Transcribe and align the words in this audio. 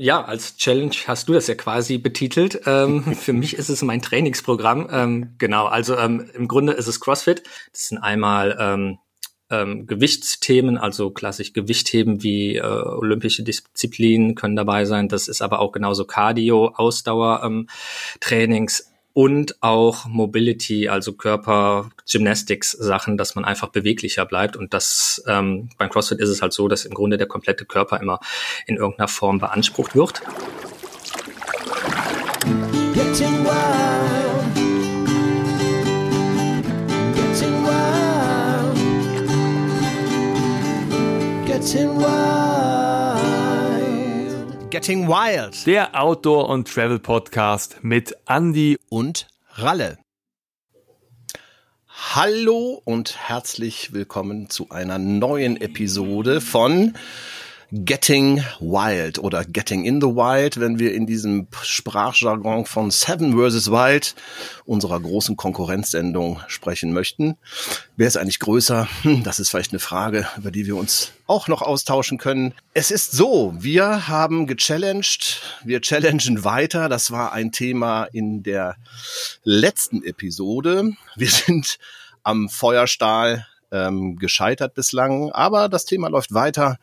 Ja, 0.00 0.24
als 0.24 0.56
Challenge 0.56 0.94
hast 1.08 1.28
du 1.28 1.32
das 1.32 1.48
ja 1.48 1.56
quasi 1.56 1.98
betitelt. 1.98 2.60
Ähm, 2.66 3.02
für 3.16 3.32
mich 3.32 3.54
ist 3.54 3.68
es 3.68 3.82
mein 3.82 4.00
Trainingsprogramm. 4.00 4.88
Ähm, 4.92 5.34
genau, 5.38 5.66
also 5.66 5.96
ähm, 5.96 6.30
im 6.34 6.46
Grunde 6.46 6.72
ist 6.74 6.86
es 6.86 7.00
CrossFit. 7.00 7.42
Das 7.72 7.88
sind 7.88 7.98
einmal 7.98 8.56
ähm, 8.60 8.98
ähm, 9.50 9.88
Gewichtsthemen, 9.88 10.78
also 10.78 11.10
klassisch 11.10 11.52
Gewichtheben 11.52 12.22
wie 12.22 12.56
äh, 12.56 12.62
olympische 12.62 13.42
Disziplinen 13.42 14.36
können 14.36 14.54
dabei 14.54 14.84
sein. 14.84 15.08
Das 15.08 15.26
ist 15.26 15.42
aber 15.42 15.58
auch 15.58 15.72
genauso 15.72 16.04
Cardio, 16.04 16.68
Ausdauer, 16.76 17.42
ähm, 17.44 17.68
Trainings 18.20 18.87
und 19.18 19.60
auch 19.64 20.06
Mobility, 20.06 20.88
also 20.88 21.12
Körper, 21.12 21.90
Gymnastics 22.08 22.70
Sachen, 22.70 23.16
dass 23.16 23.34
man 23.34 23.44
einfach 23.44 23.66
beweglicher 23.70 24.24
bleibt. 24.24 24.56
Und 24.56 24.72
das 24.72 25.24
ähm, 25.26 25.70
beim 25.76 25.90
CrossFit 25.90 26.20
ist 26.20 26.28
es 26.28 26.40
halt 26.40 26.52
so, 26.52 26.68
dass 26.68 26.84
im 26.84 26.94
Grunde 26.94 27.18
der 27.18 27.26
komplette 27.26 27.64
Körper 27.64 28.00
immer 28.00 28.20
in 28.68 28.76
irgendeiner 28.76 29.08
Form 29.08 29.40
beansprucht 29.40 29.96
wird. 29.96 30.22
Getting 32.94 33.44
wild. 33.44 34.54
Getting 37.16 37.64
wild. 37.66 38.78
Getting 41.44 41.98
wild. 41.98 42.57
Getting 44.70 45.08
Wild. 45.08 45.66
Der 45.66 45.98
Outdoor- 45.98 46.50
und 46.50 46.68
Travel-Podcast 46.68 47.78
mit 47.80 48.14
Andy 48.28 48.78
und 48.90 49.26
Ralle. 49.52 49.96
Hallo 51.88 52.82
und 52.84 53.16
herzlich 53.28 53.94
willkommen 53.94 54.50
zu 54.50 54.68
einer 54.68 54.98
neuen 54.98 55.58
Episode 55.58 56.42
von 56.42 56.94
Getting 57.70 58.42
Wild 58.60 59.18
oder 59.18 59.44
Getting 59.44 59.84
in 59.84 60.00
the 60.00 60.06
Wild, 60.06 60.58
wenn 60.58 60.78
wir 60.78 60.94
in 60.94 61.06
diesem 61.06 61.48
Sprachjargon 61.62 62.64
von 62.64 62.90
Seven 62.90 63.32
vs. 63.32 63.70
Wild, 63.70 64.14
unserer 64.64 64.98
großen 64.98 65.36
Konkurrenzsendung, 65.36 66.40
sprechen 66.48 66.94
möchten. 66.94 67.36
Wer 67.96 68.08
ist 68.08 68.16
eigentlich 68.16 68.38
größer? 68.38 68.88
Hm, 69.02 69.22
das 69.22 69.38
ist 69.38 69.50
vielleicht 69.50 69.72
eine 69.72 69.80
Frage, 69.80 70.26
über 70.38 70.50
die 70.50 70.66
wir 70.66 70.76
uns 70.76 71.12
auch 71.26 71.46
noch 71.48 71.60
austauschen 71.60 72.16
können. 72.16 72.54
Es 72.72 72.90
ist 72.90 73.12
so, 73.12 73.54
wir 73.58 74.08
haben 74.08 74.46
gechallenged, 74.46 75.42
wir 75.62 75.82
challengen 75.82 76.44
weiter. 76.44 76.88
Das 76.88 77.10
war 77.10 77.32
ein 77.32 77.52
Thema 77.52 78.04
in 78.04 78.42
der 78.42 78.76
letzten 79.44 80.02
Episode. 80.02 80.92
Wir 81.16 81.28
sind 81.28 81.78
am 82.22 82.48
Feuerstahl 82.48 83.46
ähm, 83.70 84.16
gescheitert 84.16 84.74
bislang, 84.74 85.30
aber 85.32 85.68
das 85.68 85.84
Thema 85.84 86.08
läuft 86.08 86.32
weiter. 86.34 86.78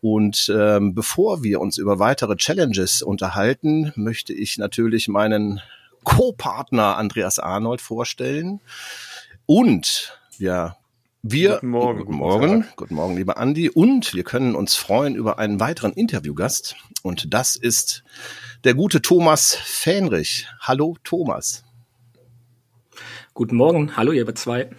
Und 0.00 0.52
ähm, 0.54 0.94
bevor 0.94 1.42
wir 1.42 1.60
uns 1.60 1.78
über 1.78 1.98
weitere 1.98 2.36
Challenges 2.36 3.02
unterhalten, 3.02 3.92
möchte 3.96 4.32
ich 4.32 4.58
natürlich 4.58 5.08
meinen 5.08 5.60
Co-Partner 6.04 6.96
Andreas 6.96 7.38
Arnold 7.38 7.80
vorstellen. 7.80 8.60
Und 9.46 10.18
ja, 10.38 10.76
wir, 11.22 11.54
guten 11.54 11.68
Morgen, 11.70 11.98
guten 11.98 12.16
Morgen, 12.16 12.64
guten 12.76 12.94
Morgen, 12.94 13.16
lieber 13.16 13.38
Andi. 13.38 13.68
Und 13.70 14.14
wir 14.14 14.22
können 14.22 14.54
uns 14.54 14.76
freuen 14.76 15.16
über 15.16 15.38
einen 15.38 15.58
weiteren 15.58 15.92
Interviewgast. 15.92 16.76
Und 17.02 17.34
das 17.34 17.56
ist 17.56 18.04
der 18.64 18.74
gute 18.74 19.02
Thomas 19.02 19.54
Fähnrich. 19.54 20.46
Hallo, 20.60 20.96
Thomas. 21.02 21.64
Guten 23.34 23.56
Morgen. 23.56 23.96
Hallo, 23.96 24.12
ihr 24.12 24.32
zwei. 24.34 24.70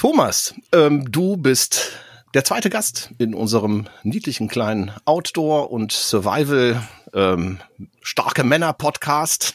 Thomas, 0.00 0.54
ähm, 0.72 1.12
du 1.12 1.36
bist 1.36 1.92
der 2.32 2.42
zweite 2.42 2.70
Gast 2.70 3.10
in 3.18 3.34
unserem 3.34 3.86
niedlichen 4.02 4.48
kleinen 4.48 4.92
Outdoor- 5.04 5.70
und 5.70 5.92
Survival 5.92 6.80
ähm, 7.12 7.58
starke 8.00 8.42
Männer 8.42 8.72
Podcast. 8.72 9.54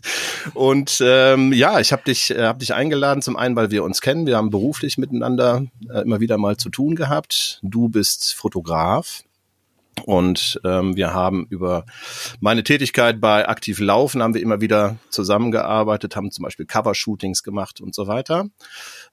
und 0.52 1.02
ähm, 1.02 1.54
ja, 1.54 1.80
ich 1.80 1.92
habe 1.92 2.02
dich, 2.02 2.30
äh, 2.32 2.42
hab 2.42 2.58
dich 2.58 2.74
eingeladen, 2.74 3.22
zum 3.22 3.38
einen, 3.38 3.56
weil 3.56 3.70
wir 3.70 3.82
uns 3.82 4.02
kennen. 4.02 4.26
Wir 4.26 4.36
haben 4.36 4.50
beruflich 4.50 4.98
miteinander 4.98 5.64
äh, 5.88 6.02
immer 6.02 6.20
wieder 6.20 6.36
mal 6.36 6.58
zu 6.58 6.68
tun 6.68 6.94
gehabt. 6.94 7.58
Du 7.62 7.88
bist 7.88 8.34
Fotograf. 8.34 9.22
Und 10.04 10.60
ähm, 10.64 10.96
wir 10.96 11.12
haben 11.12 11.46
über 11.50 11.84
meine 12.40 12.64
Tätigkeit 12.64 13.20
bei 13.20 13.48
Aktiv 13.48 13.78
Laufen 13.80 14.22
haben 14.22 14.34
wir 14.34 14.42
immer 14.42 14.60
wieder 14.60 14.96
zusammengearbeitet, 15.10 16.16
haben 16.16 16.30
zum 16.30 16.44
Beispiel 16.44 16.66
Cover-Shootings 16.66 17.42
gemacht 17.42 17.80
und 17.80 17.94
so 17.94 18.06
weiter. 18.06 18.46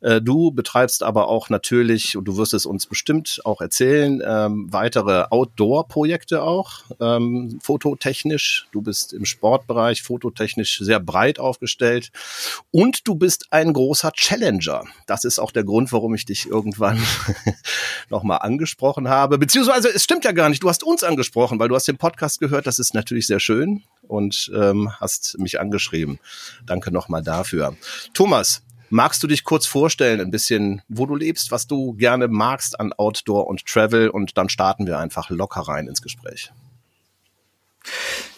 Äh, 0.01 0.21
du 0.21 0.51
betreibst 0.51 1.03
aber 1.03 1.27
auch 1.27 1.49
natürlich, 1.49 2.17
und 2.17 2.25
du 2.25 2.37
wirst 2.37 2.53
es 2.53 2.65
uns 2.65 2.85
bestimmt 2.85 3.41
auch 3.43 3.61
erzählen, 3.61 4.21
ähm, 4.25 4.67
weitere 4.71 5.25
Outdoor-Projekte 5.29 6.43
auch, 6.43 6.83
ähm, 6.99 7.59
fototechnisch. 7.61 8.67
Du 8.71 8.81
bist 8.81 9.13
im 9.13 9.25
Sportbereich 9.25 10.01
fototechnisch 10.01 10.79
sehr 10.79 10.99
breit 10.99 11.39
aufgestellt. 11.39 12.11
Und 12.71 13.07
du 13.07 13.15
bist 13.15 13.47
ein 13.51 13.73
großer 13.73 14.11
Challenger. 14.11 14.83
Das 15.07 15.23
ist 15.23 15.39
auch 15.39 15.51
der 15.51 15.63
Grund, 15.63 15.91
warum 15.91 16.15
ich 16.15 16.25
dich 16.25 16.47
irgendwann 16.47 17.01
nochmal 18.09 18.39
angesprochen 18.41 19.09
habe. 19.09 19.37
Beziehungsweise, 19.37 19.89
es 19.93 20.03
stimmt 20.03 20.25
ja 20.25 20.31
gar 20.31 20.49
nicht, 20.49 20.63
du 20.63 20.69
hast 20.69 20.74
uns 20.83 21.03
angesprochen, 21.03 21.59
weil 21.59 21.69
du 21.69 21.75
hast 21.75 21.87
den 21.87 21.97
Podcast 21.97 22.39
gehört. 22.39 22.67
Das 22.67 22.79
ist 22.79 22.93
natürlich 22.93 23.27
sehr 23.27 23.39
schön 23.39 23.83
und 24.07 24.51
ähm, 24.55 24.91
hast 24.99 25.37
mich 25.39 25.59
angeschrieben. 25.59 26.19
Danke 26.65 26.91
nochmal 26.91 27.23
dafür. 27.23 27.75
Thomas, 28.13 28.61
Magst 28.89 29.23
du 29.23 29.27
dich 29.27 29.43
kurz 29.43 29.65
vorstellen, 29.65 30.21
ein 30.21 30.29
bisschen, 30.29 30.81
wo 30.87 31.05
du 31.07 31.15
lebst, 31.15 31.51
was 31.51 31.65
du 31.65 31.93
gerne 31.93 32.27
magst 32.27 32.79
an 32.79 32.93
Outdoor 32.93 33.47
und 33.47 33.65
Travel 33.65 34.09
und 34.09 34.37
dann 34.37 34.47
starten 34.47 34.85
wir 34.85 34.99
einfach 34.99 35.29
locker 35.31 35.61
rein 35.61 35.87
ins 35.87 36.03
Gespräch. 36.03 36.51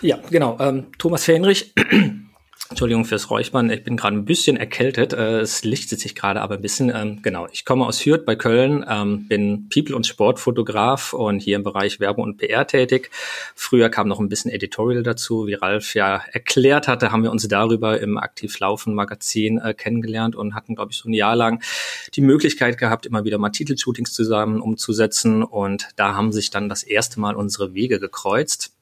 Ja, 0.01 0.17
genau. 0.29 0.57
Ähm, 0.59 0.87
Thomas 0.97 1.25
Fähnrich, 1.25 1.73
Entschuldigung 2.69 3.05
fürs 3.05 3.29
Räuspern, 3.29 3.69
ich 3.69 3.85
bin 3.85 3.95
gerade 3.95 4.17
ein 4.17 4.25
bisschen 4.25 4.57
erkältet. 4.57 5.13
Äh, 5.13 5.39
es 5.39 5.63
lichtet 5.63 6.01
sich 6.01 6.15
gerade 6.15 6.41
aber 6.41 6.55
ein 6.55 6.61
bisschen. 6.61 6.91
Ähm, 6.93 7.21
genau, 7.21 7.47
ich 7.49 7.63
komme 7.63 7.85
aus 7.85 8.05
Hürth 8.05 8.25
bei 8.25 8.35
Köln, 8.35 8.85
ähm, 8.87 9.27
bin 9.29 9.69
People- 9.69 9.95
und 9.95 10.05
Sportfotograf 10.05 11.13
und 11.13 11.39
hier 11.39 11.55
im 11.55 11.63
Bereich 11.63 12.01
Werbung 12.01 12.25
und 12.25 12.37
PR 12.37 12.67
tätig. 12.67 13.09
Früher 13.55 13.89
kam 13.89 14.09
noch 14.09 14.19
ein 14.19 14.27
bisschen 14.27 14.51
Editorial 14.51 15.01
dazu. 15.01 15.47
Wie 15.47 15.53
Ralf 15.53 15.95
ja 15.95 16.21
erklärt 16.33 16.89
hatte, 16.89 17.13
haben 17.13 17.23
wir 17.23 17.31
uns 17.31 17.47
darüber 17.47 18.01
im 18.01 18.17
Aktiv 18.17 18.59
Laufen 18.59 18.93
Magazin 18.93 19.59
äh, 19.59 19.73
kennengelernt 19.73 20.35
und 20.35 20.53
hatten, 20.53 20.75
glaube 20.75 20.91
ich, 20.91 20.97
so 20.97 21.07
ein 21.07 21.13
Jahr 21.13 21.37
lang 21.37 21.63
die 22.15 22.21
Möglichkeit 22.21 22.77
gehabt, 22.77 23.05
immer 23.05 23.23
wieder 23.23 23.37
mal 23.37 23.49
Titelshootings 23.49 24.11
zusammen 24.11 24.59
umzusetzen. 24.59 25.41
Und 25.41 25.87
da 25.95 26.15
haben 26.15 26.33
sich 26.33 26.49
dann 26.49 26.67
das 26.67 26.83
erste 26.83 27.21
Mal 27.21 27.35
unsere 27.35 27.73
Wege 27.73 28.01
gekreuzt. 28.01 28.76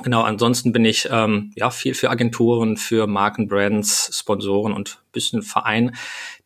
Genau, 0.00 0.22
ansonsten 0.22 0.72
bin 0.72 0.84
ich 0.84 1.08
ähm, 1.10 1.52
ja 1.54 1.70
viel 1.70 1.94
für 1.94 2.10
Agenturen, 2.10 2.76
für 2.76 3.06
Markenbrands, 3.06 4.10
Sponsoren 4.18 4.72
und 4.72 5.02
bisschen 5.12 5.42
Verein 5.42 5.94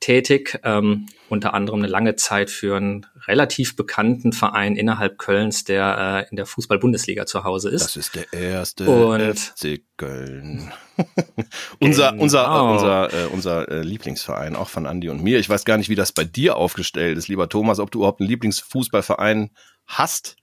tätig. 0.00 0.58
Ähm, 0.64 1.06
unter 1.28 1.54
anderem 1.54 1.80
eine 1.80 1.88
lange 1.88 2.16
Zeit 2.16 2.50
für 2.50 2.76
einen 2.76 3.06
relativ 3.26 3.76
bekannten 3.76 4.32
Verein 4.32 4.76
innerhalb 4.76 5.18
Kölns, 5.18 5.64
der 5.64 6.26
äh, 6.26 6.30
in 6.30 6.36
der 6.36 6.46
Fußball-Bundesliga 6.46 7.24
zu 7.26 7.44
Hause 7.44 7.70
ist. 7.70 7.84
Das 7.84 7.96
ist 7.96 8.14
der 8.16 8.32
erste 8.32 8.88
und 8.88 9.38
FC 9.38 9.80
Köln. 9.96 10.72
unser 11.78 12.10
genau. 12.10 12.22
unser 12.24 12.72
unser 12.72 13.12
äh, 13.12 13.26
unser 13.26 13.68
äh, 13.70 13.82
Lieblingsverein, 13.82 14.56
auch 14.56 14.68
von 14.68 14.86
Andy 14.86 15.08
und 15.08 15.22
mir. 15.22 15.38
Ich 15.38 15.48
weiß 15.48 15.64
gar 15.64 15.78
nicht, 15.78 15.88
wie 15.88 15.94
das 15.94 16.12
bei 16.12 16.24
dir 16.24 16.56
aufgestellt 16.56 17.16
ist, 17.16 17.28
lieber 17.28 17.48
Thomas, 17.48 17.78
ob 17.78 17.92
du 17.92 18.00
überhaupt 18.00 18.20
einen 18.20 18.28
Lieblingsfußballverein 18.28 19.50
hast. 19.86 20.36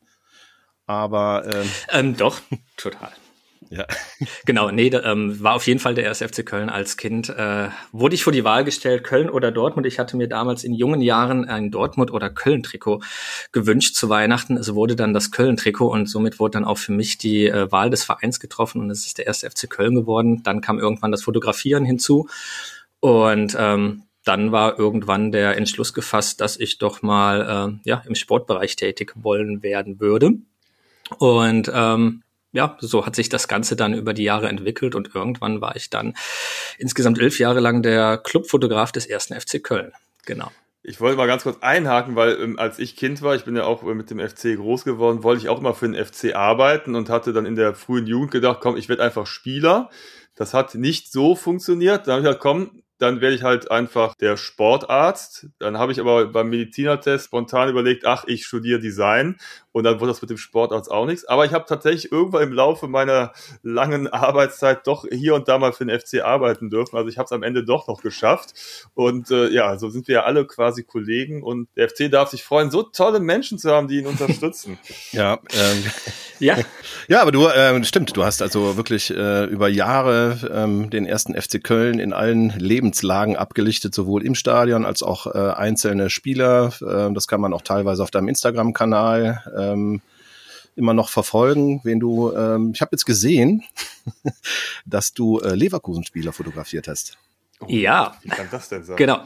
Aber 0.93 1.43
ähm, 1.51 1.69
ähm, 1.89 2.17
doch, 2.17 2.39
total. 2.77 3.11
Ja. 3.69 3.87
Genau, 4.45 4.69
nee, 4.69 4.91
da, 4.91 5.01
ähm, 5.03 5.41
war 5.41 5.55
auf 5.55 5.65
jeden 5.65 5.79
Fall 5.79 5.95
der 5.95 6.03
erste 6.03 6.27
FC 6.27 6.45
Köln 6.45 6.69
als 6.69 6.95
Kind. 6.95 7.29
Äh, 7.29 7.69
wurde 7.91 8.13
ich 8.13 8.23
vor 8.23 8.31
die 8.31 8.43
Wahl 8.43 8.63
gestellt, 8.63 9.03
Köln 9.03 9.31
oder 9.31 9.51
Dortmund. 9.51 9.87
Ich 9.87 9.97
hatte 9.97 10.15
mir 10.15 10.27
damals 10.27 10.63
in 10.63 10.75
jungen 10.75 11.01
Jahren 11.01 11.45
ein 11.45 11.71
Dortmund- 11.71 12.11
oder 12.11 12.29
Köln-Trikot 12.29 13.01
gewünscht 13.51 13.95
zu 13.95 14.09
Weihnachten. 14.09 14.57
Es 14.57 14.75
wurde 14.75 14.95
dann 14.95 15.11
das 15.11 15.31
Köln-Trikot 15.31 15.87
und 15.87 16.07
somit 16.07 16.39
wurde 16.39 16.51
dann 16.51 16.65
auch 16.65 16.77
für 16.77 16.91
mich 16.91 17.17
die 17.17 17.47
äh, 17.47 17.71
Wahl 17.71 17.89
des 17.89 18.03
Vereins 18.03 18.39
getroffen 18.39 18.79
und 18.79 18.91
es 18.91 19.07
ist 19.07 19.17
der 19.17 19.25
erste 19.25 19.49
FC 19.49 19.67
Köln 19.67 19.95
geworden. 19.95 20.43
Dann 20.43 20.61
kam 20.61 20.77
irgendwann 20.77 21.11
das 21.11 21.23
Fotografieren 21.23 21.83
hinzu 21.83 22.27
und 22.99 23.55
ähm, 23.57 24.03
dann 24.23 24.51
war 24.51 24.79
irgendwann 24.79 25.31
der 25.31 25.57
Entschluss 25.57 25.93
gefasst, 25.93 26.41
dass 26.41 26.59
ich 26.59 26.77
doch 26.77 27.01
mal 27.01 27.79
äh, 27.83 27.89
ja, 27.89 28.03
im 28.07 28.15
Sportbereich 28.15 28.75
tätig 28.75 29.13
wollen 29.15 29.63
werden 29.63 29.99
würde. 29.99 30.33
Und 31.17 31.71
ähm, 31.73 32.23
ja, 32.53 32.77
so 32.79 33.05
hat 33.05 33.15
sich 33.15 33.29
das 33.29 33.47
Ganze 33.47 33.75
dann 33.75 33.93
über 33.93 34.13
die 34.13 34.23
Jahre 34.23 34.47
entwickelt 34.47 34.95
und 34.95 35.13
irgendwann 35.13 35.59
war 35.59 35.75
ich 35.75 35.89
dann 35.89 36.15
insgesamt 36.77 37.19
elf 37.19 37.39
Jahre 37.39 37.59
lang 37.59 37.81
der 37.81 38.17
Clubfotograf 38.17 38.91
des 38.91 39.07
ersten 39.07 39.39
FC 39.39 39.61
Köln. 39.63 39.91
Genau. 40.25 40.51
Ich 40.85 40.99
wollte 40.99 41.17
mal 41.17 41.27
ganz 41.27 41.43
kurz 41.43 41.57
einhaken, 41.61 42.15
weil 42.17 42.39
ähm, 42.41 42.59
als 42.59 42.77
ich 42.77 42.97
Kind 42.97 43.21
war, 43.21 43.35
ich 43.35 43.45
bin 43.45 43.55
ja 43.55 43.63
auch 43.63 43.83
äh, 43.83 43.95
mit 43.95 44.09
dem 44.09 44.19
FC 44.19 44.57
groß 44.57 44.83
geworden, 44.83 45.23
wollte 45.23 45.41
ich 45.41 45.49
auch 45.49 45.59
immer 45.59 45.73
für 45.73 45.89
den 45.89 46.05
FC 46.05 46.35
arbeiten 46.35 46.95
und 46.95 47.09
hatte 47.09 47.31
dann 47.31 47.45
in 47.45 47.55
der 47.55 47.73
frühen 47.73 48.05
Jugend 48.05 48.31
gedacht, 48.31 48.59
komm, 48.61 48.75
ich 48.75 48.89
werde 48.89 49.01
einfach 49.01 49.25
Spieler. 49.25 49.89
Das 50.35 50.53
hat 50.53 50.75
nicht 50.75 51.11
so 51.11 51.35
funktioniert. 51.35 52.07
Dann 52.07 52.15
habe 52.15 52.21
ich 52.21 52.25
gesagt, 52.25 52.41
komm, 52.41 52.83
dann 52.97 53.21
werde 53.21 53.35
ich 53.35 53.43
halt 53.43 53.71
einfach 53.71 54.15
der 54.15 54.35
Sportarzt. 54.35 55.47
Dann 55.57 55.77
habe 55.77 55.93
ich 55.93 56.01
aber 56.01 56.27
beim 56.27 56.49
Medizinertest 56.49 57.25
spontan 57.25 57.69
überlegt, 57.69 58.05
ach, 58.05 58.25
ich 58.27 58.45
studiere 58.45 58.79
Design 58.79 59.37
und 59.73 59.83
dann 59.83 59.99
wurde 59.99 60.11
das 60.11 60.21
mit 60.21 60.29
dem 60.29 60.37
Sportarzt 60.37 60.89
auch 60.89 61.05
nichts. 61.05 61.25
Aber 61.25 61.45
ich 61.45 61.51
habe 61.51 61.65
tatsächlich 61.67 62.11
irgendwann 62.11 62.43
im 62.43 62.53
Laufe 62.53 62.87
meiner 62.87 63.33
langen 63.63 64.07
Arbeitszeit 64.07 64.85
doch 64.87 65.05
hier 65.11 65.33
und 65.33 65.47
da 65.47 65.57
mal 65.57 65.73
für 65.73 65.85
den 65.85 65.99
FC 65.99 66.21
arbeiten 66.23 66.69
dürfen. 66.69 66.95
Also 66.95 67.09
ich 67.09 67.17
habe 67.17 67.25
es 67.25 67.31
am 67.31 67.43
Ende 67.43 67.65
doch 67.65 67.87
noch 67.87 68.01
geschafft. 68.01 68.53
Und 68.93 69.31
äh, 69.31 69.49
ja, 69.49 69.77
so 69.77 69.89
sind 69.89 70.07
wir 70.07 70.15
ja 70.15 70.23
alle 70.23 70.45
quasi 70.45 70.83
Kollegen 70.83 71.41
und 71.41 71.67
der 71.75 71.89
FC 71.89 72.11
darf 72.11 72.29
sich 72.29 72.43
freuen, 72.43 72.69
so 72.69 72.83
tolle 72.83 73.19
Menschen 73.19 73.57
zu 73.57 73.71
haben, 73.71 73.87
die 73.87 73.97
ihn 73.97 74.05
unterstützen. 74.05 74.77
ja, 75.11 75.39
ähm, 75.51 75.83
ja. 76.39 76.57
Ja, 77.07 77.21
aber 77.21 77.31
du, 77.31 77.47
äh, 77.47 77.83
stimmt, 77.83 78.15
du 78.15 78.23
hast 78.23 78.43
also 78.43 78.77
wirklich 78.77 79.09
äh, 79.09 79.45
über 79.45 79.69
Jahre 79.69 80.37
ähm, 80.53 80.91
den 80.91 81.07
ersten 81.07 81.33
FC 81.33 81.63
Köln 81.63 81.99
in 81.99 82.13
allen 82.13 82.53
Lebenslagen 82.57 83.37
abgelichtet, 83.37 83.95
sowohl 83.95 84.23
im 84.23 84.35
Stadion 84.35 84.85
als 84.85 85.01
auch 85.01 85.25
äh, 85.25 85.39
einzelne 85.39 86.11
Spieler. 86.11 86.71
Äh, 86.81 87.11
das 87.13 87.27
kann 87.27 87.41
man 87.41 87.53
auch 87.53 87.63
teilweise 87.63 88.03
auf 88.03 88.11
deinem 88.11 88.27
Instagram-Kanal 88.27 89.41
ähm, 89.71 90.01
immer 90.75 90.93
noch 90.93 91.09
verfolgen, 91.09 91.81
wen 91.83 91.99
du. 91.99 92.33
Ähm, 92.33 92.71
ich 92.73 92.81
habe 92.81 92.89
jetzt 92.93 93.05
gesehen, 93.05 93.63
dass 94.85 95.13
du 95.13 95.39
äh, 95.39 95.55
Leverkusen-Spieler 95.55 96.33
fotografiert 96.33 96.87
hast. 96.87 97.17
Oh, 97.59 97.65
ja. 97.69 98.17
Wie 98.21 98.29
kann 98.29 98.47
das 98.51 98.69
denn 98.69 98.83
sein? 98.83 98.97
Genau. 98.97 99.25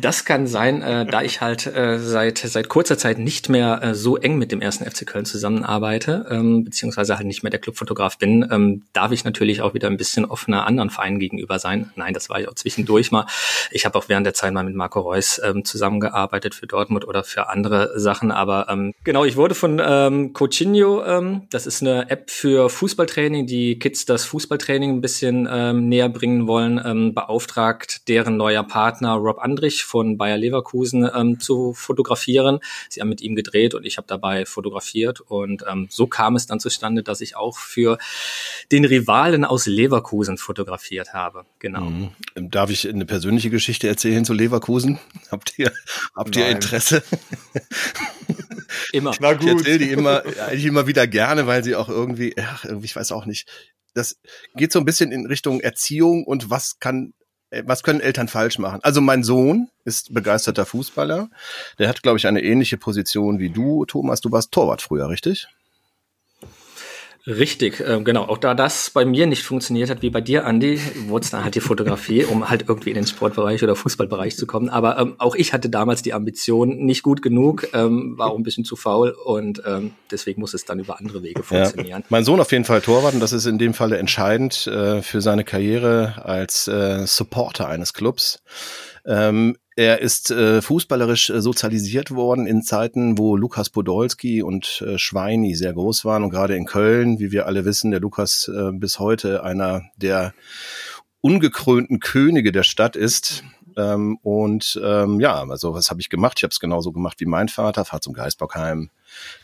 Das 0.00 0.24
kann 0.24 0.46
sein, 0.46 0.82
äh, 0.82 1.06
da 1.06 1.22
ich 1.22 1.40
halt 1.40 1.66
äh, 1.66 1.98
seit 1.98 2.38
seit 2.38 2.68
kurzer 2.68 2.98
Zeit 2.98 3.18
nicht 3.18 3.48
mehr 3.48 3.82
äh, 3.82 3.94
so 3.94 4.16
eng 4.16 4.36
mit 4.36 4.52
dem 4.52 4.60
ersten 4.60 4.84
FC 4.84 5.06
Köln 5.06 5.24
zusammenarbeite, 5.24 6.26
ähm, 6.30 6.64
beziehungsweise 6.64 7.16
halt 7.16 7.26
nicht 7.26 7.42
mehr 7.42 7.50
der 7.50 7.60
Clubfotograf 7.60 8.18
bin, 8.18 8.46
ähm, 8.50 8.82
darf 8.92 9.12
ich 9.12 9.24
natürlich 9.24 9.62
auch 9.62 9.74
wieder 9.74 9.88
ein 9.88 9.96
bisschen 9.96 10.24
offener 10.24 10.66
anderen 10.66 10.90
Vereinen 10.90 11.18
gegenüber 11.18 11.58
sein. 11.58 11.90
Nein, 11.96 12.14
das 12.14 12.28
war 12.28 12.40
ich 12.40 12.48
auch 12.48 12.54
zwischendurch 12.54 13.10
mal. 13.10 13.26
Ich 13.70 13.84
habe 13.86 13.98
auch 13.98 14.08
während 14.08 14.26
der 14.26 14.34
Zeit 14.34 14.52
mal 14.52 14.64
mit 14.64 14.74
Marco 14.74 15.00
Reus 15.00 15.40
ähm, 15.42 15.64
zusammengearbeitet 15.64 16.54
für 16.54 16.66
Dortmund 16.66 17.06
oder 17.06 17.24
für 17.24 17.48
andere 17.48 17.98
Sachen. 17.98 18.30
Aber 18.30 18.66
ähm, 18.68 18.92
genau, 19.04 19.24
ich 19.24 19.36
wurde 19.36 19.54
von 19.54 19.80
ähm, 19.84 20.32
Coachinho, 20.32 21.04
ähm, 21.04 21.42
das 21.50 21.66
ist 21.66 21.82
eine 21.82 22.10
App 22.10 22.30
für 22.30 22.68
Fußballtraining, 22.68 23.46
die 23.46 23.78
Kids 23.78 24.04
das 24.04 24.24
Fußballtraining 24.26 24.90
ein 24.90 25.00
bisschen 25.00 25.48
ähm, 25.50 25.88
näher 25.88 26.08
bringen 26.08 26.46
wollen, 26.46 26.80
ähm, 26.84 27.14
beauftragt, 27.14 28.08
deren 28.08 28.36
neuer 28.36 28.62
Partner 28.62 29.14
Rob 29.14 29.37
Andrich 29.38 29.84
von 29.84 30.16
Bayer 30.16 30.36
Leverkusen 30.36 31.08
ähm, 31.14 31.40
zu 31.40 31.72
fotografieren. 31.72 32.60
Sie 32.88 33.00
haben 33.00 33.08
mit 33.08 33.20
ihm 33.20 33.34
gedreht 33.34 33.74
und 33.74 33.84
ich 33.84 33.96
habe 33.96 34.06
dabei 34.06 34.46
fotografiert. 34.46 35.20
Und 35.20 35.64
ähm, 35.68 35.88
so 35.90 36.06
kam 36.06 36.36
es 36.36 36.46
dann 36.46 36.60
zustande, 36.60 37.02
dass 37.02 37.20
ich 37.20 37.36
auch 37.36 37.58
für 37.58 37.98
den 38.72 38.84
Rivalen 38.84 39.44
aus 39.44 39.66
Leverkusen 39.66 40.38
fotografiert 40.38 41.12
habe. 41.12 41.44
Genau. 41.58 41.82
Mhm. 41.82 42.10
Darf 42.50 42.70
ich 42.70 42.88
eine 42.88 43.06
persönliche 43.06 43.50
Geschichte 43.50 43.88
erzählen 43.88 44.24
zu 44.24 44.32
Leverkusen? 44.32 44.98
Habt 45.30 45.58
ihr, 45.58 45.72
habt 46.14 46.36
ihr 46.36 46.48
Interesse? 46.48 47.02
immer. 48.92 49.14
Na 49.20 49.32
gut. 49.34 49.42
Ich 49.42 49.48
erzähle 49.48 49.78
die 49.78 49.90
immer, 49.90 50.22
eigentlich 50.46 50.64
immer 50.64 50.86
wieder 50.86 51.06
gerne, 51.06 51.46
weil 51.46 51.64
sie 51.64 51.74
auch 51.74 51.88
irgendwie, 51.88 52.34
ach, 52.38 52.64
irgendwie, 52.64 52.86
ich 52.86 52.96
weiß 52.96 53.12
auch 53.12 53.26
nicht, 53.26 53.48
das 53.94 54.20
geht 54.54 54.72
so 54.72 54.78
ein 54.78 54.84
bisschen 54.84 55.12
in 55.12 55.26
Richtung 55.26 55.60
Erziehung 55.60 56.24
und 56.24 56.50
was 56.50 56.78
kann 56.78 57.14
was 57.64 57.82
können 57.82 58.00
Eltern 58.00 58.28
falsch 58.28 58.58
machen? 58.58 58.80
Also 58.82 59.00
mein 59.00 59.22
Sohn 59.22 59.68
ist 59.84 60.12
begeisterter 60.12 60.66
Fußballer. 60.66 61.30
Der 61.78 61.88
hat, 61.88 62.02
glaube 62.02 62.18
ich, 62.18 62.26
eine 62.26 62.42
ähnliche 62.42 62.76
Position 62.76 63.38
wie 63.38 63.50
du, 63.50 63.84
Thomas. 63.86 64.20
Du 64.20 64.30
warst 64.30 64.52
Torwart 64.52 64.82
früher, 64.82 65.08
richtig? 65.08 65.48
Richtig, 67.28 67.80
äh, 67.80 68.00
genau. 68.02 68.24
Auch 68.24 68.38
da 68.38 68.54
das 68.54 68.88
bei 68.88 69.04
mir 69.04 69.26
nicht 69.26 69.42
funktioniert 69.42 69.90
hat 69.90 70.00
wie 70.00 70.08
bei 70.08 70.22
dir, 70.22 70.46
Andi, 70.46 70.80
wurde 71.08 71.24
es 71.24 71.30
dann 71.30 71.44
halt 71.44 71.54
die 71.54 71.60
Fotografie, 71.60 72.24
um 72.24 72.48
halt 72.48 72.64
irgendwie 72.68 72.88
in 72.88 72.94
den 72.94 73.06
Sportbereich 73.06 73.62
oder 73.62 73.76
Fußballbereich 73.76 74.34
zu 74.38 74.46
kommen. 74.46 74.70
Aber 74.70 74.98
ähm, 74.98 75.14
auch 75.18 75.34
ich 75.34 75.52
hatte 75.52 75.68
damals 75.68 76.00
die 76.00 76.14
Ambition 76.14 76.86
nicht 76.86 77.02
gut 77.02 77.20
genug, 77.20 77.68
ähm, 77.74 78.16
war 78.16 78.30
auch 78.30 78.38
ein 78.38 78.44
bisschen 78.44 78.64
zu 78.64 78.76
faul 78.76 79.10
und 79.10 79.62
ähm, 79.66 79.92
deswegen 80.10 80.40
muss 80.40 80.54
es 80.54 80.64
dann 80.64 80.78
über 80.78 80.98
andere 80.98 81.22
Wege 81.22 81.42
funktionieren. 81.42 82.00
Ja. 82.00 82.06
Mein 82.08 82.24
Sohn 82.24 82.40
auf 82.40 82.50
jeden 82.50 82.64
Fall 82.64 82.80
Torwart 82.80 83.12
und 83.12 83.20
das 83.20 83.34
ist 83.34 83.44
in 83.44 83.58
dem 83.58 83.74
Falle 83.74 83.98
entscheidend 83.98 84.66
äh, 84.66 85.02
für 85.02 85.20
seine 85.20 85.44
Karriere 85.44 86.24
als 86.24 86.66
äh, 86.66 87.06
Supporter 87.06 87.68
eines 87.68 87.92
Clubs. 87.92 88.42
Ähm, 89.04 89.56
er 89.78 90.00
ist 90.00 90.32
äh, 90.32 90.60
fußballerisch 90.60 91.30
äh, 91.30 91.40
sozialisiert 91.40 92.10
worden 92.10 92.48
in 92.48 92.62
Zeiten, 92.62 93.16
wo 93.16 93.36
Lukas 93.36 93.70
Podolski 93.70 94.42
und 94.42 94.82
äh, 94.84 94.98
Schweini 94.98 95.54
sehr 95.54 95.72
groß 95.72 96.04
waren 96.04 96.24
und 96.24 96.30
gerade 96.30 96.56
in 96.56 96.66
Köln, 96.66 97.20
wie 97.20 97.30
wir 97.30 97.46
alle 97.46 97.64
wissen, 97.64 97.92
der 97.92 98.00
Lukas 98.00 98.50
äh, 98.52 98.72
bis 98.72 98.98
heute 98.98 99.44
einer 99.44 99.82
der 99.96 100.34
ungekrönten 101.20 102.00
Könige 102.00 102.50
der 102.50 102.64
Stadt 102.64 102.96
ist. 102.96 103.44
Ähm, 103.76 104.18
und 104.22 104.80
ähm, 104.82 105.20
ja, 105.20 105.44
also 105.48 105.74
was 105.74 105.90
habe 105.90 106.00
ich 106.00 106.08
gemacht? 106.08 106.38
Ich 106.38 106.42
habe 106.42 106.50
es 106.50 106.58
genauso 106.58 106.90
gemacht 106.90 107.20
wie 107.20 107.26
mein 107.26 107.46
Vater, 107.46 107.84
fahr 107.84 108.00
zum 108.00 108.14
Geistbockheim, 108.14 108.90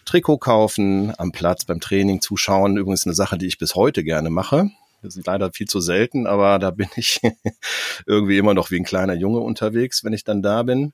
Trikot 0.05 0.39
kaufen, 0.39 1.13
am 1.17 1.31
Platz 1.31 1.65
beim 1.65 1.79
Training 1.79 2.21
zuschauen. 2.21 2.77
Übrigens 2.77 3.07
eine 3.07 3.15
Sache, 3.15 3.39
die 3.39 3.47
ich 3.47 3.59
bis 3.59 3.77
heute 3.77 4.03
gerne 4.03 4.31
mache. 4.31 4.69
Das 5.05 5.17
ist 5.17 5.27
leider 5.27 5.53
viel 5.53 5.69
zu 5.69 5.81
selten, 5.81 6.27
aber 6.27 6.59
da 6.59 6.71
bin 6.71 6.89
ich 6.97 7.21
irgendwie 8.07 8.39
immer 8.39 8.55
noch 8.55 8.71
wie 8.71 8.77
ein 8.77 8.85
kleiner 8.85 9.15
Junge 9.15 9.41
unterwegs, 9.41 10.03
wenn 10.03 10.15
ich 10.15 10.25
dann 10.25 10.43
da 10.43 10.63
bin. 10.63 10.93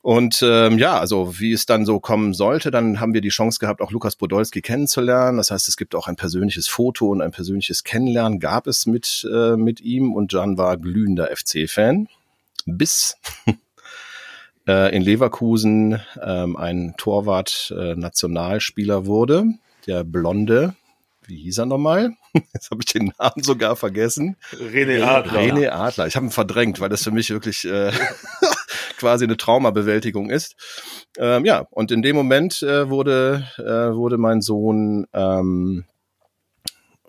Und 0.00 0.40
ähm, 0.42 0.78
ja, 0.78 1.00
also 1.00 1.40
wie 1.40 1.52
es 1.52 1.66
dann 1.66 1.84
so 1.84 1.98
kommen 1.98 2.32
sollte, 2.32 2.70
dann 2.70 3.00
haben 3.00 3.12
wir 3.12 3.20
die 3.20 3.30
Chance 3.30 3.58
gehabt, 3.58 3.80
auch 3.80 3.90
Lukas 3.90 4.14
Podolski 4.14 4.62
kennenzulernen. 4.62 5.38
Das 5.38 5.50
heißt, 5.50 5.66
es 5.66 5.76
gibt 5.76 5.96
auch 5.96 6.06
ein 6.06 6.14
persönliches 6.14 6.68
Foto 6.68 7.08
und 7.08 7.20
ein 7.20 7.32
persönliches 7.32 7.82
Kennenlernen 7.82 8.38
gab 8.38 8.68
es 8.68 8.86
mit, 8.86 9.28
äh, 9.28 9.56
mit 9.56 9.80
ihm 9.80 10.14
und 10.14 10.32
Jan 10.32 10.58
war 10.58 10.76
glühender 10.76 11.28
FC-Fan. 11.34 12.06
Bis 12.66 13.16
äh, 14.68 14.94
in 14.94 15.02
Leverkusen 15.02 16.00
ähm, 16.22 16.56
ein 16.56 16.94
Torwart 16.96 17.74
äh, 17.76 17.96
wurde, 17.96 19.44
der 19.88 20.04
Blonde, 20.04 20.76
wie 21.26 21.38
hieß 21.38 21.58
er 21.58 21.66
nochmal? 21.66 22.12
Jetzt 22.54 22.70
habe 22.70 22.82
ich 22.84 22.92
den 22.92 23.12
Namen 23.18 23.42
sogar 23.42 23.76
vergessen. 23.76 24.36
René 24.52 25.02
Adler. 25.02 25.40
René 25.40 25.68
Adler. 25.70 26.06
Ich 26.06 26.16
habe 26.16 26.26
ihn 26.26 26.32
verdrängt, 26.32 26.80
weil 26.80 26.88
das 26.88 27.02
für 27.02 27.10
mich 27.10 27.30
wirklich 27.30 27.64
äh, 27.64 27.92
quasi 28.98 29.24
eine 29.24 29.36
Traumabewältigung 29.36 30.30
ist. 30.30 30.56
Ähm, 31.18 31.44
ja, 31.44 31.66
und 31.70 31.90
in 31.90 32.02
dem 32.02 32.16
Moment 32.16 32.62
äh, 32.62 32.88
wurde, 32.88 33.46
äh, 33.58 33.94
wurde 33.94 34.18
mein 34.18 34.40
Sohn 34.40 35.06
ähm, 35.12 35.84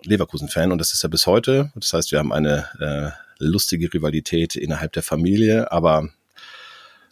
Leverkusen-Fan 0.04 0.72
und 0.72 0.78
das 0.78 0.92
ist 0.92 1.02
er 1.02 1.10
bis 1.10 1.26
heute. 1.26 1.72
Das 1.74 1.92
heißt, 1.92 2.12
wir 2.12 2.18
haben 2.18 2.32
eine 2.32 2.66
äh, 2.80 3.10
lustige 3.38 3.92
Rivalität 3.92 4.56
innerhalb 4.56 4.92
der 4.92 5.02
Familie, 5.02 5.70
aber 5.72 6.08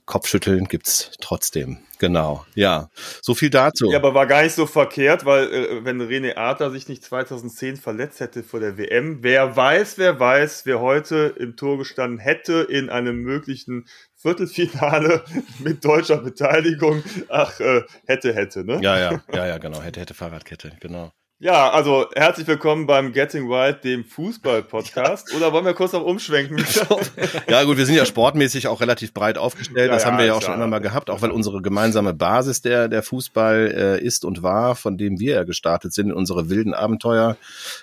Kopfschütteln 0.07 0.67
gibt's 0.67 1.11
trotzdem. 1.21 1.79
Genau. 1.99 2.47
Ja, 2.55 2.91
so 3.23 3.35
viel 3.35 3.51
dazu. 3.51 3.91
Ja, 3.91 3.99
aber 3.99 4.15
war 4.15 4.27
gar 4.27 4.43
nicht 4.43 4.55
so 4.55 4.67
verkehrt, 4.67 5.25
weil 5.25 5.53
äh, 5.53 5.85
wenn 5.85 6.01
René 6.01 6.37
Adler 6.37 6.71
sich 6.71 6.89
nicht 6.89 7.03
2010 7.03 7.77
verletzt 7.77 8.21
hätte 8.21 8.43
vor 8.43 8.61
der 8.61 8.79
WM, 8.79 9.23
wer 9.23 9.57
weiß, 9.57 9.99
wer 9.99 10.21
weiß, 10.21 10.65
wer 10.65 10.81
heute 10.81 11.35
im 11.39 11.57
Tor 11.57 11.79
gestanden 11.79 12.19
hätte 12.19 12.67
in 12.71 12.89
einem 12.89 13.23
möglichen 13.23 13.87
Viertelfinale 14.15 15.25
mit 15.59 15.85
deutscher 15.85 16.19
Beteiligung. 16.19 17.03
Ach, 17.29 17.59
äh, 17.59 17.83
hätte, 18.07 18.33
hätte, 18.33 18.65
ne? 18.65 18.79
Ja, 18.83 18.99
ja, 18.99 19.23
ja, 19.33 19.47
ja, 19.47 19.59
genau. 19.59 19.83
Hätte, 19.83 20.01
hätte 20.01 20.15
Fahrradkette, 20.15 20.73
genau. 20.81 21.13
Ja, 21.39 21.69
also 21.69 22.07
herzlich 22.15 22.47
willkommen 22.47 22.87
beim 22.87 23.13
Getting 23.13 23.51
Wild, 23.51 23.85
dem 23.85 24.07
Fußball-Podcast. 24.07 25.35
Oder 25.37 25.53
wollen 25.53 25.67
wir 25.67 25.75
kurz 25.75 25.93
noch 25.93 26.03
umschwenken? 26.03 26.65
ja 27.47 27.63
gut, 27.65 27.77
wir 27.77 27.85
sind 27.85 27.95
ja 27.95 28.07
sportmäßig 28.07 28.69
auch 28.69 28.81
relativ 28.81 29.13
breit 29.13 29.37
aufgestellt. 29.37 29.93
das 29.93 30.05
ja, 30.05 30.09
haben 30.09 30.17
wir 30.17 30.25
ja 30.25 30.33
auch 30.33 30.41
schon 30.41 30.55
immer 30.55 30.67
mal 30.67 30.79
gehabt, 30.79 31.11
auch 31.11 31.21
weil 31.21 31.31
unsere 31.31 31.61
gemeinsame 31.61 32.15
Basis 32.15 32.63
der, 32.63 32.89
der 32.89 33.03
Fußball 33.03 33.99
äh, 34.01 34.03
ist 34.03 34.25
und 34.25 34.43
war, 34.43 34.77
von 34.77 34.97
dem 34.97 35.21
wir 35.21 35.35
ja 35.35 35.45
gestartet 35.45 35.93
sind, 35.93 36.11
unsere 36.11 36.49
wilden 36.49 36.73
Abenteuer, 36.73 37.37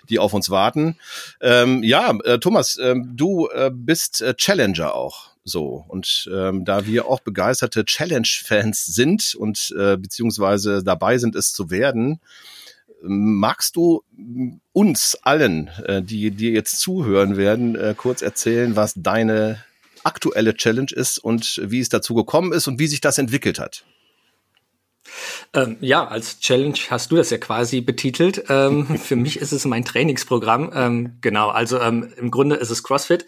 die 0.10 0.18
auf 0.18 0.34
uns 0.34 0.50
warten. 0.50 0.98
Ähm, 1.40 1.84
ja, 1.84 2.12
äh, 2.24 2.40
Thomas, 2.40 2.78
äh, 2.78 2.96
du 3.06 3.50
äh, 3.50 3.70
bist 3.72 4.24
äh, 4.24 4.34
Challenger 4.34 4.96
auch. 4.96 5.30
So, 5.44 5.86
und 5.90 6.28
ähm, 6.34 6.66
da 6.66 6.88
wir 6.88 7.06
auch 7.06 7.20
begeisterte 7.20 7.86
Challenge-Fans 7.86 8.88
sind 8.88 9.36
und 9.36 9.76
äh, 9.78 9.96
beziehungsweise 9.96 10.84
dabei 10.84 11.20
sind, 11.20 11.36
es 11.36 11.54
zu 11.54 11.70
werden, 11.70 12.20
Magst 13.06 13.76
du 13.76 14.04
uns 14.72 15.18
allen, 15.22 15.68
äh, 15.86 16.02
die 16.02 16.32
dir 16.32 16.52
jetzt 16.52 16.80
zuhören 16.80 17.36
werden, 17.38 17.76
äh, 17.76 17.94
kurz 17.98 18.22
erzählen, 18.22 18.76
was 18.76 18.94
deine 18.96 19.64
aktuelle 20.04 20.56
Challenge 20.56 20.92
ist 20.92 21.18
und 21.18 21.62
wie 21.64 21.80
es 21.80 21.90
dazu 21.90 22.14
gekommen 22.14 22.54
ist 22.54 22.68
und 22.68 22.80
wie 22.80 22.88
sich 22.88 23.02
das 23.02 23.18
entwickelt 23.18 23.60
hat? 23.60 23.84
Ähm, 25.54 25.78
ja, 25.82 26.08
als 26.08 26.40
Challenge 26.40 26.78
hast 26.90 27.12
du 27.12 27.16
das 27.16 27.30
ja 27.30 27.38
quasi 27.38 27.82
betitelt. 27.82 28.46
Ähm, 28.50 28.98
für 28.98 29.16
mich 29.16 29.38
ist 29.38 29.52
es 29.52 29.66
mein 29.66 29.86
Trainingsprogramm. 29.86 30.72
Ähm, 30.74 31.18
genau, 31.22 31.50
also 31.50 31.80
ähm, 31.80 32.14
im 32.18 32.32
Grunde 32.32 32.56
ist 32.56 32.70
es 32.70 32.84
CrossFit. 32.84 33.26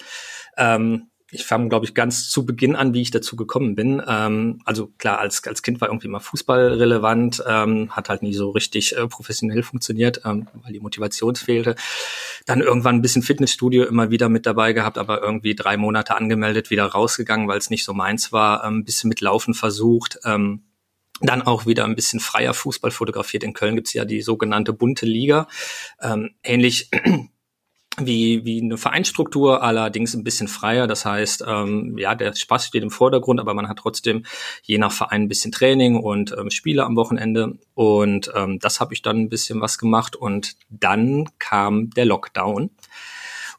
Ähm, 0.57 1.09
ich 1.35 1.45
fange, 1.45 1.69
glaube 1.69 1.85
ich, 1.85 1.93
ganz 1.93 2.29
zu 2.29 2.45
Beginn 2.45 2.75
an, 2.75 2.93
wie 2.93 3.01
ich 3.01 3.11
dazu 3.11 3.35
gekommen 3.35 3.75
bin. 3.75 4.01
Ähm, 4.07 4.61
also 4.65 4.87
klar, 4.97 5.19
als, 5.19 5.45
als 5.45 5.61
Kind 5.61 5.81
war 5.81 5.89
irgendwie 5.89 6.07
immer 6.07 6.19
Fußball 6.19 6.73
relevant, 6.73 7.43
ähm, 7.47 7.95
hat 7.95 8.09
halt 8.09 8.23
nie 8.23 8.33
so 8.33 8.49
richtig 8.49 8.97
äh, 8.97 9.07
professionell 9.07 9.61
funktioniert, 9.61 10.21
ähm, 10.25 10.47
weil 10.53 10.73
die 10.73 10.79
Motivation 10.79 11.35
fehlte. 11.35 11.75
Dann 12.45 12.61
irgendwann 12.61 12.95
ein 12.95 13.01
bisschen 13.01 13.21
Fitnessstudio 13.21 13.83
immer 13.85 14.09
wieder 14.09 14.29
mit 14.29 14.45
dabei 14.45 14.73
gehabt, 14.73 14.97
aber 14.97 15.21
irgendwie 15.21 15.55
drei 15.55 15.77
Monate 15.77 16.15
angemeldet, 16.15 16.69
wieder 16.71 16.85
rausgegangen, 16.85 17.47
weil 17.47 17.57
es 17.57 17.69
nicht 17.69 17.85
so 17.85 17.93
meins 17.93 18.31
war. 18.31 18.63
Ein 18.63 18.73
ähm, 18.73 18.83
bisschen 18.85 19.09
mit 19.09 19.21
Laufen 19.21 19.53
versucht. 19.53 20.19
Ähm, 20.23 20.63
dann 21.21 21.41
auch 21.41 21.65
wieder 21.65 21.85
ein 21.85 21.95
bisschen 21.95 22.19
freier 22.19 22.53
Fußball 22.53 22.91
fotografiert. 22.91 23.43
In 23.43 23.53
Köln 23.53 23.75
gibt's 23.75 23.93
ja 23.93 24.05
die 24.05 24.21
sogenannte 24.21 24.73
bunte 24.73 25.05
Liga. 25.05 25.47
Ähm, 26.01 26.31
ähnlich 26.43 26.89
wie, 27.99 28.43
wie 28.45 28.61
eine 28.61 28.77
Vereinsstruktur, 28.77 29.63
allerdings 29.63 30.13
ein 30.13 30.23
bisschen 30.23 30.47
freier. 30.47 30.87
Das 30.87 31.05
heißt, 31.05 31.43
ähm, 31.47 31.97
ja, 31.97 32.15
der 32.15 32.35
Spaß 32.35 32.67
steht 32.67 32.83
im 32.83 32.89
Vordergrund, 32.89 33.39
aber 33.39 33.53
man 33.53 33.69
hat 33.69 33.77
trotzdem 33.77 34.25
je 34.63 34.77
nach 34.77 34.91
Verein 34.91 35.23
ein 35.23 35.27
bisschen 35.27 35.51
Training 35.51 35.97
und 35.97 36.35
ähm, 36.37 36.49
Spiele 36.49 36.83
am 36.83 36.95
Wochenende. 36.95 37.57
Und 37.73 38.31
ähm, 38.35 38.59
das 38.59 38.79
habe 38.79 38.93
ich 38.93 39.01
dann 39.01 39.17
ein 39.17 39.29
bisschen 39.29 39.61
was 39.61 39.77
gemacht. 39.77 40.15
Und 40.15 40.55
dann 40.69 41.29
kam 41.39 41.89
der 41.91 42.05
Lockdown. 42.05 42.69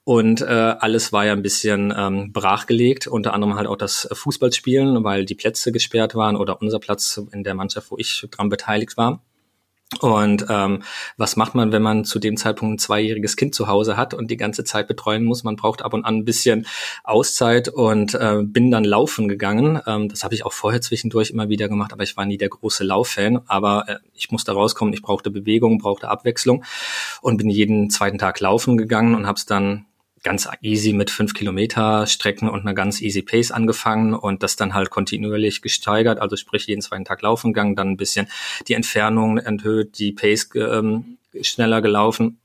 Und 0.05 0.41
äh, 0.41 0.45
alles 0.45 1.13
war 1.13 1.27
ja 1.27 1.33
ein 1.33 1.43
bisschen 1.43 1.93
ähm, 1.97 2.33
brachgelegt, 2.33 3.09
unter 3.09 3.35
anderem 3.35 3.57
halt 3.57 3.67
auch 3.67 3.77
das 3.77 4.09
Fußballspielen, 4.13 5.03
weil 5.03 5.25
die 5.25 5.35
Plätze 5.35 5.73
gesperrt 5.73 6.15
waren 6.15 6.37
oder 6.37 6.61
unser 6.63 6.79
Platz 6.79 7.21
in 7.33 7.43
der 7.43 7.55
Mannschaft, 7.55 7.91
wo 7.91 7.99
ich 7.99 8.25
dran 8.31 8.49
beteiligt 8.49 8.97
war. 8.97 9.21
Und 10.01 10.47
ähm, 10.49 10.83
was 11.17 11.37
macht 11.37 11.55
man, 11.55 11.71
wenn 11.71 11.83
man 11.83 12.05
zu 12.05 12.19
dem 12.19 12.37
Zeitpunkt 12.37 12.75
ein 12.75 12.79
zweijähriges 12.79 13.37
Kind 13.37 13.55
zu 13.55 13.69
Hause 13.69 13.97
hat 13.97 14.15
und 14.15 14.33
die 14.33 14.37
ganze 14.37 14.65
Zeit 14.65 14.89
betreuen 14.89 15.25
muss? 15.25 15.45
Man 15.45 15.55
braucht 15.55 15.83
ab 15.83 15.95
und 15.95 16.05
an 16.05 16.17
ein 16.17 16.25
bisschen 16.25 16.67
Auszeit 17.05 17.69
und 17.69 18.15
äh, 18.15 18.43
bin 18.43 18.73
dann 18.73 18.83
laufen 18.83 19.29
gegangen. 19.29 19.81
Ähm, 19.87 20.09
das 20.09 20.25
habe 20.25 20.35
ich 20.35 20.45
auch 20.45 20.53
vorher 20.53 20.81
zwischendurch 20.81 21.31
immer 21.31 21.49
wieder 21.49 21.69
gemacht, 21.69 21.93
aber 21.93 22.03
ich 22.03 22.17
war 22.17 22.27
nie 22.27 22.37
der 22.37 22.49
große 22.49 22.83
Lauffan. 22.83 23.41
Aber 23.47 23.85
äh, 23.87 23.97
ich 24.13 24.33
musste 24.33 24.53
rauskommen, 24.53 24.93
ich 24.93 25.03
brauchte 25.03 25.31
Bewegung, 25.31 25.79
brauchte 25.79 26.09
Abwechslung 26.09 26.65
und 27.23 27.37
bin 27.37 27.49
jeden 27.49 27.89
zweiten 27.89 28.19
Tag 28.19 28.41
laufen 28.41 28.77
gegangen 28.77 29.15
und 29.15 29.27
habe 29.27 29.37
es 29.37 29.47
dann 29.47 29.87
ganz 30.27 30.49
easy 30.61 30.93
mit 30.93 31.09
fünf 31.11 31.35
Kilometer 31.35 32.05
Strecken 32.09 32.49
und 32.49 32.63
einer 32.63 32.75
ganz 32.75 33.01
easy 33.01 33.23
Pace 33.23 33.53
angefangen 33.53 34.13
und 34.13 34.43
das 34.43 34.57
dann 34.57 34.75
halt 34.75 34.91
kontinuierlich 34.91 35.63
gesteigert, 35.63 36.19
also 36.19 36.35
sprich 36.35 36.67
jeden 36.67 36.83
zweiten 36.83 37.05
Tag 37.05 37.23
laufen 37.23 37.53
gegangen, 37.53 37.77
dann 37.77 37.91
ein 37.91 37.97
bisschen 37.97 38.27
die 38.67 38.75
Entfernung 38.75 39.39
erhöht, 39.39 40.01
die 40.01 40.11
Pace 40.11 40.51
ähm, 40.57 41.19
schneller 41.43 41.81
gelaufen 41.81 42.41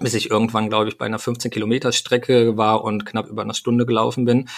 bis 0.00 0.14
ich 0.14 0.30
irgendwann, 0.30 0.68
glaube 0.68 0.88
ich, 0.88 0.98
bei 0.98 1.06
einer 1.06 1.20
15 1.20 1.52
Kilometer 1.52 1.92
Strecke 1.92 2.56
war 2.56 2.82
und 2.82 3.06
knapp 3.06 3.28
über 3.28 3.42
eine 3.42 3.54
Stunde 3.54 3.86
gelaufen 3.86 4.24
bin. 4.24 4.48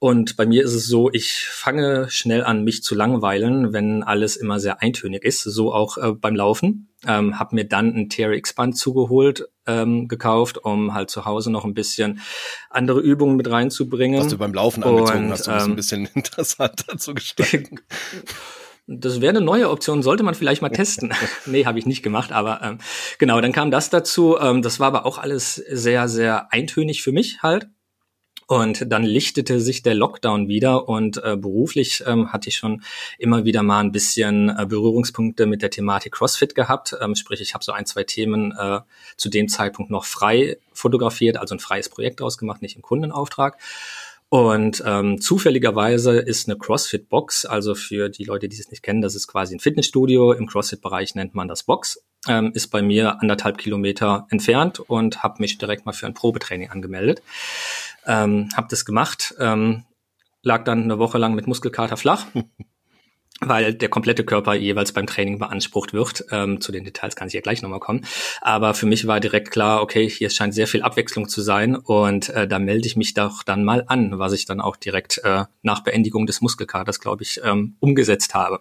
Und 0.00 0.36
bei 0.36 0.46
mir 0.46 0.64
ist 0.64 0.74
es 0.74 0.86
so, 0.86 1.10
ich 1.12 1.46
fange 1.48 2.10
schnell 2.10 2.42
an, 2.42 2.64
mich 2.64 2.82
zu 2.82 2.96
langweilen, 2.96 3.72
wenn 3.72 4.02
alles 4.02 4.36
immer 4.36 4.58
sehr 4.58 4.82
eintönig 4.82 5.24
ist, 5.24 5.42
so 5.42 5.72
auch 5.72 5.96
äh, 5.96 6.12
beim 6.12 6.34
Laufen. 6.34 6.88
Ähm, 7.06 7.38
habe 7.38 7.54
mir 7.54 7.64
dann 7.64 7.94
ein 7.94 8.08
TRX-Band 8.08 8.76
zugeholt, 8.76 9.48
ähm, 9.66 10.08
gekauft, 10.08 10.58
um 10.58 10.92
halt 10.92 11.08
zu 11.08 11.24
Hause 11.24 11.52
noch 11.52 11.64
ein 11.64 11.74
bisschen 11.74 12.20
andere 12.68 13.00
Übungen 13.00 13.36
mit 13.36 13.48
reinzubringen. 13.48 14.20
Was 14.20 14.28
du 14.28 14.38
beim 14.38 14.54
Laufen 14.54 14.82
angezogen 14.82 15.26
und, 15.26 15.30
hast, 15.30 15.46
um 15.46 15.54
ähm, 15.54 15.60
ein 15.60 15.76
bisschen 15.76 16.06
interessanter 16.14 16.98
zu 16.98 17.14
gestalten. 17.14 17.80
Das 18.86 19.22
wäre 19.22 19.30
eine 19.30 19.40
neue 19.40 19.70
Option, 19.70 20.02
sollte 20.02 20.22
man 20.22 20.34
vielleicht 20.34 20.62
mal 20.62 20.68
testen. 20.70 21.12
nee, 21.46 21.64
habe 21.64 21.78
ich 21.78 21.86
nicht 21.86 22.02
gemacht, 22.02 22.32
aber 22.32 22.60
ähm, 22.62 22.78
genau, 23.18 23.40
dann 23.40 23.52
kam 23.52 23.70
das 23.70 23.90
dazu. 23.90 24.38
Ähm, 24.38 24.62
das 24.62 24.80
war 24.80 24.88
aber 24.88 25.06
auch 25.06 25.18
alles 25.18 25.54
sehr, 25.54 26.08
sehr 26.08 26.52
eintönig 26.52 27.02
für 27.02 27.12
mich 27.12 27.42
halt. 27.42 27.68
Und 28.46 28.92
dann 28.92 29.04
lichtete 29.04 29.58
sich 29.58 29.82
der 29.82 29.94
Lockdown 29.94 30.48
wieder 30.48 30.86
und 30.86 31.16
äh, 31.16 31.36
beruflich 31.36 32.04
ähm, 32.06 32.30
hatte 32.32 32.50
ich 32.50 32.56
schon 32.56 32.82
immer 33.18 33.44
wieder 33.46 33.62
mal 33.62 33.80
ein 33.80 33.92
bisschen 33.92 34.50
äh, 34.50 34.66
Berührungspunkte 34.66 35.46
mit 35.46 35.62
der 35.62 35.70
Thematik 35.70 36.12
CrossFit 36.12 36.54
gehabt. 36.54 36.94
Ähm, 37.00 37.14
sprich, 37.14 37.40
ich 37.40 37.54
habe 37.54 37.64
so 37.64 37.72
ein, 37.72 37.86
zwei 37.86 38.04
Themen 38.04 38.52
äh, 38.52 38.80
zu 39.16 39.30
dem 39.30 39.48
Zeitpunkt 39.48 39.90
noch 39.90 40.04
frei 40.04 40.58
fotografiert, 40.74 41.38
also 41.38 41.54
ein 41.54 41.60
freies 41.60 41.88
Projekt 41.88 42.20
ausgemacht, 42.20 42.60
nicht 42.60 42.76
im 42.76 42.82
Kundenauftrag. 42.82 43.56
Und 44.34 44.82
ähm, 44.84 45.20
zufälligerweise 45.20 46.18
ist 46.18 46.48
eine 46.48 46.58
CrossFit-Box, 46.58 47.44
also 47.44 47.76
für 47.76 48.08
die 48.08 48.24
Leute, 48.24 48.48
die 48.48 48.58
es 48.58 48.68
nicht 48.68 48.82
kennen, 48.82 49.00
das 49.00 49.14
ist 49.14 49.28
quasi 49.28 49.54
ein 49.54 49.60
Fitnessstudio. 49.60 50.32
Im 50.32 50.48
CrossFit-Bereich 50.48 51.14
nennt 51.14 51.36
man 51.36 51.46
das 51.46 51.62
Box. 51.62 52.04
Ähm, 52.26 52.50
ist 52.52 52.66
bei 52.72 52.82
mir 52.82 53.20
anderthalb 53.22 53.58
Kilometer 53.58 54.26
entfernt 54.30 54.80
und 54.80 55.22
habe 55.22 55.36
mich 55.38 55.56
direkt 55.58 55.86
mal 55.86 55.92
für 55.92 56.06
ein 56.06 56.14
Probetraining 56.14 56.68
angemeldet. 56.68 57.22
Ähm, 58.06 58.48
habe 58.56 58.66
das 58.70 58.84
gemacht, 58.84 59.36
ähm, 59.38 59.84
lag 60.42 60.64
dann 60.64 60.82
eine 60.82 60.98
Woche 60.98 61.18
lang 61.18 61.36
mit 61.36 61.46
Muskelkater 61.46 61.96
flach. 61.96 62.26
weil 63.40 63.74
der 63.74 63.88
komplette 63.88 64.24
Körper 64.24 64.54
jeweils 64.54 64.92
beim 64.92 65.06
Training 65.06 65.38
beansprucht 65.38 65.92
wird. 65.92 66.24
Ähm, 66.30 66.60
zu 66.60 66.72
den 66.72 66.84
Details 66.84 67.16
kann 67.16 67.28
ich 67.28 67.34
ja 67.34 67.40
gleich 67.40 67.62
nochmal 67.62 67.80
kommen. 67.80 68.06
Aber 68.40 68.74
für 68.74 68.86
mich 68.86 69.06
war 69.06 69.20
direkt 69.20 69.50
klar, 69.50 69.82
okay, 69.82 70.08
hier 70.08 70.30
scheint 70.30 70.54
sehr 70.54 70.66
viel 70.66 70.82
Abwechslung 70.82 71.28
zu 71.28 71.42
sein 71.42 71.76
und 71.76 72.28
äh, 72.30 72.46
da 72.46 72.58
melde 72.58 72.86
ich 72.86 72.96
mich 72.96 73.14
doch 73.14 73.42
dann 73.42 73.64
mal 73.64 73.84
an, 73.86 74.18
was 74.18 74.32
ich 74.32 74.46
dann 74.46 74.60
auch 74.60 74.76
direkt 74.76 75.20
äh, 75.24 75.44
nach 75.62 75.80
Beendigung 75.82 76.26
des 76.26 76.40
Muskelkaters, 76.40 77.00
glaube 77.00 77.22
ich, 77.22 77.40
ähm, 77.44 77.76
umgesetzt 77.80 78.34
habe. 78.34 78.60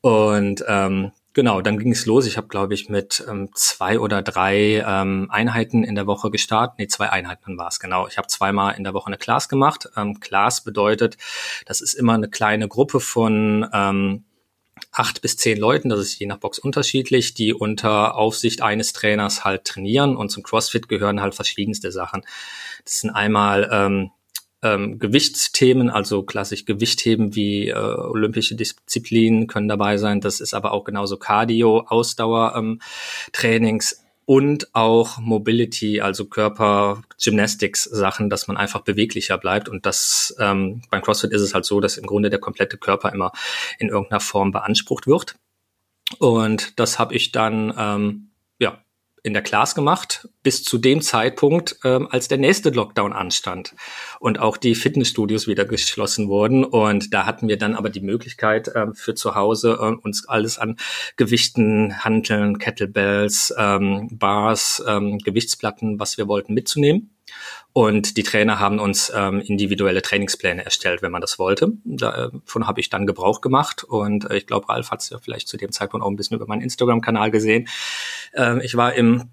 Und 0.00 0.64
ähm, 0.68 1.12
Genau, 1.34 1.60
dann 1.60 1.78
ging 1.78 1.92
es 1.92 2.06
los. 2.06 2.26
Ich 2.26 2.36
habe, 2.36 2.48
glaube 2.48 2.74
ich, 2.74 2.88
mit 2.88 3.24
ähm, 3.28 3.50
zwei 3.54 4.00
oder 4.00 4.22
drei 4.22 4.82
ähm, 4.86 5.28
Einheiten 5.30 5.84
in 5.84 5.94
der 5.94 6.06
Woche 6.06 6.30
gestartet. 6.30 6.78
Nee, 6.78 6.88
zwei 6.88 7.10
Einheiten 7.10 7.58
war 7.58 7.68
es, 7.68 7.78
genau. 7.78 8.08
Ich 8.08 8.16
habe 8.16 8.28
zweimal 8.28 8.74
in 8.76 8.82
der 8.82 8.94
Woche 8.94 9.06
eine 9.08 9.18
Class 9.18 9.48
gemacht. 9.48 9.88
Ähm, 9.96 10.20
Class 10.20 10.64
bedeutet, 10.64 11.16
das 11.66 11.80
ist 11.80 11.94
immer 11.94 12.14
eine 12.14 12.28
kleine 12.28 12.66
Gruppe 12.66 12.98
von 12.98 13.68
ähm, 13.72 14.24
acht 14.92 15.20
bis 15.22 15.36
zehn 15.36 15.58
Leuten, 15.58 15.88
das 15.88 16.00
ist 16.00 16.18
je 16.18 16.26
nach 16.26 16.38
Box 16.38 16.58
unterschiedlich, 16.58 17.34
die 17.34 17.52
unter 17.52 18.16
Aufsicht 18.16 18.62
eines 18.62 18.92
Trainers 18.92 19.44
halt 19.44 19.64
trainieren 19.64 20.16
und 20.16 20.30
zum 20.30 20.42
CrossFit 20.42 20.88
gehören 20.88 21.20
halt 21.20 21.34
verschiedenste 21.34 21.92
Sachen. 21.92 22.22
Das 22.84 23.00
sind 23.00 23.10
einmal 23.10 23.68
ähm, 23.72 24.10
ähm, 24.62 24.98
Gewichtsthemen, 24.98 25.90
also 25.90 26.22
klassisch 26.22 26.64
Gewichtheben 26.64 27.34
wie 27.34 27.68
äh, 27.68 27.74
olympische 27.74 28.56
Disziplinen 28.56 29.46
können 29.46 29.68
dabei 29.68 29.96
sein. 29.98 30.20
Das 30.20 30.40
ist 30.40 30.54
aber 30.54 30.72
auch 30.72 30.84
genauso 30.84 31.16
Cardio, 31.16 31.84
Ausdauer, 31.86 32.54
ähm, 32.56 32.80
Trainings 33.32 34.04
und 34.28 34.74
auch 34.74 35.18
Mobility, 35.18 36.02
also 36.02 36.26
Körper, 36.26 37.02
Gymnastics 37.22 37.84
Sachen, 37.84 38.28
dass 38.28 38.46
man 38.46 38.58
einfach 38.58 38.82
beweglicher 38.82 39.38
bleibt. 39.38 39.68
Und 39.70 39.86
das 39.86 40.36
ähm, 40.38 40.82
beim 40.90 41.00
CrossFit 41.00 41.32
ist 41.32 41.40
es 41.40 41.54
halt 41.54 41.64
so, 41.64 41.80
dass 41.80 41.96
im 41.96 42.06
Grunde 42.06 42.28
der 42.28 42.38
komplette 42.38 42.76
Körper 42.76 43.12
immer 43.12 43.32
in 43.78 43.88
irgendeiner 43.88 44.20
Form 44.20 44.52
beansprucht 44.52 45.06
wird. 45.06 45.36
Und 46.18 46.78
das 46.78 46.98
habe 46.98 47.14
ich 47.14 47.32
dann 47.32 47.72
ähm, 47.78 48.27
in 49.28 49.34
der 49.34 49.42
Class 49.42 49.74
gemacht, 49.74 50.28
bis 50.42 50.64
zu 50.64 50.78
dem 50.78 51.02
Zeitpunkt, 51.02 51.76
ähm, 51.84 52.08
als 52.10 52.28
der 52.28 52.38
nächste 52.38 52.70
Lockdown 52.70 53.12
anstand 53.12 53.74
und 54.18 54.40
auch 54.40 54.56
die 54.56 54.74
Fitnessstudios 54.74 55.46
wieder 55.46 55.66
geschlossen 55.66 56.28
wurden. 56.28 56.64
Und 56.64 57.12
da 57.12 57.26
hatten 57.26 57.46
wir 57.46 57.58
dann 57.58 57.74
aber 57.74 57.90
die 57.90 58.00
Möglichkeit, 58.00 58.72
ähm, 58.74 58.94
für 58.94 59.14
zu 59.14 59.34
Hause 59.34 59.78
äh, 59.80 60.04
uns 60.04 60.26
alles 60.26 60.58
an 60.58 60.76
Gewichten, 61.16 62.02
Hanteln, 62.02 62.58
Kettlebells, 62.58 63.54
ähm, 63.56 64.08
Bars, 64.10 64.82
ähm, 64.88 65.18
Gewichtsplatten, 65.18 66.00
was 66.00 66.16
wir 66.16 66.26
wollten, 66.26 66.54
mitzunehmen. 66.54 67.10
Und 67.72 68.16
die 68.16 68.22
Trainer 68.22 68.58
haben 68.58 68.80
uns 68.80 69.12
ähm, 69.14 69.40
individuelle 69.40 70.02
Trainingspläne 70.02 70.64
erstellt, 70.64 71.02
wenn 71.02 71.12
man 71.12 71.20
das 71.20 71.38
wollte. 71.38 71.72
Davon 71.84 72.66
habe 72.66 72.80
ich 72.80 72.90
dann 72.90 73.06
Gebrauch 73.06 73.40
gemacht. 73.40 73.84
Und 73.84 74.30
äh, 74.30 74.36
ich 74.38 74.46
glaube, 74.46 74.68
Ralf 74.68 74.90
hat 74.90 75.00
es 75.00 75.10
ja 75.10 75.18
vielleicht 75.18 75.48
zu 75.48 75.56
dem 75.56 75.70
Zeitpunkt 75.70 76.04
auch 76.04 76.10
ein 76.10 76.16
bisschen 76.16 76.36
über 76.36 76.46
meinen 76.46 76.62
Instagram-Kanal 76.62 77.30
gesehen. 77.30 77.68
Äh, 78.32 78.64
ich 78.64 78.76
war 78.76 78.94
im 78.94 79.30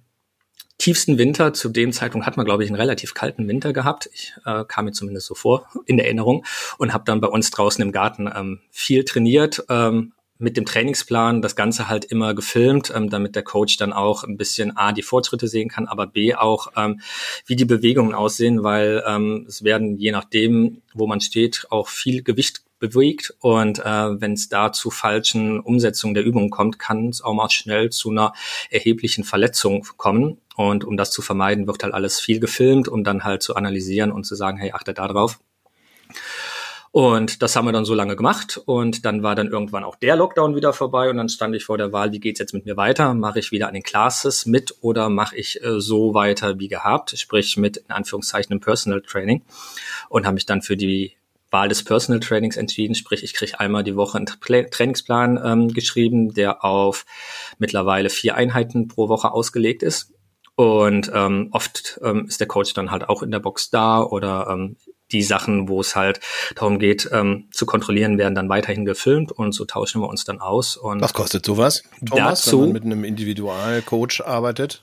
tiefsten 0.77 1.17
Winter. 1.17 1.53
Zu 1.53 1.69
dem 1.69 1.91
Zeitpunkt 1.91 2.27
hat 2.27 2.37
man, 2.37 2.45
glaube 2.45 2.63
ich, 2.63 2.69
einen 2.69 2.79
relativ 2.79 3.13
kalten 3.13 3.47
Winter 3.47 3.73
gehabt. 3.73 4.09
Ich 4.13 4.33
äh, 4.45 4.63
kam 4.65 4.85
mir 4.85 4.91
zumindest 4.91 5.27
so 5.27 5.35
vor 5.35 5.67
in 5.85 5.97
der 5.97 6.05
Erinnerung 6.05 6.45
und 6.77 6.93
habe 6.93 7.05
dann 7.05 7.21
bei 7.21 7.27
uns 7.27 7.51
draußen 7.51 7.81
im 7.81 7.91
Garten 7.91 8.29
ähm, 8.33 8.61
viel 8.71 9.05
trainiert, 9.05 9.63
ähm, 9.69 10.13
mit 10.37 10.57
dem 10.57 10.65
Trainingsplan 10.65 11.41
das 11.41 11.55
Ganze 11.55 11.87
halt 11.87 12.05
immer 12.05 12.33
gefilmt, 12.33 12.91
ähm, 12.93 13.09
damit 13.09 13.35
der 13.35 13.43
Coach 13.43 13.77
dann 13.77 13.93
auch 13.93 14.23
ein 14.23 14.37
bisschen 14.37 14.75
A, 14.75 14.91
die 14.91 15.01
Fortschritte 15.01 15.47
sehen 15.47 15.69
kann, 15.69 15.87
aber 15.87 16.07
B 16.07 16.35
auch, 16.35 16.71
ähm, 16.75 16.99
wie 17.45 17.55
die 17.55 17.65
Bewegungen 17.65 18.13
aussehen, 18.13 18.63
weil 18.63 19.03
ähm, 19.07 19.45
es 19.47 19.63
werden 19.63 19.97
je 19.97 20.11
nachdem, 20.11 20.81
wo 20.93 21.07
man 21.07 21.21
steht, 21.21 21.65
auch 21.69 21.87
viel 21.87 22.23
Gewicht 22.23 22.63
bewegt 22.79 23.33
und 23.39 23.79
äh, 23.79 24.21
wenn 24.21 24.33
es 24.33 24.49
da 24.49 24.73
zu 24.73 24.89
falschen 24.89 25.61
Umsetzungen 25.61 26.13
der 26.13 26.25
Übung 26.25 26.49
kommt, 26.49 26.77
kann 26.77 27.07
es 27.07 27.21
auch 27.21 27.33
mal 27.33 27.49
schnell 27.49 27.89
zu 27.89 28.11
einer 28.11 28.33
erheblichen 28.69 29.23
Verletzung 29.23 29.87
kommen 29.95 30.37
und 30.55 30.83
um 30.83 30.97
das 30.97 31.11
zu 31.11 31.21
vermeiden, 31.21 31.67
wird 31.67 31.83
halt 31.83 31.93
alles 31.93 32.19
viel 32.19 32.39
gefilmt, 32.39 32.89
um 32.89 33.03
dann 33.03 33.23
halt 33.23 33.43
zu 33.43 33.55
analysieren 33.55 34.11
und 34.11 34.25
zu 34.25 34.35
sagen, 34.35 34.57
hey, 34.57 34.73
achte 34.73 34.93
da 34.93 35.07
drauf. 35.07 35.39
Und 36.95 37.41
das 37.41 37.57
haben 37.57 37.65
wir 37.65 37.73
dann 37.73 37.83
so 37.83 37.93
lange 37.93 38.15
gemacht. 38.15 38.57
Und 38.65 39.03
dann 39.03 39.21
war 39.21 39.35
dann 39.35 39.49
irgendwann 39.49 39.83
auch 39.83 39.97
der 39.97 40.15
Lockdown 40.15 40.55
wieder 40.55 40.71
vorbei. 40.71 41.09
Und 41.09 41.17
dann 41.17 41.27
stand 41.27 41.53
ich 41.53 41.65
vor 41.65 41.77
der 41.77 41.91
Wahl, 41.91 42.13
wie 42.13 42.21
geht's 42.21 42.39
jetzt 42.39 42.53
mit 42.53 42.65
mir 42.65 42.77
weiter? 42.77 43.13
Mache 43.13 43.39
ich 43.39 43.51
wieder 43.51 43.67
an 43.67 43.73
den 43.73 43.83
Classes 43.83 44.45
mit 44.45 44.73
oder 44.79 45.09
mache 45.09 45.35
ich 45.35 45.61
äh, 45.61 45.81
so 45.81 46.13
weiter 46.13 46.57
wie 46.57 46.69
gehabt, 46.69 47.13
sprich 47.19 47.57
mit 47.57 47.75
in 47.75 47.91
Anführungszeichen 47.91 48.53
einem 48.53 48.61
Personal 48.61 49.01
Training. 49.01 49.41
Und 50.07 50.25
habe 50.25 50.35
mich 50.35 50.45
dann 50.45 50.61
für 50.61 50.77
die 50.77 51.17
Wahl 51.51 51.67
des 51.67 51.83
Personal 51.83 52.21
Trainings 52.21 52.55
entschieden, 52.55 52.95
sprich 52.95 53.23
ich 53.23 53.33
kriege 53.33 53.59
einmal 53.59 53.83
die 53.83 53.97
Woche 53.97 54.17
einen 54.17 54.27
Trainingsplan 54.27 55.37
ähm, 55.43 55.73
geschrieben, 55.73 56.33
der 56.33 56.63
auf 56.63 57.05
mittlerweile 57.57 58.09
vier 58.09 58.35
Einheiten 58.35 58.87
pro 58.87 59.09
Woche 59.09 59.33
ausgelegt 59.33 59.83
ist. 59.83 60.13
Und 60.55 61.11
ähm, 61.13 61.49
oft 61.51 61.99
ähm, 62.01 62.27
ist 62.29 62.39
der 62.39 62.47
Coach 62.47 62.73
dann 62.73 62.89
halt 62.89 63.09
auch 63.09 63.21
in 63.21 63.31
der 63.31 63.39
Box 63.39 63.69
da 63.69 64.01
oder 64.01 64.47
ähm, 64.49 64.77
die 65.15 65.23
Sachen, 65.23 65.69
wo 65.69 65.79
es 65.79 65.95
halt 65.95 66.19
darum 66.55 66.77
geht, 66.77 67.09
ähm, 67.11 67.45
zu 67.51 67.65
kontrollieren, 67.65 68.17
werden 68.17 68.35
dann 68.35 68.49
weiterhin 68.49 68.85
gefilmt 68.85 69.31
und 69.31 69.53
so 69.53 69.65
tauschen 69.65 70.01
wir 70.01 70.09
uns 70.09 70.25
dann 70.25 70.39
aus. 70.39 70.75
Und 70.75 71.01
Was 71.01 71.13
kostet 71.13 71.45
sowas, 71.45 71.83
Thomas, 72.05 72.43
dazu, 72.43 72.59
wenn 72.59 72.65
man 72.65 72.73
mit 72.73 72.83
einem 72.83 73.03
Individualcoach 73.03 74.21
arbeitet? 74.25 74.81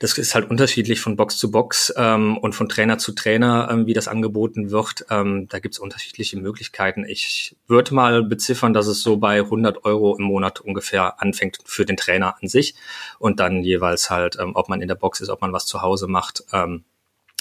Das 0.00 0.18
ist 0.18 0.34
halt 0.34 0.50
unterschiedlich 0.50 1.00
von 1.00 1.16
Box 1.16 1.38
zu 1.38 1.50
Box 1.50 1.94
ähm, 1.96 2.36
und 2.36 2.54
von 2.54 2.68
Trainer 2.68 2.98
zu 2.98 3.12
Trainer, 3.12 3.68
ähm, 3.70 3.86
wie 3.86 3.92
das 3.92 4.08
angeboten 4.08 4.70
wird. 4.70 5.06
Ähm, 5.10 5.46
da 5.48 5.60
gibt 5.60 5.74
es 5.74 5.78
unterschiedliche 5.78 6.36
Möglichkeiten. 6.36 7.04
Ich 7.04 7.56
würde 7.68 7.94
mal 7.94 8.24
beziffern, 8.24 8.72
dass 8.72 8.86
es 8.86 9.02
so 9.02 9.16
bei 9.16 9.38
100 9.38 9.84
Euro 9.84 10.16
im 10.16 10.24
Monat 10.24 10.60
ungefähr 10.60 11.22
anfängt 11.22 11.58
für 11.64 11.84
den 11.84 11.96
Trainer 11.96 12.36
an 12.40 12.48
sich 12.48 12.74
und 13.18 13.38
dann 13.40 13.62
jeweils 13.62 14.10
halt, 14.10 14.36
ähm, 14.40 14.52
ob 14.54 14.68
man 14.68 14.82
in 14.82 14.88
der 14.88 14.96
Box 14.96 15.20
ist, 15.20 15.28
ob 15.28 15.40
man 15.40 15.52
was 15.52 15.66
zu 15.66 15.82
Hause 15.82 16.08
macht. 16.08 16.44
Ähm, 16.52 16.84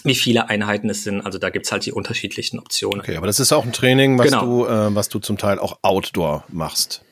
wie 0.04 0.16
viele 0.16 0.50
Einheiten 0.50 0.90
es 0.90 1.04
sind. 1.04 1.22
Also 1.22 1.40
da 1.40 1.50
gibt's 1.50 1.72
halt 1.72 1.86
die 1.86 1.92
unterschiedlichen 1.92 2.60
Optionen. 2.60 3.00
Okay, 3.00 3.16
aber 3.18 3.28
das 3.28 3.40
ist 3.40 3.52
auch 3.52 3.66
ein 3.66 3.74
Training, 3.74 4.18
was 4.18 4.28
genau. 4.28 4.46
du, 4.46 4.66
äh, 4.66 4.96
was 4.96 5.10
du 5.10 5.20
zum 5.20 5.38
Teil 5.38 5.60
auch 5.60 5.80
Outdoor 5.82 6.44
machst. 6.50 7.04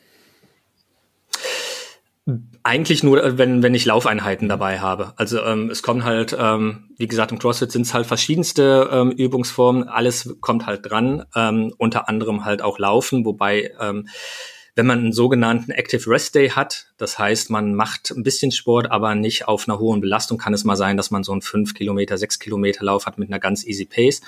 Eigentlich 2.62 3.02
nur, 3.02 3.22
äh, 3.22 3.38
wenn, 3.38 3.62
wenn 3.62 3.74
ich 3.74 3.84
Laufeinheiten 3.84 4.48
dabei 4.48 4.78
habe. 4.78 5.14
Also 5.16 5.42
ähm, 5.42 5.70
es 5.70 5.82
kommen 5.82 6.04
halt, 6.04 6.36
ähm, 6.38 6.90
wie 6.96 7.08
gesagt, 7.08 7.32
im 7.32 7.38
CrossFit 7.38 7.72
sind 7.72 7.82
es 7.82 7.94
halt 7.94 8.06
verschiedenste 8.06 8.88
ähm, 8.92 9.10
Übungsformen. 9.10 9.88
Alles 9.88 10.36
kommt 10.40 10.66
halt 10.66 10.88
dran, 10.88 11.24
ähm, 11.34 11.74
unter 11.78 12.08
anderem 12.08 12.44
halt 12.44 12.62
auch 12.62 12.78
Laufen, 12.78 13.24
wobei 13.24 13.72
ähm, 13.80 14.06
wenn 14.74 14.86
man 14.86 14.98
einen 15.00 15.12
sogenannten 15.12 15.70
Active 15.70 16.08
Rest 16.08 16.34
Day 16.34 16.50
hat, 16.50 16.86
das 16.96 17.18
heißt, 17.18 17.50
man 17.50 17.74
macht 17.74 18.10
ein 18.10 18.22
bisschen 18.22 18.52
Sport, 18.52 18.90
aber 18.90 19.14
nicht 19.14 19.48
auf 19.48 19.68
einer 19.68 19.78
hohen 19.78 20.00
Belastung, 20.00 20.38
kann 20.38 20.54
es 20.54 20.64
mal 20.64 20.76
sein, 20.76 20.96
dass 20.96 21.10
man 21.10 21.24
so 21.24 21.32
einen 21.32 21.42
5 21.42 21.74
Kilometer, 21.74 22.16
6 22.16 22.38
Kilometer 22.38 22.84
Lauf 22.84 23.06
hat 23.06 23.18
mit 23.18 23.28
einer 23.28 23.40
ganz 23.40 23.66
easy 23.66 23.84
Pace. 23.84 24.22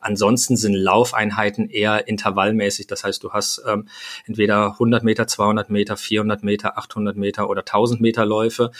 Ansonsten 0.00 0.56
sind 0.56 0.74
Laufeinheiten 0.74 1.68
eher 1.68 2.06
intervallmäßig. 2.06 2.86
Das 2.86 3.02
heißt, 3.02 3.22
du 3.24 3.32
hast 3.32 3.62
ähm, 3.66 3.88
entweder 4.26 4.72
100 4.72 5.02
Meter, 5.02 5.26
200 5.26 5.70
Meter, 5.70 5.96
400 5.96 6.44
Meter, 6.44 6.78
800 6.78 7.16
Meter 7.16 7.50
oder 7.50 7.62
1000 7.62 8.00
Meter 8.00 8.24
Läufe. 8.24 8.70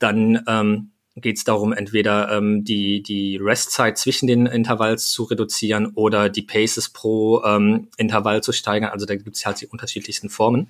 Dann 0.00 0.42
ähm, 0.48 0.90
geht 1.16 1.36
es 1.36 1.44
darum, 1.44 1.72
entweder 1.72 2.30
ähm, 2.32 2.64
die, 2.64 3.02
die 3.02 3.36
Restzeit 3.36 3.98
zwischen 3.98 4.26
den 4.26 4.46
Intervalls 4.46 5.10
zu 5.10 5.24
reduzieren 5.24 5.92
oder 5.94 6.28
die 6.28 6.42
Paces 6.42 6.88
pro 6.88 7.42
ähm, 7.44 7.88
Intervall 7.96 8.42
zu 8.42 8.52
steigern. 8.52 8.90
Also 8.90 9.06
da 9.06 9.14
gibt 9.14 9.36
es 9.36 9.46
halt 9.46 9.60
die 9.60 9.66
unterschiedlichsten 9.66 10.28
Formen. 10.28 10.68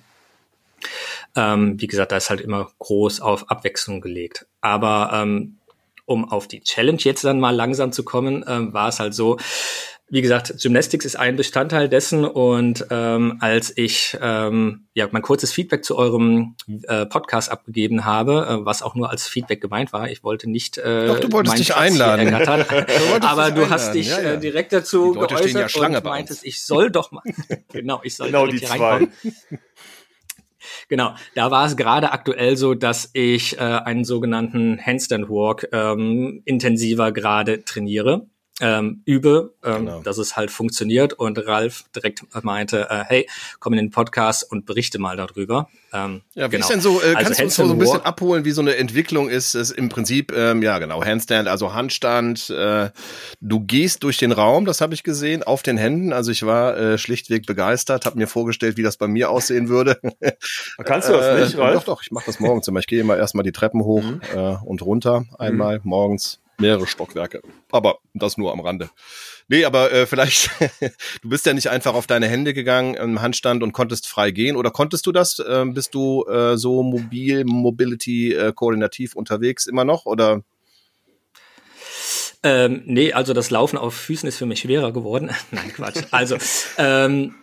Ähm, 1.35 1.81
wie 1.81 1.87
gesagt, 1.87 2.11
da 2.11 2.17
ist 2.17 2.29
halt 2.29 2.41
immer 2.41 2.69
groß 2.79 3.21
auf 3.21 3.49
Abwechslung 3.49 4.01
gelegt. 4.01 4.45
Aber 4.61 5.11
ähm, 5.13 5.57
um 6.05 6.29
auf 6.31 6.47
die 6.47 6.61
Challenge 6.61 6.99
jetzt 7.01 7.23
dann 7.23 7.39
mal 7.39 7.55
langsam 7.55 7.91
zu 7.91 8.03
kommen, 8.03 8.45
ähm, 8.47 8.73
war 8.73 8.89
es 8.89 8.99
halt 8.99 9.15
so, 9.15 9.37
wie 10.07 10.21
gesagt, 10.21 10.53
Gymnastics 10.61 11.03
ist 11.03 11.15
ein 11.15 11.35
Bestandteil 11.35 11.89
dessen 11.89 12.25
und 12.25 12.85
ähm, 12.91 13.37
als 13.39 13.75
ich 13.75 14.15
ähm, 14.21 14.85
ja 14.93 15.07
mein 15.11 15.23
kurzes 15.23 15.51
Feedback 15.51 15.83
zu 15.83 15.97
eurem 15.97 16.55
äh, 16.83 17.07
Podcast 17.07 17.51
abgegeben 17.51 18.05
habe, 18.05 18.45
äh, 18.47 18.65
was 18.65 18.83
auch 18.83 18.93
nur 18.93 19.09
als 19.09 19.27
Feedback 19.27 19.61
gemeint 19.61 19.93
war, 19.93 20.09
ich 20.11 20.23
wollte 20.23 20.47
nicht 20.47 20.77
äh, 20.77 21.07
Doch, 21.07 21.19
du 21.19 21.31
wolltest 21.31 21.57
dich 21.57 21.75
einladen. 21.75 22.27
du 22.45 23.27
aber 23.27 23.49
du 23.49 23.67
hast 23.69 23.93
dich 23.93 24.09
ja, 24.09 24.21
ja. 24.21 24.33
Äh, 24.33 24.39
direkt 24.39 24.73
dazu 24.73 25.13
geäußert 25.13 25.53
ja 25.53 25.69
Schlange 25.69 25.97
und 25.97 26.05
meintest, 26.05 26.45
ich 26.45 26.63
soll 26.63 26.91
doch 26.91 27.11
mal 27.11 27.23
genau, 27.71 28.01
ich 28.03 28.15
soll 28.15 28.27
genau 28.27 28.45
die 28.45 28.59
hier 28.59 28.67
zwei. 28.67 29.07
Genau, 30.87 31.15
da 31.33 31.49
war 31.49 31.65
es 31.65 31.77
gerade 31.77 32.11
aktuell 32.11 32.57
so, 32.57 32.75
dass 32.75 33.09
ich 33.13 33.57
äh, 33.57 33.61
einen 33.61 34.03
sogenannten 34.03 34.79
Handstand 34.79 35.29
Walk 35.29 35.67
ähm, 35.71 36.41
intensiver 36.45 37.11
gerade 37.11 37.63
trainiere 37.63 38.27
ähm, 38.61 39.01
übe, 39.05 39.53
ähm, 39.63 39.85
genau. 39.85 40.01
dass 40.01 40.17
es 40.17 40.37
halt 40.37 40.49
funktioniert. 40.49 41.13
Und 41.13 41.45
Ralf 41.45 41.83
direkt 41.95 42.23
meinte, 42.43 42.87
äh, 42.89 43.03
hey, 43.05 43.29
komm 43.59 43.73
in 43.73 43.77
den 43.77 43.91
Podcast 43.91 44.49
und 44.49 44.65
berichte 44.65 44.97
mal 44.99 45.17
darüber. 45.17 45.69
Ähm, 45.91 46.21
ja, 46.33 46.47
wie 46.47 46.51
genau. 46.51 46.61
ist 46.61 46.69
denn 46.71 46.81
so, 46.81 47.01
äh, 47.01 47.15
also 47.15 47.23
kannst 47.23 47.39
du 47.39 47.43
uns 47.43 47.55
so 47.55 47.63
ein 47.63 47.77
bisschen 47.77 48.01
abholen, 48.01 48.45
wie 48.45 48.51
so 48.51 48.61
eine 48.61 48.75
Entwicklung 48.75 49.29
ist? 49.29 49.55
ist 49.55 49.71
im 49.71 49.89
Prinzip, 49.89 50.31
ähm, 50.35 50.61
ja 50.61 50.79
genau, 50.79 51.03
Handstand, 51.03 51.47
also 51.47 51.73
Handstand. 51.73 52.49
Äh, 52.49 52.91
du 53.41 53.59
gehst 53.59 54.03
durch 54.03 54.17
den 54.17 54.31
Raum, 54.31 54.65
das 54.65 54.81
habe 54.81 54.93
ich 54.93 55.03
gesehen, 55.03 55.43
auf 55.43 55.63
den 55.63 55.77
Händen. 55.77 56.13
Also 56.13 56.31
ich 56.31 56.45
war 56.45 56.77
äh, 56.77 56.97
schlichtweg 56.97 57.45
begeistert, 57.45 58.05
habe 58.05 58.17
mir 58.17 58.27
vorgestellt, 58.27 58.77
wie 58.77 58.83
das 58.83 58.97
bei 58.97 59.07
mir 59.07 59.29
aussehen 59.29 59.67
würde. 59.67 59.99
Kannst 60.83 61.09
du 61.09 61.13
das 61.13 61.39
nicht, 61.39 61.57
äh, 61.57 61.61
Ralf? 61.61 61.83
Doch, 61.83 61.95
doch, 61.95 62.03
ich 62.03 62.11
mache 62.11 62.25
das 62.25 62.39
morgens 62.39 62.67
immer. 62.67 62.79
Ich 62.79 62.87
gehe 62.87 63.01
immer 63.01 63.17
erstmal 63.17 63.43
die 63.43 63.51
Treppen 63.51 63.83
hoch 63.83 64.03
mhm. 64.03 64.21
äh, 64.33 64.55
und 64.63 64.81
runter 64.81 65.25
einmal 65.37 65.77
mhm. 65.79 65.89
morgens 65.89 66.39
mehrere 66.57 66.87
Stockwerke. 66.87 67.41
Aber 67.71 67.99
das 68.13 68.37
nur 68.37 68.51
am 68.51 68.59
Rande. 68.59 68.89
Nee, 69.47 69.65
aber 69.65 69.91
äh, 69.91 70.05
vielleicht, 70.05 70.49
du 71.21 71.29
bist 71.29 71.45
ja 71.45 71.53
nicht 71.53 71.69
einfach 71.69 71.93
auf 71.93 72.07
deine 72.07 72.27
Hände 72.27 72.53
gegangen 72.53 72.95
im 72.95 73.21
Handstand 73.21 73.63
und 73.63 73.73
konntest 73.73 74.07
frei 74.07 74.31
gehen. 74.31 74.55
Oder 74.55 74.71
konntest 74.71 75.05
du 75.05 75.11
das? 75.11 75.43
Ähm, 75.47 75.73
bist 75.73 75.93
du 75.93 76.25
äh, 76.25 76.57
so 76.57 76.83
mobil, 76.83 77.43
Mobility, 77.45 78.33
äh, 78.33 78.53
koordinativ 78.53 79.15
unterwegs 79.15 79.67
immer 79.67 79.85
noch? 79.85 80.05
Oder? 80.05 80.43
Ähm, 82.43 82.83
nee, 82.85 83.11
also 83.11 83.33
das 83.33 83.49
Laufen 83.49 83.77
auf 83.77 83.95
Füßen 83.95 84.29
ist 84.29 84.37
für 84.37 84.45
mich 84.45 84.59
schwerer 84.59 84.93
geworden. 84.93 85.31
Nein, 85.51 85.73
Quatsch. 85.73 86.03
Also, 86.11 86.37
ähm, 86.77 87.35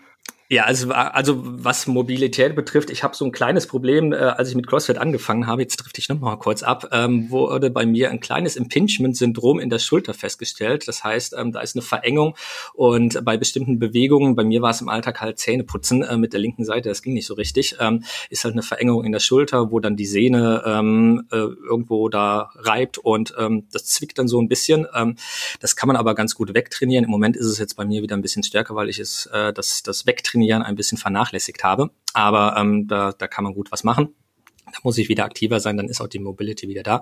ja, 0.52 0.64
also, 0.64 0.92
also 0.92 1.40
was 1.42 1.86
Mobilität 1.86 2.54
betrifft, 2.54 2.90
ich 2.90 3.02
habe 3.02 3.16
so 3.16 3.24
ein 3.24 3.32
kleines 3.32 3.66
Problem, 3.66 4.12
äh, 4.12 4.16
als 4.16 4.50
ich 4.50 4.54
mit 4.54 4.66
CrossFit 4.66 4.98
angefangen 4.98 5.46
habe, 5.46 5.62
jetzt 5.62 5.78
trifft 5.78 5.96
ich 5.96 6.10
noch 6.10 6.20
mal 6.20 6.36
kurz 6.36 6.62
ab, 6.62 6.90
ähm, 6.92 7.30
wurde 7.30 7.70
bei 7.70 7.86
mir 7.86 8.10
ein 8.10 8.20
kleines 8.20 8.56
Impingement-Syndrom 8.56 9.58
in 9.58 9.70
der 9.70 9.78
Schulter 9.78 10.12
festgestellt. 10.12 10.86
Das 10.88 11.04
heißt, 11.04 11.34
ähm, 11.38 11.52
da 11.52 11.62
ist 11.62 11.74
eine 11.74 11.80
Verengung 11.80 12.36
und 12.74 13.24
bei 13.24 13.38
bestimmten 13.38 13.78
Bewegungen, 13.78 14.36
bei 14.36 14.44
mir 14.44 14.60
war 14.60 14.72
es 14.72 14.82
im 14.82 14.90
Alltag 14.90 15.22
halt 15.22 15.38
Zähneputzen 15.38 16.02
äh, 16.02 16.18
mit 16.18 16.34
der 16.34 16.40
linken 16.40 16.66
Seite, 16.66 16.90
das 16.90 17.00
ging 17.00 17.14
nicht 17.14 17.26
so 17.26 17.32
richtig, 17.32 17.76
ähm, 17.80 18.04
ist 18.28 18.44
halt 18.44 18.52
eine 18.52 18.62
Verengung 18.62 19.06
in 19.06 19.12
der 19.12 19.20
Schulter, 19.20 19.70
wo 19.70 19.80
dann 19.80 19.96
die 19.96 20.04
Sehne 20.04 20.64
ähm, 20.66 21.28
äh, 21.32 21.36
irgendwo 21.36 22.10
da 22.10 22.50
reibt 22.56 22.98
und 22.98 23.32
ähm, 23.38 23.68
das 23.72 23.86
zwickt 23.86 24.18
dann 24.18 24.28
so 24.28 24.38
ein 24.38 24.48
bisschen. 24.48 24.86
Ähm, 24.94 25.16
das 25.60 25.76
kann 25.76 25.86
man 25.86 25.96
aber 25.96 26.14
ganz 26.14 26.34
gut 26.34 26.52
wegtrainieren. 26.52 27.06
Im 27.06 27.10
Moment 27.10 27.38
ist 27.38 27.46
es 27.46 27.58
jetzt 27.58 27.74
bei 27.74 27.86
mir 27.86 28.02
wieder 28.02 28.18
ein 28.18 28.22
bisschen 28.22 28.42
stärker, 28.42 28.74
weil 28.74 28.90
ich 28.90 28.98
es 28.98 29.24
äh, 29.32 29.54
das, 29.54 29.82
das 29.82 30.06
wegtrainiere 30.42 30.48
Jahren 30.48 30.62
ein 30.62 30.76
bisschen 30.76 30.98
vernachlässigt 30.98 31.64
habe. 31.64 31.90
Aber 32.12 32.56
ähm, 32.58 32.86
da, 32.88 33.12
da 33.12 33.26
kann 33.26 33.44
man 33.44 33.54
gut 33.54 33.72
was 33.72 33.84
machen. 33.84 34.14
Da 34.66 34.78
muss 34.84 34.96
ich 34.96 35.08
wieder 35.08 35.24
aktiver 35.24 35.60
sein, 35.60 35.76
dann 35.76 35.88
ist 35.88 36.00
auch 36.00 36.08
die 36.08 36.18
Mobility 36.18 36.68
wieder 36.68 36.82
da. 36.82 37.00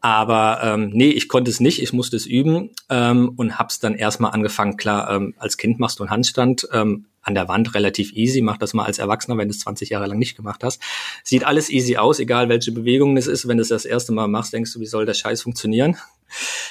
Aber 0.00 0.60
ähm, 0.62 0.90
nee, 0.92 1.08
ich 1.08 1.28
konnte 1.28 1.50
es 1.50 1.60
nicht, 1.60 1.80
ich 1.80 1.92
musste 1.92 2.16
es 2.16 2.26
üben 2.26 2.70
ähm, 2.90 3.32
und 3.36 3.58
hab's 3.58 3.78
dann 3.78 3.94
erstmal 3.94 4.32
angefangen. 4.32 4.76
Klar, 4.76 5.10
ähm, 5.10 5.34
als 5.38 5.56
Kind 5.56 5.78
machst 5.78 5.98
du 5.98 6.02
einen 6.02 6.10
Handstand, 6.10 6.68
ähm, 6.72 7.06
an 7.22 7.34
der 7.34 7.48
Wand 7.48 7.74
relativ 7.74 8.12
easy. 8.12 8.40
Mach 8.40 8.56
das 8.56 8.74
mal 8.74 8.84
als 8.84 8.98
Erwachsener, 8.98 9.38
wenn 9.38 9.48
du 9.48 9.52
es 9.52 9.60
20 9.60 9.90
Jahre 9.90 10.06
lang 10.06 10.18
nicht 10.18 10.36
gemacht 10.36 10.62
hast. 10.62 10.80
Sieht 11.24 11.44
alles 11.44 11.70
easy 11.70 11.96
aus, 11.96 12.20
egal 12.20 12.48
welche 12.48 12.70
Bewegung 12.70 13.16
es 13.16 13.26
ist. 13.26 13.48
Wenn 13.48 13.56
du 13.56 13.62
es 13.62 13.68
das 13.68 13.84
erste 13.84 14.12
Mal 14.12 14.28
machst, 14.28 14.52
denkst 14.52 14.72
du, 14.72 14.80
wie 14.80 14.86
soll 14.86 15.06
der 15.06 15.14
Scheiß 15.14 15.42
funktionieren? 15.42 15.96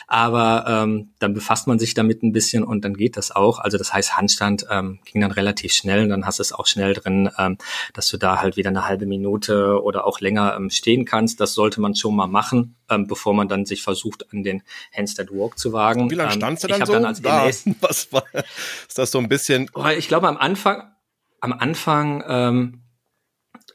Aber 0.07 0.65
ähm, 0.67 1.13
dann 1.19 1.33
befasst 1.33 1.67
man 1.67 1.79
sich 1.79 1.93
damit 1.93 2.23
ein 2.23 2.31
bisschen 2.31 2.63
und 2.63 2.85
dann 2.85 2.93
geht 2.95 3.17
das 3.17 3.31
auch. 3.31 3.59
Also 3.59 3.77
das 3.77 3.93
heißt, 3.93 4.17
Handstand 4.17 4.65
ähm, 4.69 4.99
ging 5.05 5.21
dann 5.21 5.31
relativ 5.31 5.73
schnell 5.73 6.03
und 6.03 6.09
dann 6.09 6.25
hast 6.25 6.39
du 6.39 6.41
es 6.41 6.53
auch 6.53 6.67
schnell 6.67 6.93
drin, 6.93 7.29
ähm, 7.37 7.57
dass 7.93 8.07
du 8.09 8.17
da 8.17 8.41
halt 8.41 8.57
wieder 8.57 8.69
eine 8.69 8.87
halbe 8.87 9.05
Minute 9.05 9.81
oder 9.81 10.05
auch 10.05 10.19
länger 10.19 10.55
ähm, 10.55 10.69
stehen 10.69 11.05
kannst. 11.05 11.39
Das 11.39 11.53
sollte 11.53 11.81
man 11.81 11.95
schon 11.95 12.15
mal 12.15 12.27
machen, 12.27 12.75
ähm, 12.89 13.07
bevor 13.07 13.33
man 13.33 13.47
dann 13.47 13.65
sich 13.65 13.81
versucht, 13.81 14.31
an 14.31 14.43
den 14.43 14.63
Handstand 14.95 15.31
Walk 15.31 15.57
zu 15.57 15.73
wagen. 15.73 16.09
Wie 16.09 16.15
lange 16.15 16.33
ähm, 16.33 16.39
standst 16.39 16.63
du 16.63 16.67
dann 16.67 16.85
so? 16.85 16.93
Dann 16.93 17.05
als 17.05 17.21
da. 17.21 17.45
Was 17.81 18.11
war, 18.13 18.23
ist 18.87 18.97
das 18.97 19.11
so 19.11 19.19
ein 19.19 19.27
bisschen? 19.27 19.69
Ich 19.97 20.07
glaube 20.07 20.27
am 20.27 20.37
Anfang, 20.37 20.83
am 21.41 21.53
Anfang 21.53 22.23
ähm, 22.27 22.84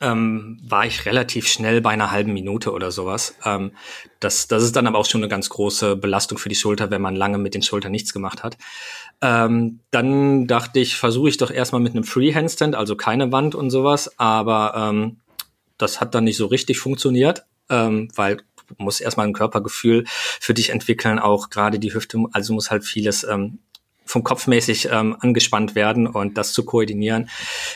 ähm, 0.00 0.58
war 0.62 0.86
ich 0.86 1.04
relativ 1.04 1.46
schnell 1.46 1.80
bei 1.80 1.90
einer 1.90 2.10
halben 2.10 2.32
Minute 2.32 2.72
oder 2.72 2.90
sowas. 2.90 3.36
Ähm, 3.44 3.72
das, 4.18 4.48
das 4.48 4.62
ist 4.62 4.74
dann 4.76 4.86
aber 4.86 4.98
auch 4.98 5.06
schon 5.06 5.20
eine 5.20 5.28
ganz 5.28 5.48
große 5.50 5.96
Belastung 5.96 6.38
für 6.38 6.48
die 6.48 6.54
Schulter, 6.54 6.90
wenn 6.90 7.02
man 7.02 7.16
lange 7.16 7.38
mit 7.38 7.54
den 7.54 7.62
Schultern 7.62 7.92
nichts 7.92 8.12
gemacht 8.12 8.42
hat. 8.42 8.56
Ähm, 9.20 9.80
dann 9.90 10.46
dachte 10.46 10.80
ich, 10.80 10.96
versuche 10.96 11.28
ich 11.28 11.36
doch 11.36 11.50
erstmal 11.50 11.82
mit 11.82 11.92
einem 11.92 12.04
Free-Handstand, 12.04 12.74
also 12.74 12.96
keine 12.96 13.30
Wand 13.32 13.54
und 13.54 13.70
sowas, 13.70 14.18
aber 14.18 14.72
ähm, 14.74 15.20
das 15.76 16.00
hat 16.00 16.14
dann 16.14 16.24
nicht 16.24 16.36
so 16.36 16.46
richtig 16.46 16.78
funktioniert, 16.78 17.44
ähm, 17.68 18.08
weil 18.14 18.38
du 18.68 18.74
musst 18.78 19.02
erstmal 19.02 19.26
ein 19.26 19.34
Körpergefühl 19.34 20.04
für 20.06 20.54
dich 20.54 20.70
entwickeln, 20.70 21.18
auch 21.18 21.50
gerade 21.50 21.78
die 21.78 21.92
Hüfte, 21.92 22.18
also 22.32 22.54
muss 22.54 22.70
halt 22.70 22.84
vieles 22.84 23.24
ähm, 23.24 23.58
vom 24.10 24.24
Kopfmäßig 24.24 24.88
ähm, 24.90 25.16
angespannt 25.18 25.74
werden 25.74 26.06
und 26.06 26.36
das 26.36 26.52
zu 26.52 26.64
koordinieren, 26.64 27.30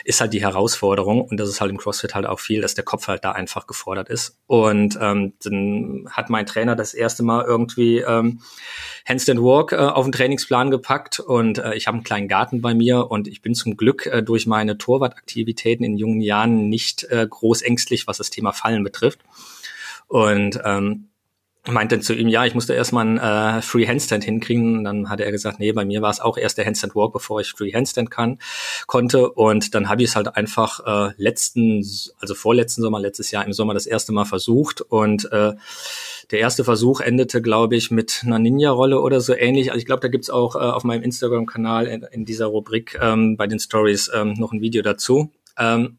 ist 0.05 0.21
halt 0.21 0.33
die 0.33 0.43
Herausforderung. 0.43 1.23
Und 1.23 1.39
das 1.39 1.49
ist 1.49 1.61
halt 1.61 1.71
im 1.71 1.79
CrossFit 1.79 2.15
halt 2.15 2.27
auch 2.27 2.41
viel, 2.41 2.61
dass 2.61 2.75
der 2.75 2.85
Kopf 2.85 3.09
halt 3.09 3.25
da 3.25 3.33
einfach 3.33 3.67
gefordert 3.67 4.09
ist. 4.09 4.39
Und 4.47 4.99
ähm, 5.01 5.35
dann 5.43 6.09
hat 6.11 6.31
mein 6.31 6.47
Trainer 6.47 6.75
das 6.77 6.93
erste 6.93 7.23
Mal 7.23 7.45
irgendwie 7.45 7.99
ähm, 7.99 8.41
Handstand 9.07 9.41
Walk 9.41 9.73
äh, 9.73 9.77
auf 9.77 10.05
den 10.07 10.13
Trainingsplan 10.13 10.71
gepackt 10.71 11.21
und 11.21 11.59
äh, 11.59 11.75
ich 11.75 11.87
habe 11.87 11.97
einen 11.97 12.05
kleinen 12.05 12.29
Garten 12.29 12.61
bei 12.61 12.75
mir 12.75 13.11
und 13.11 13.29
ich 13.29 13.43
bin 13.43 13.55
zum 13.55 13.77
Glück 13.77 14.07
äh, 14.07 14.23
durch 14.23 14.47
meine 14.47 14.79
Torwartaktivitäten 14.79 15.85
in 15.85 15.97
jungen 15.97 16.21
Jahren 16.21 16.69
nicht 16.69 17.05
äh, 17.05 17.27
groß 17.29 17.63
ängstlich, 17.63 18.07
was 18.07 18.19
das 18.19 18.31
Thema 18.31 18.53
Fallen 18.53 18.83
betrifft. 18.83 19.21
Und 20.09 20.61
ähm, 20.65 21.09
meinte 21.73 21.99
zu 22.01 22.15
ihm, 22.15 22.29
ja, 22.29 22.45
ich 22.45 22.55
musste 22.55 22.75
erstmal 22.75 23.07
einen 23.07 23.19
äh, 23.19 23.63
Free 23.63 23.87
Handstand 23.87 24.25
hinkriegen. 24.25 24.79
Und 24.79 24.85
dann 24.85 25.09
hatte 25.09 25.25
er 25.25 25.33
gesagt, 25.33 25.61
nee, 25.61 25.73
bei 25.73 25.85
mir 25.85 26.03
war 26.03 26.11
es 26.11 26.21
auch 26.21 26.37
erst 26.37 26.59
der 26.59 26.67
Handstand 26.67 26.95
Walk, 26.95 27.13
bevor 27.13 27.41
ich 27.41 27.53
Free 27.53 27.73
Handstand 27.73 28.11
kann, 28.11 28.39
konnte. 28.87 29.31
Und 29.31 29.75
dann 29.75 29.89
habe 29.89 30.03
ich 30.03 30.11
es 30.11 30.17
halt 30.17 30.37
einfach 30.37 30.81
äh, 30.87 31.15
letzten, 31.17 31.85
also 32.21 32.35
vorletzten 32.35 32.83
Sommer, 32.83 33.01
letztes 33.01 33.31
Jahr 33.31 33.47
im 33.47 33.53
Sommer 33.53 33.73
das 33.73 33.87
erste 33.87 34.13
Mal 34.13 34.27
versucht. 34.27 34.83
Und 34.83 35.31
äh, 35.33 35.55
der 36.31 36.39
erste 36.39 36.65
Versuch 36.65 37.01
endete, 37.01 37.41
glaube 37.41 37.77
ich, 37.77 37.91
mit 37.91 38.23
einer 38.25 38.39
Ninja-Rolle 38.39 39.01
oder 39.01 39.21
so 39.21 39.35
ähnlich. 39.35 39.71
Also 39.71 39.79
ich 39.79 39.87
glaube, 39.87 40.01
da 40.01 40.09
gibt's 40.09 40.31
auch 40.31 40.57
äh, 40.57 40.59
auf 40.59 40.85
meinem 40.85 41.03
Instagram-Kanal 41.03 41.87
in, 41.87 42.03
in, 42.03 42.25
dieser 42.25 42.47
Rubrik 42.47 42.99
ähm, 43.01 43.37
bei 43.37 43.47
den 43.47 43.59
Stories 43.59 44.11
ähm, 44.15 44.35
noch 44.35 44.53
ein 44.53 44.61
Video 44.61 44.83
dazu. 44.83 45.31
Ähm, 45.59 45.99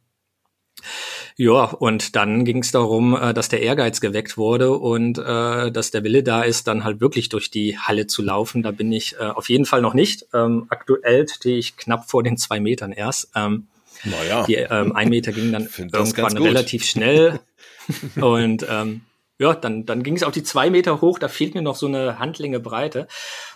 ja, 1.38 1.64
und 1.66 2.16
dann 2.16 2.46
ging 2.46 2.60
es 2.60 2.72
darum, 2.72 3.16
äh, 3.16 3.34
dass 3.34 3.50
der 3.50 3.62
Ehrgeiz 3.62 4.00
geweckt 4.02 4.38
wurde 4.38 4.72
und 4.72 5.18
äh, 5.18 5.72
dass 5.72 5.92
der 5.92 6.04
Wille 6.04 6.24
da 6.24 6.44
ist, 6.44 6.68
dann 6.68 6.84
halt 6.84 7.02
wirklich 7.02 7.30
durch 7.30 7.52
die 7.52 7.78
Halle 7.78 8.08
zu 8.08 8.22
laufen. 8.22 8.64
Da 8.64 8.72
bin 8.72 8.92
ich 8.92 9.16
äh, 9.20 9.24
auf 9.24 9.50
jeden 9.50 9.66
Fall 9.66 9.82
noch 9.82 9.94
nicht. 9.94 10.26
Ähm, 10.34 10.66
aktuell 10.70 11.28
stehe 11.28 11.58
ich 11.58 11.78
knapp 11.78 12.10
vor 12.10 12.24
den 12.24 12.38
zwei 12.38 12.60
Metern 12.60 12.92
erst. 12.92 13.32
Ähm, 13.36 13.68
naja. 14.04 14.46
Die 14.46 14.56
ähm, 14.56 14.96
ein 14.96 15.10
Meter 15.10 15.32
ging 15.32 15.52
dann 15.52 15.68
irgendwann 15.78 16.38
relativ 16.38 16.86
schnell. 16.86 17.40
und 18.16 18.66
ähm, 18.70 19.02
ja, 19.38 19.54
dann, 19.54 19.86
dann 19.86 20.02
ging 20.02 20.16
es 20.16 20.24
auch 20.24 20.32
die 20.32 20.44
zwei 20.44 20.70
Meter 20.70 21.02
hoch, 21.02 21.20
da 21.20 21.28
fehlt 21.28 21.56
mir 21.56 21.62
noch 21.62 21.76
so 21.76 21.88
eine 21.88 22.20
Handlinge 22.20 22.60
Breite. 22.60 23.08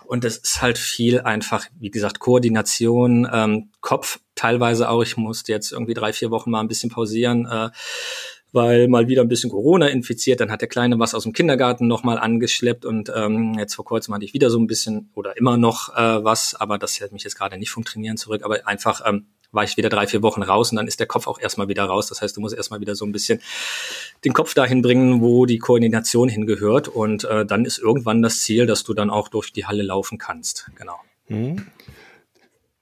Und 0.06 0.24
das 0.24 0.38
ist 0.38 0.62
halt 0.62 0.78
viel 0.78 1.22
einfach, 1.22 1.66
wie 1.80 1.92
gesagt, 1.92 2.20
Koordination, 2.20 3.30
ähm, 3.32 3.72
Kopf 3.80 4.20
teilweise 4.36 4.90
auch. 4.90 5.04
Ich 5.04 5.16
musste 5.16 5.52
jetzt 5.52 5.72
irgendwie 5.72 5.94
drei, 5.94 6.12
vier 6.12 6.32
Wochen 6.32 6.52
mal 6.52 6.60
ein 6.60 6.68
bisschen 6.68 6.90
pausieren, 6.90 7.46
äh, 7.46 7.70
weil 8.52 8.88
mal 8.88 9.08
wieder 9.08 9.22
ein 9.22 9.30
bisschen 9.30 9.52
Corona 9.52 9.88
infiziert. 9.88 10.42
Dann 10.42 10.52
hat 10.52 10.62
der 10.62 10.68
Kleine 10.68 11.00
was 11.00 11.16
aus 11.16 11.24
dem 11.24 11.34
Kindergarten 11.34 11.88
nochmal 11.88 12.18
angeschleppt 12.18 12.86
und 12.86 13.12
ähm, 13.16 13.56
jetzt 13.58 13.76
vor 13.76 13.86
kurzem 13.86 14.14
hatte 14.14 14.26
ich 14.26 14.34
wieder 14.34 14.50
so 14.50 14.60
ein 14.60 14.68
bisschen 14.68 15.12
oder 15.14 15.38
immer 15.38 15.56
noch 15.56 15.96
äh, 15.96 16.24
was, 16.24 16.56
aber 16.56 16.78
das 16.78 17.00
hält 17.00 17.14
mich 17.14 17.24
jetzt 17.24 17.38
gerade 17.38 17.58
nicht 17.58 17.70
vom 17.70 17.86
Trainieren 17.86 18.18
zurück, 18.18 18.44
aber 18.44 18.68
einfach 18.68 19.02
ähm, 19.06 19.28
war 19.52 19.64
ich 19.64 19.78
wieder 19.78 19.90
drei, 19.90 20.08
vier 20.08 20.22
Wochen 20.22 20.44
raus 20.44 20.72
und 20.72 20.78
dann 20.78 20.88
ist 20.88 21.00
der 21.00 21.08
Kopf 21.08 21.28
auch 21.28 21.40
erstmal 21.40 21.68
wieder 21.68 21.86
raus. 21.86 22.08
Das 22.08 22.22
heißt, 22.22 22.38
du 22.38 22.42
musst 22.42 22.56
erstmal 22.56 22.82
wieder 22.82 22.96
so 22.96 23.06
ein 23.06 23.12
bisschen 23.12 23.42
den 24.26 24.34
Kopf 24.34 24.54
dahin 24.54 24.82
bringen, 24.82 25.22
wo 25.22 25.46
die 25.46 25.60
Koordination 25.60 26.30
hingehört. 26.30 26.88
Und 26.88 27.24
äh, 27.24 27.46
dann 27.46 27.66
ist 27.66 27.80
irgendwann 27.80 28.22
das 28.22 28.42
Ziel, 28.42 28.66
dass 28.66 28.84
du 28.84 28.94
dann 28.94 29.10
auch 29.10 29.28
durch 29.28 29.52
die 29.52 29.66
Halle 29.66 29.84
laufen 29.84 30.18
kannst. 30.18 30.70
Genau. 30.76 31.00
Mhm. 31.28 31.66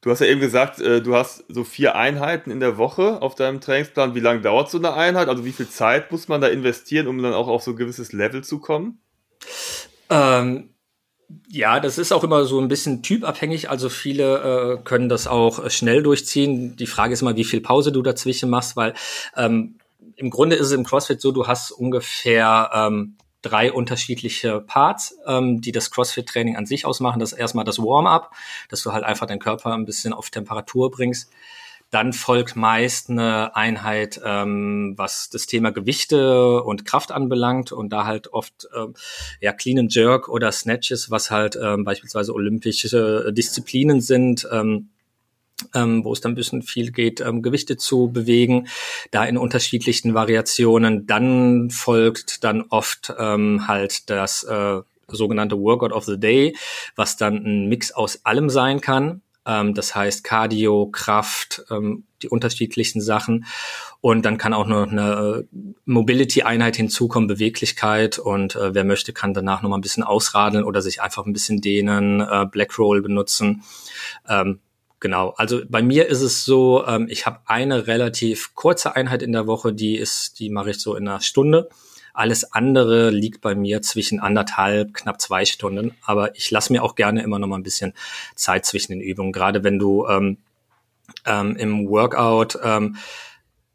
Du 0.01 0.11
hast 0.11 0.19
ja 0.19 0.27
eben 0.27 0.39
gesagt, 0.39 0.79
äh, 0.79 1.01
du 1.01 1.15
hast 1.15 1.43
so 1.49 1.63
vier 1.63 1.95
Einheiten 1.95 2.51
in 2.51 2.59
der 2.59 2.77
Woche 2.77 3.21
auf 3.21 3.35
deinem 3.35 3.61
Trainingsplan. 3.61 4.15
Wie 4.15 4.19
lange 4.19 4.41
dauert 4.41 4.69
so 4.69 4.77
eine 4.77 4.93
Einheit? 4.93 5.27
Also 5.27 5.43
wie 5.43 5.51
viel 5.51 5.67
Zeit 5.67 6.11
muss 6.11 6.27
man 6.27 6.39
da 6.39 6.47
investieren, 6.47 7.07
um 7.07 7.21
dann 7.21 7.33
auch 7.33 7.47
auf 7.47 7.63
so 7.63 7.71
ein 7.71 7.77
gewisses 7.77 8.13
Level 8.13 8.43
zu 8.43 8.59
kommen? 8.59 9.01
Ähm, 10.09 10.73
ja, 11.49 11.79
das 11.79 11.97
ist 11.97 12.11
auch 12.11 12.23
immer 12.23 12.45
so 12.45 12.59
ein 12.59 12.67
bisschen 12.67 13.03
typabhängig. 13.03 13.69
Also 13.69 13.89
viele 13.89 14.77
äh, 14.79 14.83
können 14.83 15.09
das 15.09 15.27
auch 15.27 15.63
äh, 15.63 15.69
schnell 15.69 16.03
durchziehen. 16.03 16.75
Die 16.75 16.87
Frage 16.87 17.13
ist 17.13 17.21
immer, 17.21 17.35
wie 17.35 17.43
viel 17.43 17.61
Pause 17.61 17.91
du 17.91 18.01
dazwischen 18.01 18.49
machst, 18.49 18.75
weil 18.75 18.93
ähm, 19.35 19.77
im 20.15 20.29
Grunde 20.29 20.55
ist 20.55 20.67
es 20.67 20.73
im 20.73 20.83
CrossFit 20.83 21.21
so, 21.21 21.31
du 21.31 21.47
hast 21.47 21.71
ungefähr 21.71 22.69
ähm, 22.73 23.17
drei 23.41 23.71
unterschiedliche 23.71 24.61
Parts, 24.61 25.17
ähm, 25.25 25.61
die 25.61 25.71
das 25.71 25.91
CrossFit-Training 25.91 26.55
an 26.55 26.65
sich 26.65 26.85
ausmachen. 26.85 27.19
Das 27.19 27.33
ist 27.33 27.37
erstmal 27.39 27.65
das 27.65 27.79
Warm-up, 27.79 28.31
dass 28.69 28.81
du 28.81 28.91
halt 28.91 29.03
einfach 29.03 29.27
deinen 29.27 29.39
Körper 29.39 29.73
ein 29.73 29.85
bisschen 29.85 30.13
auf 30.13 30.29
Temperatur 30.29 30.91
bringst. 30.91 31.29
Dann 31.89 32.11
folgt 32.13 32.55
meist 32.55 33.09
eine 33.09 33.55
Einheit, 33.55 34.19
ähm, 34.23 34.93
was 34.97 35.29
das 35.29 35.45
Thema 35.45 35.71
Gewichte 35.71 36.61
und 36.63 36.85
Kraft 36.85 37.11
anbelangt 37.11 37.71
und 37.71 37.89
da 37.89 38.05
halt 38.05 38.33
oft 38.33 38.67
ähm, 38.75 38.93
ja 39.39 39.53
Clean 39.53 39.79
and 39.79 39.93
Jerk 39.93 40.27
oder 40.27 40.51
Snatches, 40.51 41.09
was 41.11 41.31
halt 41.31 41.57
ähm, 41.61 41.85
beispielsweise 41.85 42.33
olympische 42.33 43.31
Disziplinen 43.31 44.01
sind. 44.01 44.47
Ähm, 44.51 44.89
ähm, 45.73 46.03
wo 46.03 46.13
es 46.13 46.21
dann 46.21 46.33
ein 46.33 46.35
bisschen 46.35 46.61
viel 46.61 46.91
geht, 46.91 47.19
ähm, 47.19 47.41
Gewichte 47.41 47.77
zu 47.77 48.11
bewegen, 48.11 48.67
da 49.11 49.25
in 49.25 49.37
unterschiedlichen 49.37 50.13
Variationen. 50.13 51.07
Dann 51.07 51.71
folgt 51.71 52.43
dann 52.43 52.65
oft 52.69 53.13
ähm, 53.17 53.67
halt 53.67 54.09
das 54.09 54.43
äh, 54.43 54.81
sogenannte 55.07 55.59
Workout 55.59 55.93
of 55.93 56.05
the 56.05 56.19
Day, 56.19 56.55
was 56.95 57.17
dann 57.17 57.37
ein 57.37 57.69
Mix 57.69 57.91
aus 57.91 58.25
allem 58.25 58.49
sein 58.49 58.81
kann. 58.81 59.21
Ähm, 59.47 59.73
das 59.73 59.95
heißt 59.95 60.23
Cardio, 60.23 60.89
Kraft, 60.91 61.63
ähm, 61.71 62.03
die 62.21 62.29
unterschiedlichsten 62.29 63.01
Sachen. 63.01 63.45
Und 64.01 64.25
dann 64.25 64.37
kann 64.37 64.53
auch 64.53 64.67
noch 64.67 64.87
eine 64.87 65.45
äh, 65.51 65.57
Mobility-Einheit 65.85 66.75
hinzukommen, 66.75 67.27
Beweglichkeit. 67.27 68.19
Und 68.19 68.55
äh, 68.55 68.75
wer 68.75 68.83
möchte, 68.83 69.13
kann 69.13 69.33
danach 69.33 69.61
noch 69.61 69.69
mal 69.69 69.77
ein 69.77 69.81
bisschen 69.81 70.03
ausradeln 70.03 70.63
oder 70.63 70.81
sich 70.81 71.01
einfach 71.01 71.25
ein 71.25 71.33
bisschen 71.33 71.61
dehnen, 71.61 72.21
äh, 72.21 72.45
Black 72.51 72.77
Roll 72.77 73.01
benutzen. 73.01 73.63
Ähm, 74.27 74.59
Genau, 74.99 75.29
also 75.37 75.61
bei 75.69 75.83
mir 75.83 76.07
ist 76.07 76.21
es 76.21 76.43
so, 76.43 76.83
ähm, 76.87 77.07
ich 77.07 77.27
habe 77.27 77.41
eine 77.45 77.85
relativ 77.85 78.55
kurze 78.55 78.95
Einheit 78.95 79.21
in 79.21 79.31
der 79.31 79.45
Woche, 79.45 79.71
die 79.71 79.95
ist, 79.95 80.39
die 80.39 80.49
mache 80.49 80.71
ich 80.71 80.79
so 80.79 80.95
in 80.95 81.07
einer 81.07 81.21
Stunde. 81.21 81.69
Alles 82.17 82.51
andere 82.51 83.11
liegt 83.11 83.41
bei 83.41 83.53
mir 83.53 83.83
zwischen 83.83 84.19
anderthalb, 84.19 84.93
knapp 84.95 85.21
zwei 85.21 85.45
Stunden. 85.45 85.93
Aber 86.03 86.35
ich 86.35 86.49
lasse 86.49 86.73
mir 86.73 86.83
auch 86.83 86.95
gerne 86.95 87.21
immer 87.21 87.37
noch 87.37 87.47
mal 87.47 87.57
ein 87.57 87.63
bisschen 87.63 87.93
Zeit 88.35 88.65
zwischen 88.65 88.91
den 88.91 89.01
Übungen. 89.01 89.31
Gerade 89.31 89.63
wenn 89.63 89.77
du 89.77 90.07
ähm, 90.07 90.37
ähm, 91.25 91.55
im 91.57 91.87
Workout 91.87 92.57
ähm, 92.63 92.95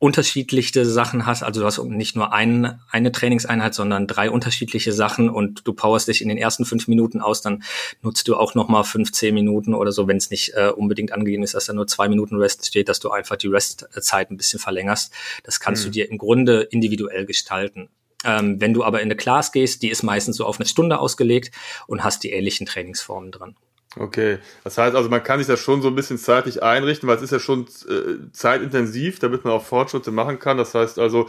unterschiedliche 0.01 0.85
Sachen 0.85 1.27
hast, 1.27 1.45
also 1.45 1.61
du 1.61 1.67
hast 1.67 1.79
nicht 1.85 2.17
nur 2.17 2.33
ein, 2.33 2.81
eine 2.91 3.13
Trainingseinheit, 3.13 3.75
sondern 3.75 4.09
drei 4.09 4.29
unterschiedliche 4.29 4.93
Sachen 4.93 5.31
und 5.31 5.65
du 5.65 5.73
powerst 5.73 6.09
dich 6.09 6.21
in 6.21 6.29
den 6.29 6.37
ersten 6.37 6.65
fünf 6.65 6.89
Minuten 6.89 7.21
aus, 7.21 7.43
dann 7.43 7.63
nutzt 8.03 8.27
du 8.27 8.35
auch 8.35 8.57
nochmal 8.57 8.83
fünf, 8.83 9.13
zehn 9.13 9.35
Minuten 9.35 9.73
oder 9.73 9.93
so, 9.93 10.09
wenn 10.09 10.17
es 10.17 10.31
nicht 10.31 10.55
äh, 10.57 10.71
unbedingt 10.71 11.13
angegeben 11.13 11.45
ist, 11.45 11.55
dass 11.55 11.67
da 11.67 11.73
nur 11.75 11.87
zwei 11.87 12.09
Minuten 12.09 12.35
Rest 12.39 12.67
steht, 12.67 12.89
dass 12.89 12.99
du 12.99 13.13
einfach 13.13 13.37
die 13.37 13.47
Restzeit 13.47 14.33
ein 14.33 14.37
bisschen 14.37 14.59
verlängerst. 14.59 15.13
Das 15.45 15.61
kannst 15.61 15.85
mhm. 15.85 15.87
du 15.87 15.93
dir 15.93 16.11
im 16.11 16.19
Grunde 16.19 16.63
individuell 16.63 17.25
gestalten. 17.25 17.89
Ähm, 18.25 18.61
wenn 18.61 18.75
du 18.75 18.85
aber 18.85 19.01
in 19.01 19.07
eine 19.07 19.17
Class 19.17 19.53
gehst, 19.53 19.83
die 19.83 19.91
ist 19.91 20.03
meistens 20.03 20.37
so 20.37 20.45
auf 20.45 20.59
eine 20.59 20.69
Stunde 20.69 20.99
ausgelegt 20.99 21.55
und 21.87 22.05
hast 22.05 22.23
die 22.23 22.31
ähnlichen 22.31 22.67
Trainingsformen 22.67 23.33
dran. 23.33 23.57
Okay, 23.99 24.39
das 24.65 24.79
heißt 24.79 24.97
also, 24.97 25.11
man 25.11 25.23
kann 25.23 25.39
sich 25.39 25.49
das 25.49 25.61
schon 25.61 25.83
so 25.83 25.89
ein 25.89 25.95
bisschen 25.95 26.17
zeitlich 26.17 26.63
einrichten, 26.63 27.09
weil 27.09 27.17
es 27.17 27.23
ist 27.23 27.33
ja 27.33 27.39
schon 27.39 27.67
äh, 27.89 28.31
zeitintensiv, 28.33 29.19
damit 29.19 29.45
man 29.45 29.53
auch 29.53 29.65
Fortschritte 29.65 30.11
machen 30.11 30.39
kann. 30.39 30.57
Das 30.57 30.75
heißt 30.75 30.99
also, 30.99 31.29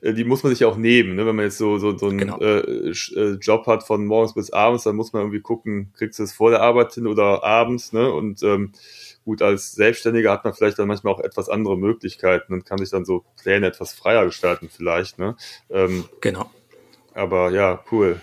äh, 0.00 0.12
die 0.12 0.24
muss 0.24 0.42
man 0.42 0.50
sich 0.50 0.60
ja 0.60 0.66
auch 0.66 0.76
nehmen. 0.76 1.14
Ne? 1.14 1.26
Wenn 1.26 1.36
man 1.36 1.44
jetzt 1.44 1.58
so, 1.58 1.78
so, 1.78 1.96
so 1.96 2.08
einen 2.08 2.18
genau. 2.18 2.40
äh, 2.40 2.90
äh, 2.90 3.38
Job 3.40 3.66
hat 3.66 3.84
von 3.84 4.04
morgens 4.04 4.34
bis 4.34 4.52
abends, 4.52 4.82
dann 4.82 4.96
muss 4.96 5.12
man 5.12 5.22
irgendwie 5.22 5.40
gucken, 5.40 5.92
kriegst 5.96 6.18
du 6.18 6.24
es 6.24 6.32
vor 6.32 6.50
der 6.50 6.60
Arbeit 6.60 6.92
hin 6.92 7.06
oder 7.06 7.44
abends. 7.44 7.92
Ne? 7.92 8.12
Und 8.12 8.42
ähm, 8.42 8.72
gut, 9.24 9.42
als 9.42 9.72
Selbstständiger 9.72 10.32
hat 10.32 10.44
man 10.44 10.54
vielleicht 10.54 10.78
dann 10.78 10.88
manchmal 10.88 11.14
auch 11.14 11.20
etwas 11.20 11.48
andere 11.48 11.76
Möglichkeiten 11.76 12.52
und 12.52 12.66
kann 12.66 12.78
sich 12.78 12.90
dann 12.90 13.04
so 13.04 13.24
Pläne 13.40 13.66
etwas 13.66 13.92
freier 13.92 14.24
gestalten 14.24 14.68
vielleicht. 14.70 15.18
Ne? 15.18 15.36
Ähm, 15.70 16.08
genau. 16.20 16.50
Aber 17.14 17.50
ja, 17.50 17.84
cool. 17.90 18.20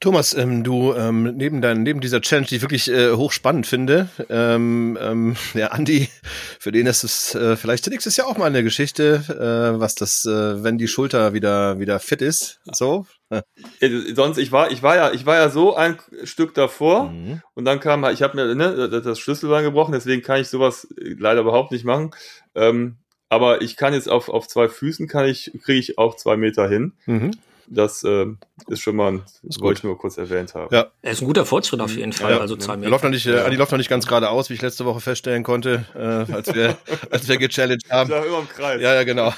Thomas, 0.00 0.34
ähm, 0.34 0.64
du 0.64 0.94
ähm, 0.94 1.36
neben 1.36 1.60
dein, 1.60 1.82
neben 1.82 2.00
dieser 2.00 2.20
Challenge, 2.20 2.46
die 2.46 2.56
ich 2.56 2.62
wirklich 2.62 2.90
äh, 2.90 3.12
hochspannend 3.12 3.66
finde, 3.66 4.08
ähm, 4.28 4.98
ähm, 5.00 5.36
ja, 5.54 5.68
Andi, 5.68 6.08
für 6.58 6.72
den 6.72 6.86
ist 6.86 7.04
es 7.04 7.34
äh, 7.34 7.56
vielleicht 7.56 7.88
nächstes 7.88 8.16
Jahr 8.16 8.26
auch 8.26 8.36
mal 8.36 8.46
eine 8.46 8.62
Geschichte, 8.62 9.24
äh, 9.28 9.80
was 9.80 9.94
das, 9.94 10.24
äh, 10.24 10.62
wenn 10.62 10.78
die 10.78 10.88
Schulter 10.88 11.32
wieder 11.32 11.78
wieder 11.78 12.00
fit 12.00 12.22
ist, 12.22 12.60
so. 12.72 13.06
Sonst, 14.14 14.38
ich 14.38 14.52
war, 14.52 14.70
ich 14.70 14.82
war 14.82 14.94
ja, 14.94 15.12
ich 15.12 15.26
war 15.26 15.36
ja 15.36 15.48
so 15.48 15.74
ein 15.74 15.98
Stück 16.22 16.54
davor 16.54 17.10
mhm. 17.10 17.42
und 17.54 17.64
dann 17.64 17.80
kam, 17.80 18.04
ich 18.04 18.22
habe 18.22 18.36
mir 18.36 18.54
ne, 18.54 18.88
das 18.88 19.18
Schlüsselbein 19.18 19.64
gebrochen, 19.64 19.92
deswegen 19.92 20.22
kann 20.22 20.40
ich 20.40 20.48
sowas 20.48 20.86
leider 20.96 21.40
überhaupt 21.40 21.72
nicht 21.72 21.84
machen. 21.84 22.12
Ähm, 22.54 22.98
aber 23.28 23.62
ich 23.62 23.76
kann 23.76 23.94
jetzt 23.94 24.08
auf, 24.08 24.28
auf 24.28 24.46
zwei 24.46 24.68
Füßen 24.68 25.08
kann 25.08 25.26
ich, 25.26 25.50
kriege 25.64 25.80
ich 25.80 25.98
auch 25.98 26.14
zwei 26.16 26.36
Meter 26.36 26.68
hin. 26.68 26.92
Mhm. 27.06 27.32
Das 27.66 28.04
äh, 28.04 28.26
ist 28.68 28.80
schon 28.80 28.96
mal, 28.96 29.24
das 29.42 29.60
wollte 29.60 29.78
ich 29.78 29.84
nur 29.84 29.98
kurz 29.98 30.16
erwähnt 30.18 30.54
haben. 30.54 30.74
Ja. 30.74 30.86
Er 31.02 31.12
ist 31.12 31.22
ein 31.22 31.26
guter 31.26 31.46
Fortschritt 31.46 31.80
auf 31.80 31.96
jeden 31.96 32.12
Fall. 32.12 32.32
Ja, 32.32 32.40
also 32.40 32.56
zwei 32.56 32.76
Meter. 32.76 32.88
Er 32.88 32.90
läuft 32.90 33.04
noch 33.04 33.10
nicht, 33.10 33.24
ja. 33.26 33.44
Adi 33.44 33.56
läuft 33.56 33.72
noch 33.72 33.78
nicht 33.78 33.90
ganz 33.90 34.06
geradeaus, 34.06 34.50
wie 34.50 34.54
ich 34.54 34.62
letzte 34.62 34.84
Woche 34.84 35.00
feststellen 35.00 35.42
konnte, 35.42 35.84
äh, 35.94 36.32
als 36.32 36.54
wir, 36.54 36.76
als 37.10 37.28
wir 37.28 37.36
gechallenged 37.38 37.90
haben. 37.90 38.10
Ja, 38.10 38.24
immer 38.24 38.40
im 38.40 38.48
Kreis. 38.48 38.80
Ja, 38.80 38.94
ja, 38.94 39.04
genau. 39.04 39.32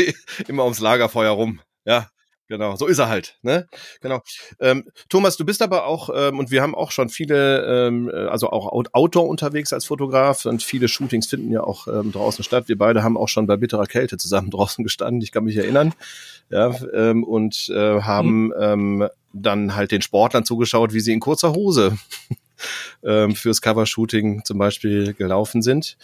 immer 0.48 0.64
ums 0.64 0.80
Lagerfeuer 0.80 1.32
rum. 1.32 1.60
Ja. 1.84 2.08
Genau, 2.52 2.76
so 2.76 2.86
ist 2.86 2.98
er 2.98 3.08
halt. 3.08 3.38
Ne? 3.40 3.66
Genau. 4.02 4.20
Ähm, 4.60 4.84
Thomas, 5.08 5.38
du 5.38 5.46
bist 5.46 5.62
aber 5.62 5.86
auch, 5.86 6.10
ähm, 6.14 6.38
und 6.38 6.50
wir 6.50 6.60
haben 6.60 6.74
auch 6.74 6.90
schon 6.90 7.08
viele, 7.08 7.86
ähm, 7.86 8.10
also 8.12 8.50
auch 8.50 8.70
Outdoor 8.92 9.26
unterwegs 9.26 9.72
als 9.72 9.86
Fotograf 9.86 10.44
und 10.44 10.62
viele 10.62 10.86
Shootings 10.86 11.28
finden 11.28 11.50
ja 11.50 11.64
auch 11.64 11.88
ähm, 11.88 12.12
draußen 12.12 12.44
statt. 12.44 12.68
Wir 12.68 12.76
beide 12.76 13.02
haben 13.02 13.16
auch 13.16 13.30
schon 13.30 13.46
bei 13.46 13.56
bitterer 13.56 13.86
Kälte 13.86 14.18
zusammen 14.18 14.50
draußen 14.50 14.84
gestanden, 14.84 15.22
ich 15.22 15.32
kann 15.32 15.44
mich 15.44 15.56
erinnern. 15.56 15.94
Ja, 16.50 16.74
ähm, 16.92 17.24
und 17.24 17.70
äh, 17.74 18.02
haben 18.02 18.48
mhm. 18.48 18.54
ähm, 18.60 19.08
dann 19.32 19.74
halt 19.74 19.90
den 19.90 20.02
Sportlern 20.02 20.44
zugeschaut, 20.44 20.92
wie 20.92 21.00
sie 21.00 21.14
in 21.14 21.20
kurzer 21.20 21.54
Hose 21.54 21.96
ähm, 23.04 23.34
fürs 23.34 23.60
Covershooting 23.62 24.44
zum 24.44 24.58
Beispiel 24.58 25.14
gelaufen 25.14 25.62
sind. 25.62 25.96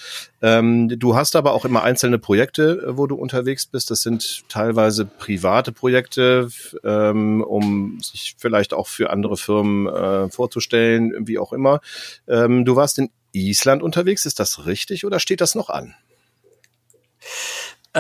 Ähm, 0.43 0.89
du 0.89 1.17
hast 1.17 1.37
aber 1.37 1.53
auch 1.53 1.65
immer 1.65 1.83
einzelne 1.83 2.19
Projekte, 2.19 2.85
äh, 2.87 2.97
wo 2.97 3.07
du 3.07 3.17
unterwegs 3.17 3.67
bist. 3.67 3.91
Das 3.91 4.03
sind 4.03 4.49
teilweise 4.49 5.05
private 5.05 5.73
Projekte, 5.73 6.49
ähm, 6.85 7.43
um 7.43 8.01
sich 8.01 8.37
vielleicht 8.39 8.75
auch 8.75 8.87
für 8.87 9.11
andere 9.11 9.37
Firmen 9.37 9.87
äh, 9.87 10.31
vorzustellen, 10.31 11.27
wie 11.27 11.39
auch 11.39 11.53
immer. 11.53 11.81
Ähm, 12.27 12.65
du 12.65 12.77
warst 12.77 12.99
in 12.99 13.11
Island 13.33 13.83
unterwegs, 13.83 14.27
ist 14.27 14.41
das 14.41 14.67
richtig 14.67 15.05
oder 15.05 15.21
steht 15.21 15.41
das 15.41 15.55
noch 15.55 15.71
an? 15.71 15.95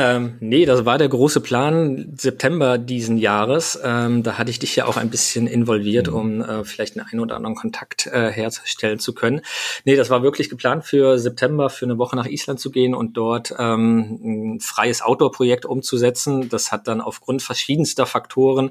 Ähm, 0.00 0.36
nee, 0.38 0.64
das 0.64 0.84
war 0.84 0.96
der 0.96 1.08
große 1.08 1.40
Plan 1.40 2.12
September 2.16 2.78
diesen 2.78 3.18
Jahres. 3.18 3.76
Ähm, 3.82 4.22
da 4.22 4.38
hatte 4.38 4.50
ich 4.52 4.60
dich 4.60 4.76
ja 4.76 4.86
auch 4.86 4.96
ein 4.96 5.10
bisschen 5.10 5.48
involviert, 5.48 6.06
mhm. 6.06 6.14
um 6.14 6.40
äh, 6.40 6.64
vielleicht 6.64 6.96
einen 6.96 7.08
ein 7.10 7.18
oder 7.18 7.34
anderen 7.34 7.56
Kontakt 7.56 8.06
äh, 8.06 8.30
herzustellen 8.30 9.00
zu 9.00 9.12
können. 9.12 9.40
Nee, 9.84 9.96
das 9.96 10.08
war 10.08 10.22
wirklich 10.22 10.50
geplant 10.50 10.84
für 10.84 11.18
September, 11.18 11.68
für 11.68 11.84
eine 11.84 11.98
Woche 11.98 12.14
nach 12.14 12.26
Island 12.26 12.60
zu 12.60 12.70
gehen 12.70 12.94
und 12.94 13.16
dort 13.16 13.52
ähm, 13.58 14.54
ein 14.54 14.60
freies 14.60 15.02
Outdoor-Projekt 15.02 15.66
umzusetzen. 15.66 16.48
Das 16.48 16.70
hat 16.70 16.86
dann 16.86 17.00
aufgrund 17.00 17.42
verschiedenster 17.42 18.06
Faktoren, 18.06 18.70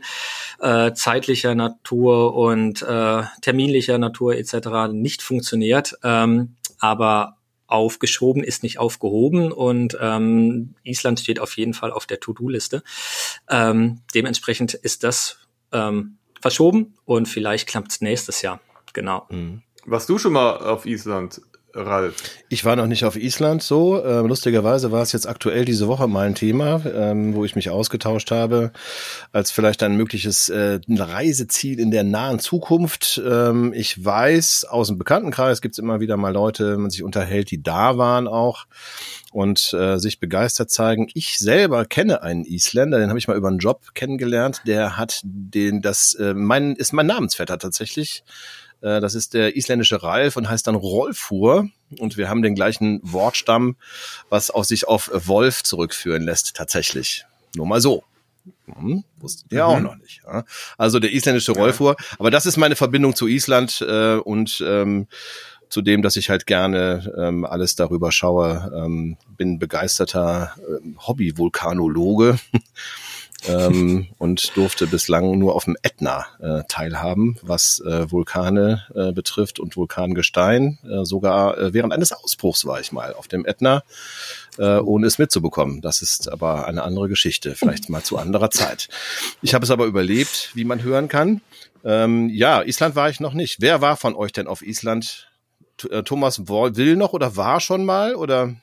äh, 0.62 0.94
zeitlicher 0.94 1.56
Natur 1.56 2.36
und 2.36 2.84
äh, 2.84 3.24
terminlicher 3.42 3.98
Natur 3.98 4.36
etc. 4.36 4.94
nicht 4.94 5.22
funktioniert. 5.22 5.98
Ähm, 6.04 6.56
aber 6.80 7.37
aufgeschoben 7.68 8.44
ist 8.44 8.64
nicht 8.64 8.80
aufgehoben 8.80 9.52
und 9.52 9.98
ähm, 10.00 10.76
Island 10.84 11.20
steht 11.20 11.40
auf 11.40 11.58
jeden 11.58 11.74
Fall 11.74 11.92
auf 11.92 12.06
der 12.06 12.20
To-Do-Liste. 12.20 12.84
Ähm, 13.50 14.02
dementsprechend 14.16 14.74
ist 14.74 15.04
das 15.04 15.40
ähm, 15.72 16.18
verschoben 16.42 16.96
und 17.06 17.28
vielleicht 17.28 17.68
klappt 17.68 17.92
es 17.92 18.02
nächstes 18.02 18.42
Jahr. 18.42 18.62
Genau. 18.94 19.26
Mhm. 19.30 19.64
Warst 19.86 20.10
du 20.10 20.18
schon 20.18 20.34
mal 20.34 20.58
auf 20.58 20.86
Island? 20.86 21.42
Ralf? 21.78 22.16
Ich 22.50 22.66
war 22.66 22.76
noch 22.76 22.88
nicht 22.88 23.06
auf 23.06 23.16
Island 23.16 23.62
so. 23.62 24.04
Ähm, 24.04 24.28
lustigerweise 24.28 24.92
war 24.92 25.02
es 25.02 25.12
jetzt 25.12 25.28
aktuell 25.28 25.66
diese 25.66 25.88
Woche 25.88 26.08
mal 26.08 26.26
ein 26.26 26.36
Thema, 26.36 26.82
ähm, 26.86 27.36
wo 27.36 27.46
ich 27.46 27.56
mich 27.56 27.70
ausgetauscht 27.70 28.32
habe, 28.32 28.72
als 29.32 29.52
vielleicht 29.52 29.84
ein 29.84 29.96
mögliches 29.96 30.50
äh, 30.50 30.80
Reiseziel 30.90 31.80
in 31.80 31.92
der 31.92 32.04
nahen 32.04 32.40
Zukunft. 32.40 33.22
Ähm, 33.26 33.74
ich 33.74 34.04
weiß, 34.04 34.66
aus 34.70 34.88
dem 34.88 34.98
Bekanntenkreis 34.98 35.62
gibt 35.62 35.74
es 35.74 35.80
immer 35.80 36.00
wieder 36.00 36.18
mal 36.18 36.34
Leute, 36.34 36.78
man 36.78 36.90
sich 36.90 37.04
unterhält, 37.04 37.52
die 37.52 37.62
da 37.62 37.98
waren 37.98 38.28
auch 38.28 38.66
und 39.32 39.74
äh, 39.74 39.98
sich 39.98 40.20
begeistert 40.20 40.72
zeigen. 40.72 41.08
Ich 41.13 41.38
selber 41.38 41.86
kenne 41.86 42.24
einen 42.24 42.46
Isländer, 42.46 43.00
den 43.00 43.10
habe 43.10 43.20
ich 43.20 43.28
mal 43.28 43.38
über 43.38 43.50
einen 43.50 43.60
Job 43.60 43.94
kennengelernt, 43.94 44.62
der 44.66 44.98
hat 44.98 45.22
den, 45.24 45.82
das, 45.82 46.13
äh, 46.16 46.34
mein, 46.34 46.76
ist 46.76 46.94
mein 46.94 47.08
Namensvetter 47.08 47.58
tatsächlich. 47.60 48.24
Äh, 48.82 49.02
das 49.02 49.16
ist 49.16 49.34
der 49.34 49.56
isländische 49.56 50.02
Ralf 50.04 50.38
und 50.38 50.50
heißt 50.50 50.68
dann 50.68 50.76
Rollfuhr. 50.76 51.70
Und 52.00 52.18
wir 52.18 52.30
haben 52.30 52.42
den 52.42 52.56
gleichen 52.56 53.00
Wortstamm, 53.04 53.76
was 54.30 54.52
auch 54.52 54.63
sich 54.63 54.88
auf 54.88 55.10
Wolf 55.13 55.63
zurückführen 55.63 56.24
lässt, 56.24 56.56
tatsächlich. 56.56 57.26
Nur 57.56 57.66
mal 57.66 57.82
so. 57.82 58.04
Hm, 58.66 59.04
wusstet 59.18 59.52
ihr 59.52 59.63
mhm. 59.63 59.70
auch 59.70 59.80
noch 59.80 59.96
nicht. 59.98 60.22
Ja? 60.26 60.44
Also 60.78 61.00
der 61.00 61.13
isländische 61.13 61.54
Rollfuhr. 61.54 61.96
Ja. 62.00 62.06
Aber 62.20 62.32
das 62.32 62.46
ist 62.46 62.58
meine 62.58 62.76
Verbindung 62.76 63.16
zu 63.16 63.28
Island 63.28 63.82
äh, 63.82 64.16
und 64.16 64.63
ähm, 64.66 65.08
zu 65.70 65.82
dem, 65.82 66.02
dass 66.02 66.16
ich 66.16 66.30
halt 66.30 66.46
gerne 66.46 67.13
ähm, 67.18 67.46
alles 67.46 67.76
darüber 67.76 68.12
schaue. 68.12 68.72
Ähm, 68.76 69.18
bin 69.38 69.60
begeisterter 69.60 70.54
äh, 70.58 70.98
Hobby-Vulkanologe. 71.08 72.40
ähm, 73.48 74.08
und 74.18 74.56
durfte 74.56 74.88
bislang 74.88 75.38
nur 75.38 75.56
auf 75.56 75.66
dem 75.66 75.78
Ätna 75.82 76.26
äh, 76.40 76.64
teilhaben, 76.68 77.38
was 77.42 77.80
äh, 77.80 78.12
Vulkane 78.12 78.84
äh, 78.94 79.12
betrifft 79.12 79.60
und 79.60 79.76
Vulkangestein. 79.76 80.78
Äh, 80.84 81.06
sogar 81.06 81.58
äh, 81.58 81.74
während 81.74 81.94
eines 81.94 82.12
Ausbruchs 82.12 82.66
war 82.66 82.80
ich 82.80 82.92
mal 82.92 83.14
auf 83.14 83.28
dem 83.28 83.46
Ätna, 83.46 83.84
äh, 84.58 84.78
ohne 84.80 85.08
es 85.08 85.18
mitzubekommen. 85.18 85.82
Das 85.82 86.02
ist 86.02 86.32
aber 86.32 86.68
eine 86.68 86.84
andere 86.84 87.10
Geschichte, 87.10 87.56
vielleicht 87.56 87.90
mal 87.90 88.04
zu 88.04 88.18
anderer 88.18 88.52
Zeit. 88.52 88.90
Ich 89.42 89.54
habe 89.54 89.66
es 89.66 89.72
aber 89.72 89.86
überlebt, 89.86 90.52
wie 90.54 90.66
man 90.66 90.84
hören 90.84 91.08
kann. 91.08 91.42
Ähm, 91.84 92.30
ja, 92.30 92.64
Island 92.64 92.96
war 92.96 93.10
ich 93.10 93.20
noch 93.20 93.34
nicht. 93.34 93.62
Wer 93.62 93.82
war 93.82 93.98
von 93.98 94.16
euch 94.16 94.32
denn 94.32 94.48
auf 94.48 94.62
Island? 94.62 95.30
Thomas 96.06 96.48
will 96.48 96.96
noch 96.96 97.14
oder 97.14 97.36
war 97.36 97.60
schon 97.60 97.86
mal 97.86 98.16
oder? 98.16 98.56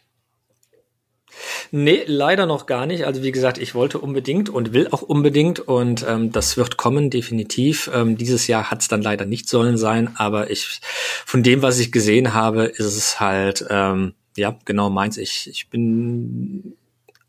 Nee, 1.70 2.03
leider 2.07 2.47
noch 2.47 2.66
gar 2.66 2.87
nicht. 2.87 3.05
Also 3.07 3.23
wie 3.23 3.33
gesagt, 3.33 3.59
ich 3.59 3.75
wollte 3.75 3.99
unbedingt 3.99 4.49
und 4.49 4.73
will 4.73 4.88
auch 4.90 5.03
unbedingt 5.03 5.61
und 5.61 6.05
ähm, 6.09 6.33
das 6.33 6.57
wird 6.57 6.77
kommen, 6.77 7.11
definitiv. 7.11 7.90
Ähm, 7.92 8.16
dieses 8.16 8.47
Jahr 8.47 8.70
hat 8.70 8.83
es 8.83 8.88
dann 8.88 9.03
leider 9.03 9.27
nicht 9.27 9.49
sollen 9.49 9.77
sein, 9.77 10.14
aber 10.16 10.51
ich 10.51 10.81
von 11.27 11.42
dem, 11.42 11.62
was 11.62 11.79
ich 11.79 11.92
gesehen 11.92 12.35
habe, 12.35 12.64
ist 12.64 12.87
es 12.87 13.20
halt 13.20 13.66
ähm, 13.70 14.14
ja 14.37 14.57
genau 14.64 14.90
meins. 14.90 15.16
Ich, 15.16 15.49
ich 15.51 15.68
bin 15.68 16.75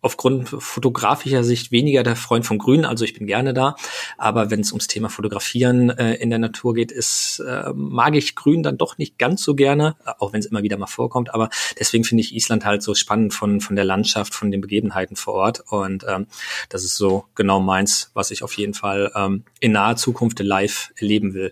aufgrund 0.06 0.50
fotografischer 0.50 1.44
Sicht 1.44 1.72
weniger 1.72 2.04
der 2.04 2.15
Freund 2.15 2.46
vom 2.46 2.60
Grün, 2.60 2.86
also 2.86 3.04
ich 3.04 3.15
bin 3.15 3.26
gerne 3.26 3.56
da. 3.56 3.76
Aber 4.20 4.52
wenn 4.52 4.60
es 4.60 4.72
ums 4.72 4.86
Thema 4.86 5.10
Fotografieren 5.10 5.89
äh, 5.89 6.13
in 6.13 6.30
der 6.30 6.38
Natur 6.38 6.76
geht, 6.76 6.91
ist, 6.91 7.39
äh, 7.39 7.74
mag 7.74 8.13
ich 8.13 8.36
Grün 8.36 8.62
dann 8.62 8.78
doch 8.78 9.00
nicht 9.00 9.18
ganz 9.18 9.41
so 9.41 9.56
gerne, 9.56 9.96
auch 10.20 10.32
wenn 10.32 10.41
es 10.41 10.46
immer 10.46 10.62
wieder 10.62 10.78
mal 10.78 10.86
vorkommt. 10.86 11.34
Aber 11.34 11.50
deswegen 11.80 12.04
finde 12.04 12.22
ich 12.22 12.36
Island 12.36 12.65
halt 12.65 12.84
so 12.84 12.94
spannend 12.94 13.34
von, 13.34 13.62
von 13.62 13.76
der 13.76 13.84
Landschaft, 13.84 14.36
von 14.36 14.52
den 14.52 14.62
Begebenheiten 14.62 15.15
vor 15.15 15.34
Ort. 15.34 15.63
Und 15.72 16.06
ähm, 16.08 16.28
das 16.70 16.84
ist 16.84 16.98
so 16.98 17.26
genau 17.34 17.60
meins, 17.60 18.12
was 18.13 18.30
ich 18.30 18.44
auf 18.44 18.54
jeden 18.54 18.76
Fall 18.76 19.12
ähm, 19.15 19.44
in 19.60 19.72
naher 19.72 19.96
Zukunft 19.96 20.38
live 20.39 20.94
erleben 20.98 21.34
will. 21.34 21.52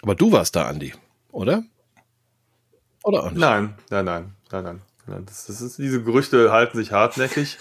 Aber 0.00 0.14
du 0.14 0.32
warst 0.32 0.56
da, 0.56 0.68
Andi, 0.68 0.94
oder? 1.32 1.64
Oder 3.02 3.24
auch 3.24 3.30
nicht? 3.30 3.40
Nein, 3.40 3.74
nein, 3.90 4.04
nein, 4.06 4.34
nein, 4.50 4.64
nein. 4.64 4.82
Das, 5.06 5.44
das 5.44 5.60
ist, 5.60 5.76
diese 5.76 6.02
Gerüchte 6.02 6.50
halten 6.50 6.78
sich 6.78 6.90
hartnäckig, 6.90 7.58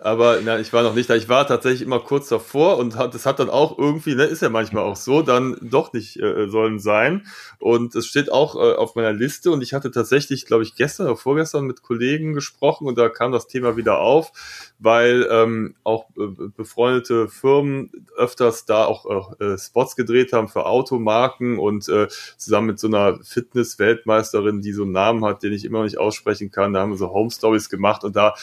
aber 0.00 0.38
na, 0.42 0.58
ich 0.58 0.72
war 0.72 0.82
noch 0.82 0.94
nicht 0.94 1.10
da. 1.10 1.14
Ich 1.14 1.28
war 1.28 1.46
tatsächlich 1.46 1.82
immer 1.82 2.00
kurz 2.00 2.28
davor 2.28 2.78
und 2.78 2.96
hat, 2.96 3.12
das 3.12 3.26
hat 3.26 3.38
dann 3.38 3.50
auch 3.50 3.78
irgendwie, 3.78 4.14
ne, 4.14 4.24
ist 4.24 4.40
ja 4.40 4.48
manchmal 4.48 4.84
auch 4.84 4.96
so, 4.96 5.20
dann 5.20 5.58
doch 5.60 5.92
nicht 5.92 6.18
äh, 6.18 6.48
sollen 6.48 6.78
sein. 6.78 7.26
Und 7.58 7.94
es 7.94 8.06
steht 8.06 8.32
auch 8.32 8.54
äh, 8.54 8.76
auf 8.76 8.94
meiner 8.94 9.12
Liste 9.12 9.50
und 9.50 9.62
ich 9.62 9.74
hatte 9.74 9.90
tatsächlich, 9.90 10.46
glaube 10.46 10.62
ich, 10.62 10.74
gestern 10.74 11.06
oder 11.06 11.18
vorgestern 11.18 11.66
mit 11.66 11.82
Kollegen 11.82 12.32
gesprochen 12.32 12.86
und 12.86 12.96
da 12.96 13.10
kam 13.10 13.30
das 13.30 13.46
Thema 13.46 13.76
wieder 13.76 13.98
auf, 13.98 14.32
weil 14.78 15.28
ähm, 15.30 15.74
auch 15.84 16.06
äh, 16.16 16.28
befreundete 16.56 17.28
Firmen 17.28 17.90
öfters 18.16 18.64
da 18.64 18.86
auch 18.86 19.38
äh, 19.38 19.58
Spots 19.58 19.96
gedreht 19.96 20.32
haben 20.32 20.48
für 20.48 20.64
Automarken 20.64 21.58
und 21.58 21.90
äh, 21.90 22.08
zusammen 22.38 22.68
mit 22.68 22.78
so 22.78 22.86
einer 22.86 23.18
Fitness-Weltmeisterin, 23.22 24.62
die 24.62 24.72
so 24.72 24.84
einen 24.84 24.92
Namen 24.92 25.26
hat, 25.26 25.42
den 25.42 25.52
ich 25.52 25.66
immer 25.66 25.78
noch 25.78 25.84
nicht 25.84 25.98
aussprechen 25.98 26.50
kann, 26.50 26.72
da 26.72 26.85
haben 26.86 26.96
so 26.96 27.10
Home 27.10 27.30
Stories 27.30 27.68
gemacht 27.68 28.04
und 28.04 28.16
da 28.16 28.34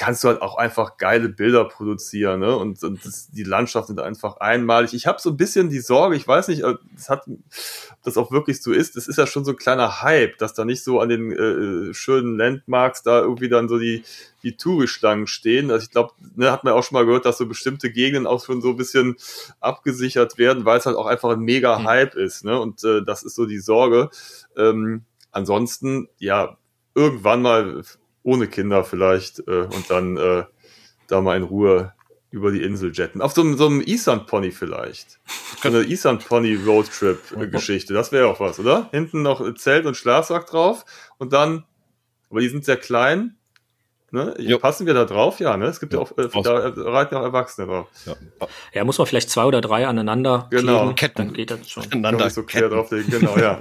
kannst 0.00 0.24
du 0.24 0.28
halt 0.28 0.40
auch 0.40 0.56
einfach 0.56 0.96
geile 0.96 1.28
Bilder 1.28 1.66
produzieren, 1.66 2.40
ne? 2.40 2.56
Und, 2.56 2.82
und 2.82 3.04
das, 3.04 3.30
die 3.32 3.42
Landschaft 3.42 3.88
sind 3.88 4.00
einfach 4.00 4.38
einmalig. 4.38 4.94
Ich 4.94 5.06
habe 5.06 5.20
so 5.20 5.28
ein 5.28 5.36
bisschen 5.36 5.68
die 5.68 5.80
Sorge, 5.80 6.16
ich 6.16 6.26
weiß 6.26 6.48
nicht, 6.48 6.62
das 6.62 7.10
hat, 7.10 7.28
ob 7.28 8.02
das 8.02 8.16
auch 8.16 8.32
wirklich 8.32 8.62
so 8.62 8.72
ist. 8.72 8.96
Das 8.96 9.08
ist 9.08 9.18
ja 9.18 9.26
schon 9.26 9.44
so 9.44 9.50
ein 9.50 9.58
kleiner 9.58 10.00
Hype, 10.00 10.38
dass 10.38 10.54
da 10.54 10.64
nicht 10.64 10.82
so 10.82 11.00
an 11.00 11.10
den 11.10 11.32
äh, 11.32 11.92
schönen 11.92 12.38
Landmarks 12.38 13.02
da 13.02 13.20
irgendwie 13.20 13.50
dann 13.50 13.68
so 13.68 13.78
die 13.78 14.02
die 14.42 14.56
Tourischlangen 14.56 15.26
stehen. 15.26 15.70
Also 15.70 15.84
ich 15.84 15.90
glaube, 15.90 16.14
ne, 16.34 16.50
hat 16.50 16.64
man 16.64 16.72
auch 16.72 16.82
schon 16.82 16.96
mal 16.96 17.04
gehört, 17.04 17.26
dass 17.26 17.36
so 17.36 17.44
bestimmte 17.44 17.92
Gegenden 17.92 18.26
auch 18.26 18.42
schon 18.42 18.62
so 18.62 18.70
ein 18.70 18.76
bisschen 18.76 19.16
abgesichert 19.60 20.38
werden, 20.38 20.64
weil 20.64 20.78
es 20.78 20.86
halt 20.86 20.96
auch 20.96 21.04
einfach 21.04 21.28
ein 21.28 21.40
mega 21.40 21.76
hm. 21.76 21.86
Hype 21.86 22.14
mhm. 22.14 22.22
ist. 22.22 22.42
Ne? 22.46 22.58
Und 22.58 22.82
äh, 22.84 23.02
das 23.04 23.22
ist 23.22 23.34
so 23.34 23.44
die 23.44 23.60
Sorge. 23.60 24.08
Ähm, 24.56 25.04
ansonsten, 25.30 26.08
ja, 26.18 26.56
irgendwann 27.00 27.42
mal 27.42 27.82
ohne 28.22 28.46
Kinder 28.46 28.84
vielleicht 28.84 29.40
äh, 29.48 29.62
und 29.62 29.90
dann 29.90 30.16
äh, 30.16 30.44
da 31.08 31.20
mal 31.20 31.36
in 31.36 31.42
Ruhe 31.42 31.94
über 32.30 32.52
die 32.52 32.62
Insel 32.62 32.92
jetten. 32.92 33.22
Auf 33.22 33.32
so, 33.32 33.40
einem, 33.40 33.56
so 33.56 33.66
einem 33.66 33.80
Island 33.80 34.26
Pony 34.26 34.52
vielleicht. 34.52 35.18
So 35.62 35.68
eine 35.68 35.82
Island 35.82 36.26
Pony 36.28 36.54
Roadtrip 36.54 37.50
Geschichte. 37.50 37.92
Das 37.92 38.12
wäre 38.12 38.28
auch 38.28 38.38
was, 38.38 38.60
oder? 38.60 38.88
Hinten 38.92 39.22
noch 39.22 39.54
Zelt 39.54 39.86
und 39.86 39.96
Schlafsack 39.96 40.46
drauf 40.46 40.84
und 41.18 41.32
dann, 41.32 41.64
aber 42.28 42.40
die 42.40 42.48
sind 42.48 42.64
sehr 42.64 42.76
klein, 42.76 43.36
Ne? 44.12 44.34
Passen 44.60 44.86
wir 44.86 44.94
da 44.94 45.04
drauf? 45.04 45.38
Ja, 45.38 45.56
ne? 45.56 45.66
Es 45.66 45.78
gibt 45.78 45.92
ja, 45.92 46.00
auch, 46.00 46.10
äh, 46.18 46.28
da 46.42 46.72
reiten 46.76 47.14
auch 47.14 47.22
Erwachsene 47.22 47.68
drauf. 47.68 47.86
Ja. 48.06 48.14
ja, 48.72 48.84
muss 48.84 48.98
man 48.98 49.06
vielleicht 49.06 49.30
zwei 49.30 49.44
oder 49.44 49.60
drei 49.60 49.86
aneinander 49.86 50.48
genau. 50.50 50.80
kleben. 50.80 50.94
Ketten. 50.96 51.18
Dann 51.18 51.32
geht 51.32 51.52
das 51.52 51.70
schon. 51.70 51.84
Aneinander 51.84 52.28
so 52.28 52.42
quer 52.42 52.68
drauflegen, 52.68 53.08
genau, 53.08 53.38
ja. 53.38 53.58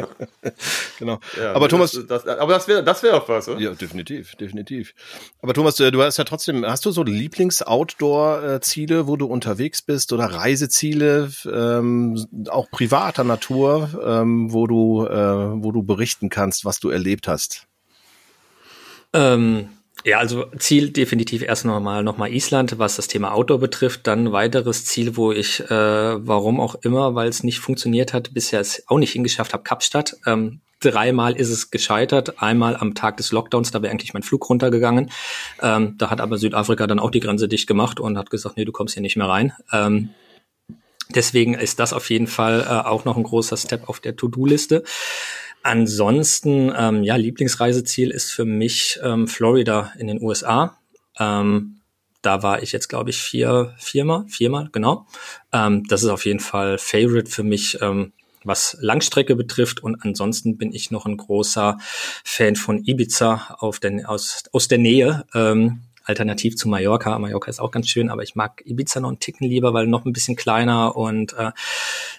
genau. 0.99 1.19
Ja, 1.39 1.53
aber 1.53 1.69
Thomas. 1.69 1.91
Das, 1.91 2.23
das, 2.23 2.39
aber 2.39 2.53
das 2.53 2.67
wäre 2.67 2.83
das 2.83 3.03
wäre 3.03 3.17
auch 3.17 3.29
was, 3.29 3.47
oder? 3.47 3.59
Ja, 3.59 3.75
definitiv, 3.75 4.35
definitiv. 4.35 4.95
Aber 5.43 5.53
Thomas, 5.53 5.75
du, 5.75 5.91
du 5.91 6.01
hast 6.01 6.17
ja 6.17 6.23
trotzdem, 6.23 6.65
hast 6.65 6.83
du 6.85 6.91
so 6.91 7.03
Lieblings-Outdoor-Ziele, 7.03 9.07
wo 9.07 9.17
du 9.17 9.27
unterwegs 9.27 9.83
bist 9.83 10.13
oder 10.13 10.25
Reiseziele, 10.25 11.29
ähm, 11.45 12.25
auch 12.49 12.71
privater 12.71 13.23
Natur, 13.23 13.89
ähm, 14.03 14.51
wo 14.51 14.65
du, 14.65 15.05
äh, 15.05 15.63
wo 15.63 15.71
du 15.71 15.83
berichten 15.83 16.29
kannst, 16.29 16.65
was 16.65 16.79
du 16.79 16.89
erlebt 16.89 17.27
hast? 17.27 17.67
Ähm 19.13 19.69
Ja, 20.05 20.19
also 20.19 20.45
Ziel 20.57 20.91
definitiv 20.91 21.41
erst 21.41 21.65
nochmal 21.65 22.03
noch 22.03 22.17
mal 22.17 22.31
Island, 22.31 22.79
was 22.79 22.95
das 22.95 23.07
Thema 23.07 23.33
Outdoor 23.33 23.59
betrifft. 23.59 24.07
Dann 24.07 24.31
weiteres 24.31 24.85
Ziel, 24.85 25.17
wo 25.17 25.31
ich, 25.31 25.59
äh, 25.59 25.69
warum 25.69 26.59
auch 26.61 26.75
immer, 26.75 27.15
weil 27.15 27.27
es 27.27 27.43
nicht 27.43 27.59
funktioniert 27.59 28.13
hat, 28.13 28.33
bisher 28.33 28.61
es 28.61 28.83
auch 28.87 28.97
nicht 28.97 29.11
hingeschafft 29.11 29.53
habe, 29.53 29.63
Kapstadt. 29.63 30.15
Ähm, 30.25 30.61
dreimal 30.79 31.35
ist 31.35 31.49
es 31.49 31.71
gescheitert. 31.71 32.41
Einmal 32.41 32.77
am 32.77 32.95
Tag 32.95 33.17
des 33.17 33.31
Lockdowns, 33.31 33.71
da 33.71 33.81
wäre 33.81 33.91
eigentlich 33.91 34.13
mein 34.13 34.23
Flug 34.23 34.49
runtergegangen. 34.49 35.11
Ähm, 35.61 35.95
da 35.97 36.09
hat 36.09 36.21
aber 36.21 36.37
Südafrika 36.37 36.87
dann 36.87 36.99
auch 36.99 37.11
die 37.11 37.19
Grenze 37.19 37.47
dicht 37.49 37.67
gemacht 37.67 37.99
und 37.99 38.17
hat 38.17 38.29
gesagt, 38.29 38.57
nee, 38.57 38.65
du 38.65 38.71
kommst 38.71 38.93
hier 38.93 39.01
nicht 39.01 39.17
mehr 39.17 39.27
rein. 39.27 39.53
Ähm, 39.73 40.09
deswegen 41.13 41.55
ist 41.55 41.79
das 41.79 41.91
auf 41.91 42.09
jeden 42.09 42.27
Fall 42.27 42.61
äh, 42.61 42.87
auch 42.87 43.03
noch 43.03 43.17
ein 43.17 43.23
großer 43.23 43.57
Step 43.57 43.89
auf 43.89 43.99
der 43.99 44.15
To-Do-Liste. 44.15 44.83
Ansonsten, 45.63 46.71
ähm, 46.75 47.03
ja, 47.03 47.15
Lieblingsreiseziel 47.15 48.11
ist 48.11 48.31
für 48.31 48.45
mich 48.45 48.99
ähm, 49.03 49.27
Florida 49.27 49.91
in 49.97 50.07
den 50.07 50.21
USA. 50.21 50.77
Ähm, 51.19 51.81
da 52.21 52.43
war 52.43 52.61
ich 52.63 52.71
jetzt, 52.71 52.87
glaube 52.89 53.09
ich, 53.09 53.21
vier, 53.21 53.75
viermal, 53.77 54.25
viermal, 54.27 54.69
genau. 54.71 55.05
Ähm, 55.51 55.85
das 55.87 56.03
ist 56.03 56.09
auf 56.09 56.25
jeden 56.25 56.39
Fall 56.39 56.77
Favorite 56.77 57.29
für 57.29 57.43
mich, 57.43 57.81
ähm, 57.81 58.13
was 58.43 58.77
Langstrecke 58.79 59.35
betrifft. 59.35 59.81
Und 59.83 60.03
ansonsten 60.03 60.57
bin 60.57 60.73
ich 60.73 60.91
noch 60.91 61.05
ein 61.05 61.17
großer 61.17 61.77
Fan 62.23 62.55
von 62.55 62.83
Ibiza 62.85 63.55
auf 63.59 63.79
den, 63.79 64.05
aus, 64.05 64.43
aus 64.51 64.67
der 64.67 64.77
Nähe. 64.77 65.25
Ähm, 65.33 65.81
alternativ 66.09 66.57
zu 66.57 66.67
Mallorca. 66.67 67.17
Mallorca 67.17 67.49
ist 67.49 67.59
auch 67.59 67.71
ganz 67.71 67.87
schön, 67.87 68.09
aber 68.09 68.23
ich 68.23 68.35
mag 68.35 68.61
Ibiza 68.65 68.99
noch 68.99 69.09
einen 69.09 69.19
Ticken 69.19 69.47
lieber, 69.47 69.73
weil 69.73 69.87
noch 69.87 70.05
ein 70.05 70.11
bisschen 70.11 70.35
kleiner 70.35 70.97
und 70.97 71.33
äh, 71.33 71.51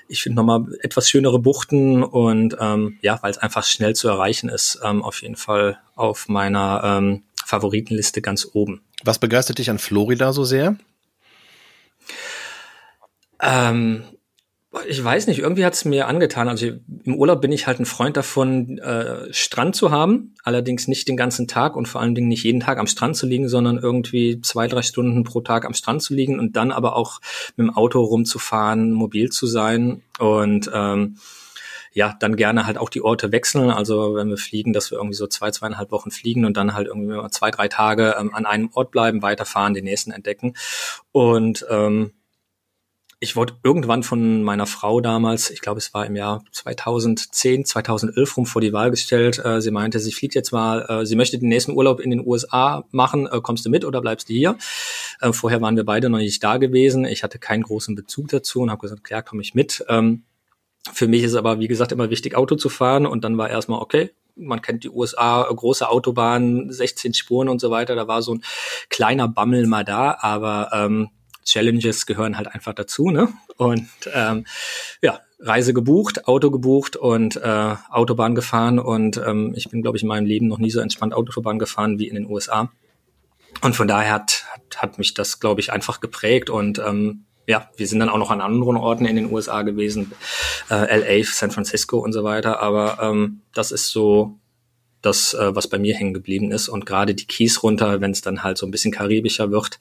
ich 0.08 0.22
finde 0.22 0.36
nochmal 0.36 0.64
etwas 0.80 1.10
schönere 1.10 1.38
Buchten 1.38 2.02
und 2.02 2.56
ähm, 2.58 2.98
ja, 3.02 3.18
weil 3.22 3.30
es 3.30 3.38
einfach 3.38 3.64
schnell 3.64 3.94
zu 3.94 4.08
erreichen 4.08 4.48
ist, 4.48 4.80
ähm, 4.84 5.02
auf 5.02 5.22
jeden 5.22 5.36
Fall 5.36 5.78
auf 5.94 6.28
meiner 6.28 6.82
ähm, 6.84 7.22
Favoritenliste 7.44 8.22
ganz 8.22 8.48
oben. 8.52 8.80
Was 9.04 9.18
begeistert 9.18 9.58
dich 9.58 9.70
an 9.70 9.78
Florida 9.78 10.32
so 10.32 10.44
sehr? 10.44 10.76
Ähm, 13.42 14.04
ich 14.86 15.02
weiß 15.02 15.26
nicht, 15.26 15.40
irgendwie 15.40 15.64
hat 15.64 15.74
es 15.74 15.84
mir 15.84 16.06
angetan. 16.06 16.48
Also 16.48 16.66
im 17.04 17.16
Urlaub 17.16 17.40
bin 17.40 17.50
ich 17.50 17.66
halt 17.66 17.80
ein 17.80 17.86
Freund 17.86 18.16
davon, 18.16 18.78
äh, 18.78 19.32
Strand 19.32 19.74
zu 19.74 19.90
haben, 19.90 20.34
allerdings 20.44 20.86
nicht 20.86 21.08
den 21.08 21.16
ganzen 21.16 21.48
Tag 21.48 21.74
und 21.74 21.88
vor 21.88 22.00
allen 22.00 22.14
Dingen 22.14 22.28
nicht 22.28 22.44
jeden 22.44 22.60
Tag 22.60 22.78
am 22.78 22.86
Strand 22.86 23.16
zu 23.16 23.26
liegen, 23.26 23.48
sondern 23.48 23.78
irgendwie 23.78 24.40
zwei, 24.42 24.68
drei 24.68 24.82
Stunden 24.82 25.24
pro 25.24 25.40
Tag 25.40 25.64
am 25.64 25.74
Strand 25.74 26.02
zu 26.02 26.14
liegen 26.14 26.38
und 26.38 26.54
dann 26.54 26.70
aber 26.70 26.94
auch 26.94 27.20
mit 27.56 27.66
dem 27.66 27.74
Auto 27.74 28.00
rumzufahren, 28.00 28.92
mobil 28.92 29.30
zu 29.30 29.48
sein 29.48 30.02
und 30.20 30.70
ähm, 30.72 31.16
ja, 31.92 32.16
dann 32.20 32.36
gerne 32.36 32.66
halt 32.66 32.78
auch 32.78 32.88
die 32.88 33.02
Orte 33.02 33.32
wechseln. 33.32 33.70
Also 33.70 34.14
wenn 34.14 34.28
wir 34.28 34.36
fliegen, 34.36 34.72
dass 34.72 34.92
wir 34.92 34.98
irgendwie 34.98 35.16
so 35.16 35.26
zwei, 35.26 35.50
zweieinhalb 35.50 35.90
Wochen 35.90 36.12
fliegen 36.12 36.44
und 36.44 36.56
dann 36.56 36.74
halt 36.74 36.86
irgendwie 36.86 37.18
zwei, 37.30 37.50
drei 37.50 37.66
Tage 37.66 38.14
ähm, 38.16 38.32
an 38.32 38.46
einem 38.46 38.70
Ort 38.74 38.92
bleiben, 38.92 39.22
weiterfahren, 39.22 39.74
den 39.74 39.84
nächsten 39.84 40.12
entdecken. 40.12 40.54
Und 41.10 41.66
ähm, 41.68 42.12
ich 43.22 43.36
wurde 43.36 43.54
irgendwann 43.62 44.02
von 44.02 44.42
meiner 44.42 44.66
Frau 44.66 45.02
damals, 45.02 45.50
ich 45.50 45.60
glaube, 45.60 45.76
es 45.76 45.92
war 45.92 46.06
im 46.06 46.16
Jahr 46.16 46.42
2010, 46.52 47.66
2011 47.66 48.36
rum 48.38 48.46
vor 48.46 48.62
die 48.62 48.72
Wahl 48.72 48.90
gestellt. 48.90 49.38
Äh, 49.44 49.60
sie 49.60 49.70
meinte, 49.70 50.00
sie 50.00 50.10
fliegt 50.10 50.34
jetzt 50.34 50.52
mal, 50.52 50.86
äh, 50.88 51.04
sie 51.04 51.16
möchte 51.16 51.38
den 51.38 51.50
nächsten 51.50 51.72
Urlaub 51.72 52.00
in 52.00 52.10
den 52.10 52.26
USA 52.26 52.84
machen. 52.92 53.26
Äh, 53.26 53.42
kommst 53.42 53.66
du 53.66 53.70
mit 53.70 53.84
oder 53.84 54.00
bleibst 54.00 54.30
du 54.30 54.32
hier? 54.32 54.56
Äh, 55.20 55.34
vorher 55.34 55.60
waren 55.60 55.76
wir 55.76 55.84
beide 55.84 56.08
noch 56.08 56.18
nicht 56.18 56.42
da 56.42 56.56
gewesen. 56.56 57.04
Ich 57.04 57.22
hatte 57.22 57.38
keinen 57.38 57.62
großen 57.62 57.94
Bezug 57.94 58.28
dazu 58.28 58.62
und 58.62 58.70
habe 58.70 58.80
gesagt, 58.80 59.04
klar, 59.04 59.22
komme 59.22 59.42
ich 59.42 59.54
mit. 59.54 59.84
Ähm, 59.90 60.22
für 60.90 61.06
mich 61.06 61.22
ist 61.22 61.34
aber, 61.34 61.60
wie 61.60 61.68
gesagt, 61.68 61.92
immer 61.92 62.08
wichtig, 62.08 62.34
Auto 62.36 62.56
zu 62.56 62.70
fahren. 62.70 63.04
Und 63.04 63.22
dann 63.22 63.36
war 63.36 63.50
erstmal, 63.50 63.82
okay, 63.82 64.12
man 64.34 64.62
kennt 64.62 64.82
die 64.82 64.88
USA, 64.88 65.42
große 65.42 65.86
Autobahnen, 65.86 66.72
16 66.72 67.12
Spuren 67.12 67.50
und 67.50 67.60
so 67.60 67.70
weiter. 67.70 67.94
Da 67.96 68.08
war 68.08 68.22
so 68.22 68.36
ein 68.36 68.42
kleiner 68.88 69.28
Bammel 69.28 69.66
mal 69.66 69.84
da, 69.84 70.16
aber 70.18 70.70
ähm, 70.72 71.10
Challenges 71.50 72.06
gehören 72.06 72.36
halt 72.36 72.48
einfach 72.48 72.74
dazu, 72.74 73.10
ne? 73.10 73.28
Und 73.56 73.88
ähm, 74.14 74.46
ja, 75.02 75.20
Reise 75.40 75.74
gebucht, 75.74 76.28
Auto 76.28 76.50
gebucht 76.50 76.96
und 76.96 77.36
äh, 77.36 77.74
Autobahn 77.90 78.34
gefahren 78.34 78.78
und 78.78 79.16
ähm, 79.16 79.52
ich 79.56 79.68
bin, 79.70 79.82
glaube 79.82 79.96
ich, 79.96 80.02
in 80.02 80.08
meinem 80.08 80.26
Leben 80.26 80.46
noch 80.46 80.58
nie 80.58 80.70
so 80.70 80.80
entspannt 80.80 81.14
Autobahn 81.14 81.58
gefahren 81.58 81.98
wie 81.98 82.08
in 82.08 82.14
den 82.14 82.26
USA. 82.26 82.70
Und 83.62 83.74
von 83.74 83.88
daher 83.88 84.12
hat, 84.12 84.44
hat, 84.76 84.98
mich 84.98 85.14
das, 85.14 85.40
glaube 85.40 85.60
ich, 85.60 85.72
einfach 85.72 86.00
geprägt 86.00 86.50
und 86.50 86.78
ähm, 86.78 87.24
ja, 87.46 87.68
wir 87.76 87.88
sind 87.88 87.98
dann 87.98 88.10
auch 88.10 88.18
noch 88.18 88.30
an 88.30 88.40
anderen 88.40 88.76
Orten 88.76 89.06
in 89.06 89.16
den 89.16 89.32
USA 89.32 89.62
gewesen, 89.62 90.12
äh, 90.70 91.18
LA, 91.18 91.24
San 91.24 91.50
Francisco 91.50 91.98
und 91.98 92.12
so 92.12 92.22
weiter. 92.22 92.60
Aber 92.60 92.98
ähm, 93.02 93.40
das 93.52 93.72
ist 93.72 93.88
so 93.88 94.38
das, 95.02 95.34
äh, 95.34 95.54
was 95.54 95.68
bei 95.68 95.78
mir 95.78 95.94
hängen 95.94 96.14
geblieben 96.14 96.52
ist. 96.52 96.68
Und 96.68 96.86
gerade 96.86 97.14
die 97.14 97.26
Keys 97.26 97.62
runter, 97.62 98.00
wenn 98.00 98.10
es 98.10 98.20
dann 98.20 98.42
halt 98.42 98.58
so 98.58 98.66
ein 98.66 98.70
bisschen 98.70 98.92
karibischer 98.92 99.50
wird, 99.50 99.78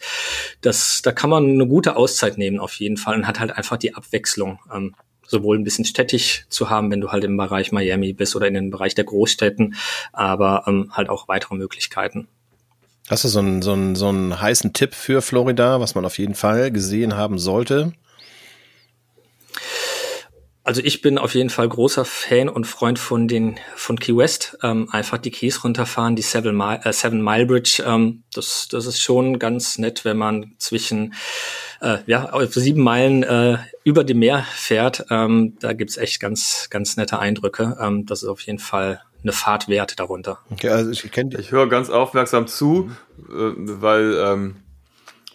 das, 0.62 1.02
da 1.02 1.12
kann 1.12 1.30
man 1.30 1.46
eine 1.46 1.68
gute 1.68 1.96
Auszeit 1.96 2.38
nehmen 2.38 2.60
auf 2.60 2.74
jeden 2.74 2.98
Fall 2.98 3.16
und 3.16 3.28
hat 3.28 3.40
halt 3.40 3.52
einfach 3.52 3.78
die 3.78 3.96
Abwechslung. 3.96 4.60
Ähm, 4.74 4.96
sowohl 5.30 5.58
ein 5.58 5.64
bisschen 5.64 5.86
städtisch 5.86 6.46
zu 6.50 6.70
haben, 6.70 6.90
wenn 6.92 7.02
du 7.02 7.12
halt 7.12 7.24
im 7.24 7.38
Bereich 7.38 7.72
Miami 7.72 8.14
bist 8.14 8.36
oder 8.36 8.48
in 8.48 8.56
den 8.56 8.72
Bereich 8.72 8.96
der 8.96 9.04
Großstädten, 9.04 9.76
aber 10.12 10.64
ähm, 10.66 10.90
halt 10.92 11.10
auch 11.10 11.28
weitere 11.28 11.56
Möglichkeiten. 11.56 12.28
Hast 13.10 13.24
du 13.24 13.28
so 13.28 13.40
einen, 13.40 13.62
so, 13.62 13.74
einen, 13.74 13.96
so 13.96 14.10
einen 14.10 14.40
heißen 14.42 14.74
Tipp 14.74 14.94
für 14.94 15.22
Florida, 15.22 15.80
was 15.80 15.96
man 15.96 16.06
auf 16.06 16.18
jeden 16.18 16.36
Fall 16.36 16.72
gesehen 16.72 17.16
haben 17.16 17.40
sollte? 17.40 17.94
Also 20.64 20.82
ich 20.84 21.02
bin 21.02 21.18
auf 21.18 21.36
jeden 21.36 21.50
Fall 21.50 21.68
großer 21.68 22.06
Fan 22.06 22.50
und 22.50 22.68
Freund 22.68 23.00
von 23.00 23.28
den 23.28 23.60
von 23.76 24.00
Key 24.00 24.16
West. 24.16 24.58
Ähm, 24.62 24.90
einfach 24.92 25.18
die 25.18 25.32
Keys 25.32 25.64
runterfahren, 25.64 26.16
die 26.16 26.22
Seven 26.22 26.56
Mile, 26.56 26.82
äh, 26.84 26.94
Seven 26.94 27.24
Mile 27.24 27.46
Bridge. 27.46 27.84
Ähm, 27.86 28.24
das, 28.34 28.68
das 28.70 28.86
ist 28.86 29.02
schon 29.02 29.40
ganz 29.40 29.78
nett, 29.78 30.06
wenn 30.06 30.18
man 30.18 30.54
zwischen 30.58 31.14
äh, 31.82 32.00
ja 32.06 32.30
auf 32.30 32.54
sieben 32.54 32.84
Meilen 32.84 33.24
äh, 33.24 33.58
über 33.84 34.04
dem 34.04 34.20
Meer 34.20 34.46
fährt. 34.54 35.06
Ähm, 35.10 35.58
da 35.60 35.74
gibt's 35.74 35.98
echt 35.98 36.20
ganz 36.20 36.68
ganz 36.70 36.98
nette 36.98 37.20
Eindrücke. 37.20 37.78
Ähm, 37.82 38.06
das 38.06 38.24
ist 38.24 38.30
auf 38.30 38.42
jeden 38.42 38.60
Fall 38.60 39.02
eine 39.24 39.32
Fahrt 39.32 39.68
wert 39.70 40.00
darunter. 40.00 40.40
Okay, 40.52 40.70
also 40.70 40.92
ich, 40.92 41.04
ich 41.04 41.52
höre 41.52 41.68
ganz 41.68 41.90
aufmerksam 41.90 42.48
zu, 42.48 42.92
mhm. 43.18 43.66
äh, 43.68 43.82
weil 43.82 44.14
ähm, 44.24 44.56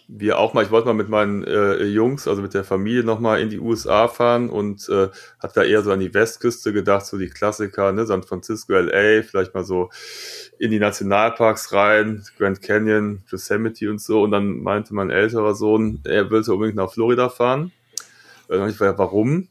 wir 0.07 0.37
auch 0.37 0.53
mal, 0.53 0.63
ich 0.63 0.71
wollte 0.71 0.87
mal 0.87 0.93
mit 0.93 1.09
meinen 1.09 1.43
äh, 1.43 1.83
Jungs, 1.83 2.27
also 2.27 2.41
mit 2.41 2.53
der 2.53 2.63
Familie 2.63 3.03
nochmal 3.03 3.41
in 3.41 3.49
die 3.49 3.59
USA 3.59 4.07
fahren 4.07 4.49
und 4.49 4.87
äh, 4.89 5.09
hat 5.39 5.57
da 5.57 5.63
eher 5.63 5.81
so 5.81 5.91
an 5.91 5.99
die 5.99 6.13
Westküste 6.13 6.73
gedacht, 6.73 7.05
so 7.05 7.17
die 7.17 7.29
Klassiker, 7.29 7.91
ne, 7.91 8.05
San 8.05 8.23
Francisco, 8.23 8.73
LA, 8.73 9.23
vielleicht 9.23 9.53
mal 9.55 9.63
so 9.63 9.89
in 10.59 10.71
die 10.71 10.79
Nationalparks 10.79 11.73
rein, 11.73 12.23
Grand 12.37 12.61
Canyon, 12.61 13.23
Yosemite 13.29 13.89
und 13.89 13.99
so. 13.99 14.21
Und 14.21 14.31
dann 14.31 14.61
meinte 14.61 14.93
mein 14.93 15.09
älterer 15.09 15.55
Sohn, 15.55 16.01
er 16.05 16.29
wollte 16.29 16.53
unbedingt 16.53 16.77
nach 16.77 16.91
Florida 16.91 17.29
fahren. 17.29 17.71
Und 18.47 18.69
ich 18.69 18.79
war, 18.79 18.97
warum? 18.97 19.47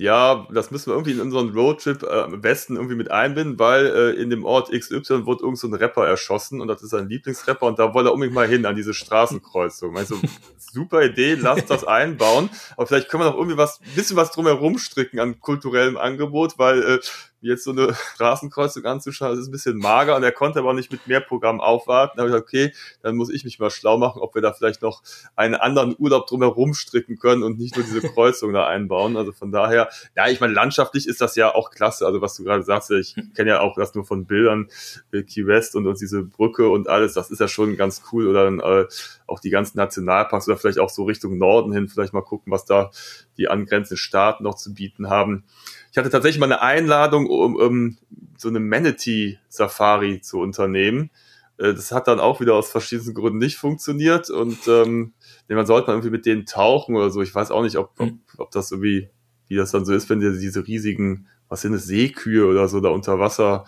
Ja, 0.00 0.46
das 0.52 0.70
müssen 0.70 0.86
wir 0.86 0.94
irgendwie 0.94 1.10
in 1.10 1.20
unseren 1.20 1.48
Roadtrip 1.50 2.04
äh, 2.04 2.20
am 2.20 2.40
besten 2.40 2.76
irgendwie 2.76 2.94
mit 2.94 3.10
einbinden, 3.10 3.58
weil 3.58 3.86
äh, 3.86 4.10
in 4.12 4.30
dem 4.30 4.44
Ort 4.44 4.70
XY 4.70 5.26
wurde 5.26 5.42
irgend 5.42 5.58
so 5.58 5.66
ein 5.66 5.74
Rapper 5.74 6.06
erschossen 6.06 6.60
und 6.60 6.68
das 6.68 6.84
ist 6.84 6.90
sein 6.90 7.08
Lieblingsrapper 7.08 7.66
und 7.66 7.80
da 7.80 7.92
wollte 7.94 8.10
er 8.10 8.12
unbedingt 8.12 8.36
mal 8.36 8.46
hin 8.46 8.64
an 8.64 8.76
diese 8.76 8.94
Straßenkreuzung. 8.94 9.96
Also 9.96 10.16
super 10.56 11.02
Idee, 11.02 11.34
lasst 11.34 11.68
das 11.68 11.82
einbauen, 11.82 12.48
aber 12.76 12.86
vielleicht 12.86 13.08
können 13.08 13.24
wir 13.24 13.30
noch 13.30 13.36
irgendwie 13.36 13.56
was, 13.56 13.80
bisschen 13.96 14.16
was 14.16 14.30
drumherum 14.30 14.78
stricken 14.78 15.18
an 15.18 15.40
kulturellem 15.40 15.96
Angebot, 15.96 16.60
weil 16.60 16.80
äh, 16.80 16.98
jetzt 17.40 17.64
so 17.64 17.70
eine 17.70 17.94
Straßenkreuzung 18.14 18.84
anzuschauen, 18.84 19.30
das 19.32 19.40
ist 19.40 19.48
ein 19.48 19.52
bisschen 19.52 19.78
mager 19.78 20.16
und 20.16 20.22
er 20.22 20.32
konnte 20.32 20.58
aber 20.58 20.72
nicht 20.74 20.90
mit 20.90 21.06
mehr 21.06 21.20
Programm 21.20 21.60
aufwarten. 21.60 22.16
Da 22.16 22.22
habe 22.22 22.30
ich 22.30 22.34
gesagt, 22.34 22.48
okay, 22.48 22.72
dann 23.02 23.16
muss 23.16 23.30
ich 23.30 23.44
mich 23.44 23.58
mal 23.58 23.70
schlau 23.70 23.98
machen, 23.98 24.20
ob 24.20 24.34
wir 24.34 24.42
da 24.42 24.52
vielleicht 24.52 24.82
noch 24.82 25.02
einen 25.36 25.54
anderen 25.54 25.94
Urlaub 25.98 26.26
drumherum 26.26 26.74
stricken 26.74 27.18
können 27.18 27.42
und 27.42 27.58
nicht 27.58 27.76
nur 27.76 27.84
diese 27.84 28.00
Kreuzung 28.14 28.52
da 28.52 28.66
einbauen. 28.66 29.16
Also 29.16 29.32
von 29.32 29.52
daher, 29.52 29.88
ja, 30.16 30.28
ich 30.28 30.40
meine, 30.40 30.52
landschaftlich 30.52 31.06
ist 31.06 31.20
das 31.20 31.36
ja 31.36 31.54
auch 31.54 31.70
klasse. 31.70 32.06
Also 32.06 32.20
was 32.20 32.34
du 32.36 32.44
gerade 32.44 32.62
sagst, 32.62 32.90
ich 32.90 33.14
kenne 33.34 33.50
ja 33.50 33.60
auch 33.60 33.76
das 33.76 33.94
nur 33.94 34.04
von 34.04 34.26
Bildern, 34.26 34.68
äh, 35.12 35.22
Key 35.22 35.46
West 35.46 35.76
und, 35.76 35.86
und 35.86 36.00
diese 36.00 36.22
Brücke 36.22 36.68
und 36.68 36.88
alles, 36.88 37.14
das 37.14 37.30
ist 37.30 37.40
ja 37.40 37.48
schon 37.48 37.76
ganz 37.76 38.02
cool. 38.12 38.26
Oder 38.26 38.44
dann 38.44 38.60
äh, 38.60 38.86
auch 39.26 39.40
die 39.40 39.50
ganzen 39.50 39.78
Nationalparks 39.78 40.48
oder 40.48 40.56
vielleicht 40.56 40.78
auch 40.78 40.90
so 40.90 41.04
Richtung 41.04 41.38
Norden 41.38 41.72
hin, 41.72 41.88
vielleicht 41.88 42.12
mal 42.12 42.22
gucken, 42.22 42.52
was 42.52 42.64
da 42.64 42.90
die 43.38 43.48
angrenzenden 43.48 43.96
Staaten 43.96 44.44
noch 44.44 44.56
zu 44.56 44.74
bieten 44.74 45.08
haben. 45.08 45.44
Ich 45.90 45.98
hatte 45.98 46.10
tatsächlich 46.10 46.40
mal 46.40 46.46
eine 46.46 46.60
Einladung, 46.60 47.26
um, 47.26 47.56
um 47.56 47.96
so 48.36 48.48
eine 48.48 48.60
Manatee-Safari 48.60 50.20
zu 50.20 50.40
unternehmen. 50.40 51.10
Äh, 51.58 51.74
das 51.74 51.92
hat 51.92 52.08
dann 52.08 52.20
auch 52.20 52.40
wieder 52.40 52.54
aus 52.54 52.70
verschiedensten 52.70 53.14
Gründen 53.14 53.38
nicht 53.38 53.56
funktioniert 53.56 54.30
und 54.30 54.58
ähm, 54.68 55.12
man 55.48 55.66
sollte 55.66 55.90
irgendwie 55.90 56.10
mit 56.10 56.26
denen 56.26 56.46
tauchen 56.46 56.96
oder 56.96 57.10
so. 57.10 57.22
Ich 57.22 57.34
weiß 57.34 57.50
auch 57.50 57.62
nicht, 57.62 57.76
ob, 57.76 57.92
ob, 57.98 58.10
ob 58.36 58.50
das 58.50 58.70
irgendwie, 58.70 59.08
wie 59.48 59.56
das 59.56 59.70
dann 59.70 59.84
so 59.84 59.94
ist, 59.94 60.10
wenn 60.10 60.20
die 60.20 60.38
diese 60.38 60.66
riesigen 60.66 61.26
was 61.48 61.62
sind 61.62 61.72
es, 61.74 61.86
Seekühe 61.86 62.46
oder 62.46 62.68
so 62.68 62.80
da 62.80 62.90
unter 62.90 63.18
Wasser 63.18 63.64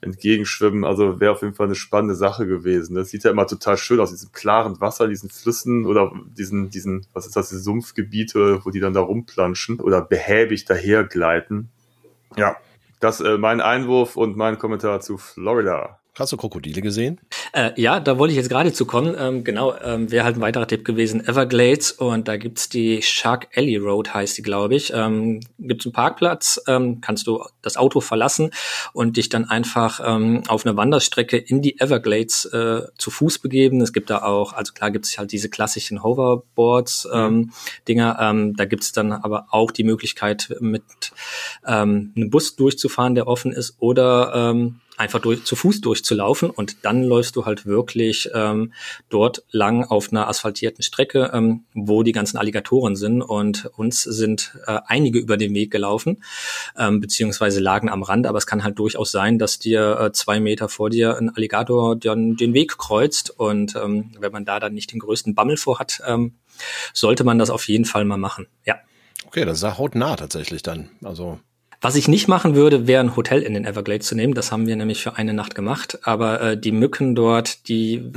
entgegenschwimmen. 0.00 0.84
Also 0.84 1.20
wäre 1.20 1.32
auf 1.32 1.42
jeden 1.42 1.54
Fall 1.54 1.66
eine 1.66 1.74
spannende 1.74 2.14
Sache 2.14 2.46
gewesen. 2.46 2.94
Das 2.94 3.10
sieht 3.10 3.24
ja 3.24 3.30
immer 3.30 3.46
total 3.46 3.76
schön 3.76 4.00
aus, 4.00 4.10
diesem 4.10 4.32
klaren 4.32 4.80
Wasser, 4.80 5.08
diesen 5.08 5.30
Flüssen 5.30 5.86
oder 5.86 6.12
diesen, 6.36 6.70
diesen, 6.70 7.06
was 7.12 7.26
ist 7.26 7.36
das, 7.36 7.50
diese 7.50 7.60
Sumpfgebiete, 7.62 8.64
wo 8.64 8.70
die 8.70 8.80
dann 8.80 8.94
da 8.94 9.00
rumplanschen 9.00 9.80
oder 9.80 10.00
behäbig 10.00 10.64
dahergleiten. 10.64 11.70
Ja, 12.36 12.56
das 13.00 13.20
äh, 13.20 13.36
mein 13.36 13.60
Einwurf 13.60 14.16
und 14.16 14.36
mein 14.36 14.58
Kommentar 14.58 15.00
zu 15.00 15.18
Florida. 15.18 15.98
Hast 16.18 16.30
du 16.30 16.36
Krokodile 16.36 16.82
gesehen? 16.82 17.20
Äh, 17.54 17.70
ja, 17.80 17.98
da 17.98 18.18
wollte 18.18 18.32
ich 18.32 18.36
jetzt 18.36 18.50
gerade 18.50 18.70
zu 18.74 18.84
kommen. 18.84 19.16
Ähm, 19.18 19.44
genau, 19.44 19.74
ähm, 19.82 20.10
wäre 20.10 20.24
halt 20.24 20.36
ein 20.36 20.42
weiterer 20.42 20.66
Tipp 20.66 20.84
gewesen. 20.84 21.26
Everglades 21.26 21.90
und 21.90 22.28
da 22.28 22.36
gibt's 22.36 22.68
die 22.68 23.00
Shark 23.00 23.48
Alley 23.56 23.78
Road, 23.78 24.12
heißt 24.12 24.36
die, 24.36 24.42
glaube 24.42 24.74
ich. 24.74 24.92
Ähm, 24.94 25.40
gibt's 25.58 25.86
einen 25.86 25.94
Parkplatz, 25.94 26.60
ähm, 26.68 27.00
kannst 27.00 27.26
du 27.26 27.42
das 27.62 27.78
Auto 27.78 28.02
verlassen 28.02 28.50
und 28.92 29.16
dich 29.16 29.30
dann 29.30 29.46
einfach 29.46 30.00
ähm, 30.04 30.42
auf 30.48 30.66
eine 30.66 30.76
Wanderstrecke 30.76 31.38
in 31.38 31.62
die 31.62 31.80
Everglades 31.80 32.44
äh, 32.44 32.82
zu 32.98 33.10
Fuß 33.10 33.38
begeben. 33.38 33.80
Es 33.80 33.94
gibt 33.94 34.10
da 34.10 34.22
auch, 34.22 34.52
also 34.52 34.74
klar 34.74 34.90
gibt's 34.90 35.16
halt 35.16 35.32
diese 35.32 35.48
klassischen 35.48 36.02
Hoverboards, 36.02 37.08
ähm, 37.10 37.34
mhm. 37.34 37.52
Dinger. 37.88 38.18
Ähm, 38.20 38.54
da 38.54 38.66
gibt's 38.66 38.92
dann 38.92 39.12
aber 39.12 39.46
auch 39.48 39.70
die 39.70 39.84
Möglichkeit, 39.84 40.54
mit 40.60 40.82
ähm, 41.66 42.12
einem 42.14 42.28
Bus 42.28 42.54
durchzufahren, 42.54 43.14
der 43.14 43.28
offen 43.28 43.52
ist, 43.52 43.76
oder 43.78 44.50
ähm, 44.50 44.80
einfach 44.96 45.20
durch, 45.20 45.44
zu 45.44 45.56
Fuß 45.56 45.80
durchzulaufen 45.80 46.50
und 46.50 46.84
dann 46.84 47.02
läufst 47.02 47.36
du 47.36 47.46
halt 47.46 47.64
wirklich 47.66 48.28
ähm, 48.34 48.72
dort 49.08 49.42
lang 49.50 49.84
auf 49.84 50.10
einer 50.10 50.28
asphaltierten 50.28 50.82
Strecke, 50.82 51.30
ähm, 51.32 51.64
wo 51.74 52.02
die 52.02 52.12
ganzen 52.12 52.36
Alligatoren 52.36 52.94
sind 52.94 53.22
und 53.22 53.66
uns 53.76 54.02
sind 54.02 54.58
äh, 54.66 54.80
einige 54.86 55.18
über 55.18 55.36
den 55.36 55.54
Weg 55.54 55.70
gelaufen, 55.70 56.22
ähm, 56.76 57.00
beziehungsweise 57.00 57.60
lagen 57.60 57.88
am 57.88 58.02
Rand, 58.02 58.26
aber 58.26 58.38
es 58.38 58.46
kann 58.46 58.64
halt 58.64 58.78
durchaus 58.78 59.10
sein, 59.10 59.38
dass 59.38 59.58
dir 59.58 59.98
äh, 59.98 60.12
zwei 60.12 60.40
Meter 60.40 60.68
vor 60.68 60.90
dir 60.90 61.16
ein 61.16 61.30
Alligator 61.30 61.96
dann 61.96 62.36
den 62.36 62.52
Weg 62.52 62.76
kreuzt 62.76 63.30
und 63.30 63.74
ähm, 63.76 64.12
wenn 64.18 64.32
man 64.32 64.44
da 64.44 64.60
dann 64.60 64.74
nicht 64.74 64.92
den 64.92 65.00
größten 65.00 65.34
Bammel 65.34 65.56
vor 65.56 65.78
hat, 65.78 66.02
ähm, 66.06 66.34
sollte 66.92 67.24
man 67.24 67.38
das 67.38 67.50
auf 67.50 67.66
jeden 67.68 67.86
Fall 67.86 68.04
mal 68.04 68.18
machen, 68.18 68.46
ja. 68.64 68.76
Okay, 69.26 69.46
das 69.46 69.62
ist 69.62 69.78
hautnah 69.78 70.16
tatsächlich 70.16 70.62
dann, 70.62 70.90
also 71.02 71.40
was 71.82 71.96
ich 71.96 72.06
nicht 72.06 72.28
machen 72.28 72.54
würde, 72.54 72.86
wäre 72.86 73.02
ein 73.02 73.16
Hotel 73.16 73.42
in 73.42 73.54
den 73.54 73.64
Everglades 73.64 74.06
zu 74.06 74.14
nehmen. 74.14 74.34
Das 74.34 74.52
haben 74.52 74.68
wir 74.68 74.76
nämlich 74.76 75.02
für 75.02 75.16
eine 75.16 75.34
Nacht 75.34 75.56
gemacht. 75.56 75.98
Aber 76.02 76.40
äh, 76.40 76.56
die 76.56 76.70
Mücken 76.70 77.16
dort, 77.16 77.68
die 77.68 78.12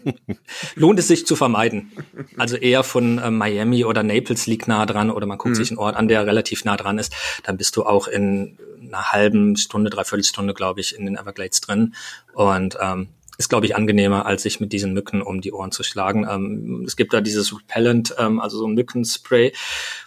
lohnt 0.74 0.98
es 0.98 1.08
sich 1.08 1.26
zu 1.26 1.34
vermeiden. 1.34 1.90
Also 2.36 2.56
eher 2.56 2.84
von 2.84 3.16
äh, 3.16 3.30
Miami 3.30 3.86
oder 3.86 4.02
Naples 4.02 4.46
liegt 4.46 4.68
nah 4.68 4.84
dran 4.84 5.10
oder 5.10 5.26
man 5.26 5.38
guckt 5.38 5.54
mhm. 5.54 5.56
sich 5.56 5.70
einen 5.70 5.78
Ort 5.78 5.96
an, 5.96 6.06
der 6.06 6.26
relativ 6.26 6.66
nah 6.66 6.76
dran 6.76 6.98
ist. 6.98 7.14
Dann 7.44 7.56
bist 7.56 7.76
du 7.76 7.84
auch 7.84 8.08
in 8.08 8.58
einer 8.86 9.10
halben 9.10 9.56
Stunde, 9.56 9.88
dreiviertel 9.88 10.24
Stunde, 10.24 10.52
glaube 10.52 10.80
ich, 10.80 10.94
in 10.94 11.06
den 11.06 11.16
Everglades 11.16 11.62
drin. 11.62 11.94
Und 12.34 12.76
ähm, 12.78 13.08
ist, 13.38 13.48
glaube 13.48 13.66
ich, 13.66 13.76
angenehmer, 13.76 14.26
als 14.26 14.42
sich 14.42 14.58
mit 14.60 14.72
diesen 14.72 14.92
Mücken 14.92 15.22
um 15.22 15.40
die 15.40 15.52
Ohren 15.52 15.70
zu 15.70 15.84
schlagen. 15.84 16.26
Ähm, 16.28 16.84
es 16.84 16.96
gibt 16.96 17.12
da 17.12 17.20
dieses 17.20 17.56
Repellent, 17.56 18.14
ähm, 18.18 18.40
also 18.40 18.58
so 18.58 18.66
ein 18.66 18.74
Mückenspray, 18.74 19.52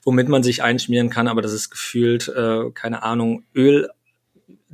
womit 0.03 0.27
man 0.27 0.43
sich 0.43 0.61
einschmieren 0.61 1.09
kann, 1.09 1.29
aber 1.29 1.41
das 1.41 1.53
ist 1.53 1.69
gefühlt, 1.69 2.27
äh, 2.27 2.69
keine 2.73 3.03
Ahnung, 3.03 3.43
Öl, 3.55 3.89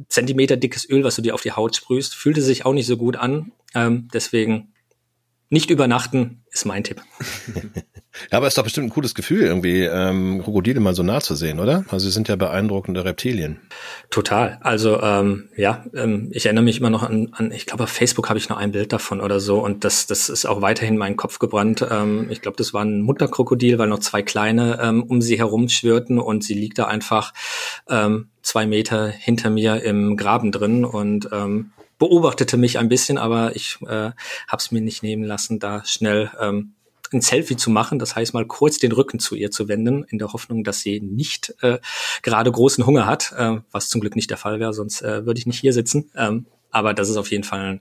Zentimeter 0.10 0.58
dickes 0.58 0.90
Öl, 0.90 1.04
was 1.04 1.16
du 1.16 1.22
dir 1.22 1.36
auf 1.36 1.42
die 1.42 1.52
Haut 1.52 1.76
sprühst, 1.76 2.16
fühlte 2.16 2.42
sich 2.42 2.66
auch 2.66 2.74
nicht 2.74 2.88
so 2.88 2.98
gut 2.98 3.16
an. 3.16 3.52
Ähm, 3.74 4.10
deswegen 4.14 4.74
nicht 5.50 5.70
übernachten 5.70 6.44
ist 6.52 6.66
mein 6.66 6.84
Tipp. 6.84 7.02
Ja, 8.32 8.38
aber 8.38 8.48
ist 8.48 8.58
doch 8.58 8.64
bestimmt 8.64 8.88
ein 8.88 8.92
cooles 8.92 9.16
Gefühl, 9.16 9.42
irgendwie 9.42 9.84
ähm, 9.84 10.42
Krokodile 10.44 10.80
mal 10.80 10.94
so 10.94 11.04
nah 11.04 11.22
zu 11.22 11.36
sehen, 11.36 11.60
oder? 11.60 11.86
Also 11.90 12.08
sie 12.08 12.12
sind 12.12 12.28
ja 12.28 12.36
beeindruckende 12.36 13.06
Reptilien. 13.06 13.60
Total. 14.10 14.58
Also 14.62 15.02
ähm, 15.02 15.50
ja, 15.56 15.86
ähm, 15.94 16.30
ich 16.32 16.46
erinnere 16.46 16.64
mich 16.64 16.80
immer 16.80 16.90
noch 16.90 17.04
an, 17.04 17.30
an 17.34 17.52
ich 17.52 17.66
glaube 17.66 17.84
auf 17.84 17.90
Facebook 17.90 18.30
habe 18.30 18.40
ich 18.40 18.50
noch 18.50 18.58
ein 18.58 18.72
Bild 18.72 18.92
davon 18.92 19.22
oder 19.22 19.40
so 19.40 19.64
und 19.64 19.84
das, 19.84 20.08
das 20.08 20.30
ist 20.30 20.46
auch 20.46 20.62
weiterhin 20.62 20.88
in 20.96 20.98
meinen 20.98 21.18
Kopf 21.18 21.40
gebrannt. 21.40 21.86
Ähm, 21.90 22.28
ich 22.30 22.42
glaube, 22.42 22.58
das 22.58 22.74
war 22.74 22.84
ein 22.84 23.02
Mutterkrokodil, 23.02 23.78
weil 23.78 23.88
noch 23.88 24.00
zwei 24.00 24.22
kleine 24.22 24.80
ähm, 24.82 25.04
um 25.04 25.22
sie 25.22 25.38
herum 25.38 25.70
schwirrten 25.70 26.20
und 26.20 26.44
sie 26.44 26.56
liegt 26.56 26.80
da 26.80 26.86
einfach 26.86 27.34
ähm, 27.90 28.30
zwei 28.42 28.66
Meter 28.66 29.08
hinter 29.08 29.50
mir 29.50 29.84
im 29.84 30.18
Graben 30.18 30.52
drin 30.52 30.86
und 30.86 31.30
ähm, 31.32 31.72
beobachtete 32.00 32.58
mich 32.58 32.80
ein 32.80 32.90
bisschen, 32.90 33.18
aber 33.18 33.56
ich 33.56 33.78
äh, 33.82 34.12
habe 34.48 34.58
es 34.58 34.72
mir 34.72 34.82
nicht 34.82 35.04
nehmen 35.04 35.24
lassen, 35.24 35.60
da 35.60 35.84
schnell 35.86 36.32
ähm, 36.40 36.74
ein 37.14 37.22
Selfie 37.22 37.58
zu 37.58 37.70
machen, 37.70 38.00
das 38.00 38.16
heißt 38.16 38.34
mal 38.34 38.46
kurz 38.46 38.80
den 38.80 38.92
Rücken 38.92 39.20
zu 39.20 39.36
ihr 39.36 39.52
zu 39.52 39.68
wenden, 39.68 40.04
in 40.06 40.18
der 40.18 40.34
Hoffnung, 40.34 40.64
dass 40.64 40.82
sie 40.82 41.00
nicht 41.00 41.54
äh, 41.62 41.80
gerade 42.22 42.52
großen 42.52 42.86
Hunger 42.86 43.06
hat, 43.06 43.34
äh, 43.38 43.58
was 43.72 43.90
zum 43.90 44.02
Glück 44.02 44.16
nicht 44.16 44.30
der 44.30 44.38
Fall 44.38 44.60
wäre, 44.60 44.74
sonst 44.74 45.02
äh, 45.02 45.26
würde 45.26 45.40
ich 45.40 45.46
nicht 45.46 45.60
hier 45.60 45.74
sitzen. 45.74 46.12
Ähm, 46.16 46.46
aber 46.72 46.94
das 46.94 47.10
ist 47.10 47.18
auf 47.18 47.32
jeden 47.32 47.44
Fall 47.44 47.80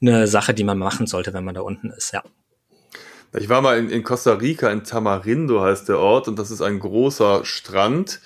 eine 0.00 0.26
Sache, 0.26 0.54
die 0.54 0.64
man 0.64 0.78
machen 0.78 1.06
sollte, 1.06 1.32
wenn 1.32 1.44
man 1.44 1.54
da 1.54 1.60
unten 1.60 1.90
ist, 1.90 2.12
ja. 2.12 2.22
Ich 3.36 3.48
war 3.48 3.60
mal 3.60 3.78
in, 3.78 3.90
in 3.90 4.02
Costa 4.02 4.34
Rica, 4.34 4.70
in 4.70 4.84
Tamarindo 4.84 5.60
heißt 5.60 5.88
der 5.88 5.98
Ort, 5.98 6.28
und 6.28 6.38
das 6.38 6.50
ist 6.50 6.62
ein 6.62 6.78
großer 6.78 7.44
Strand, 7.44 8.20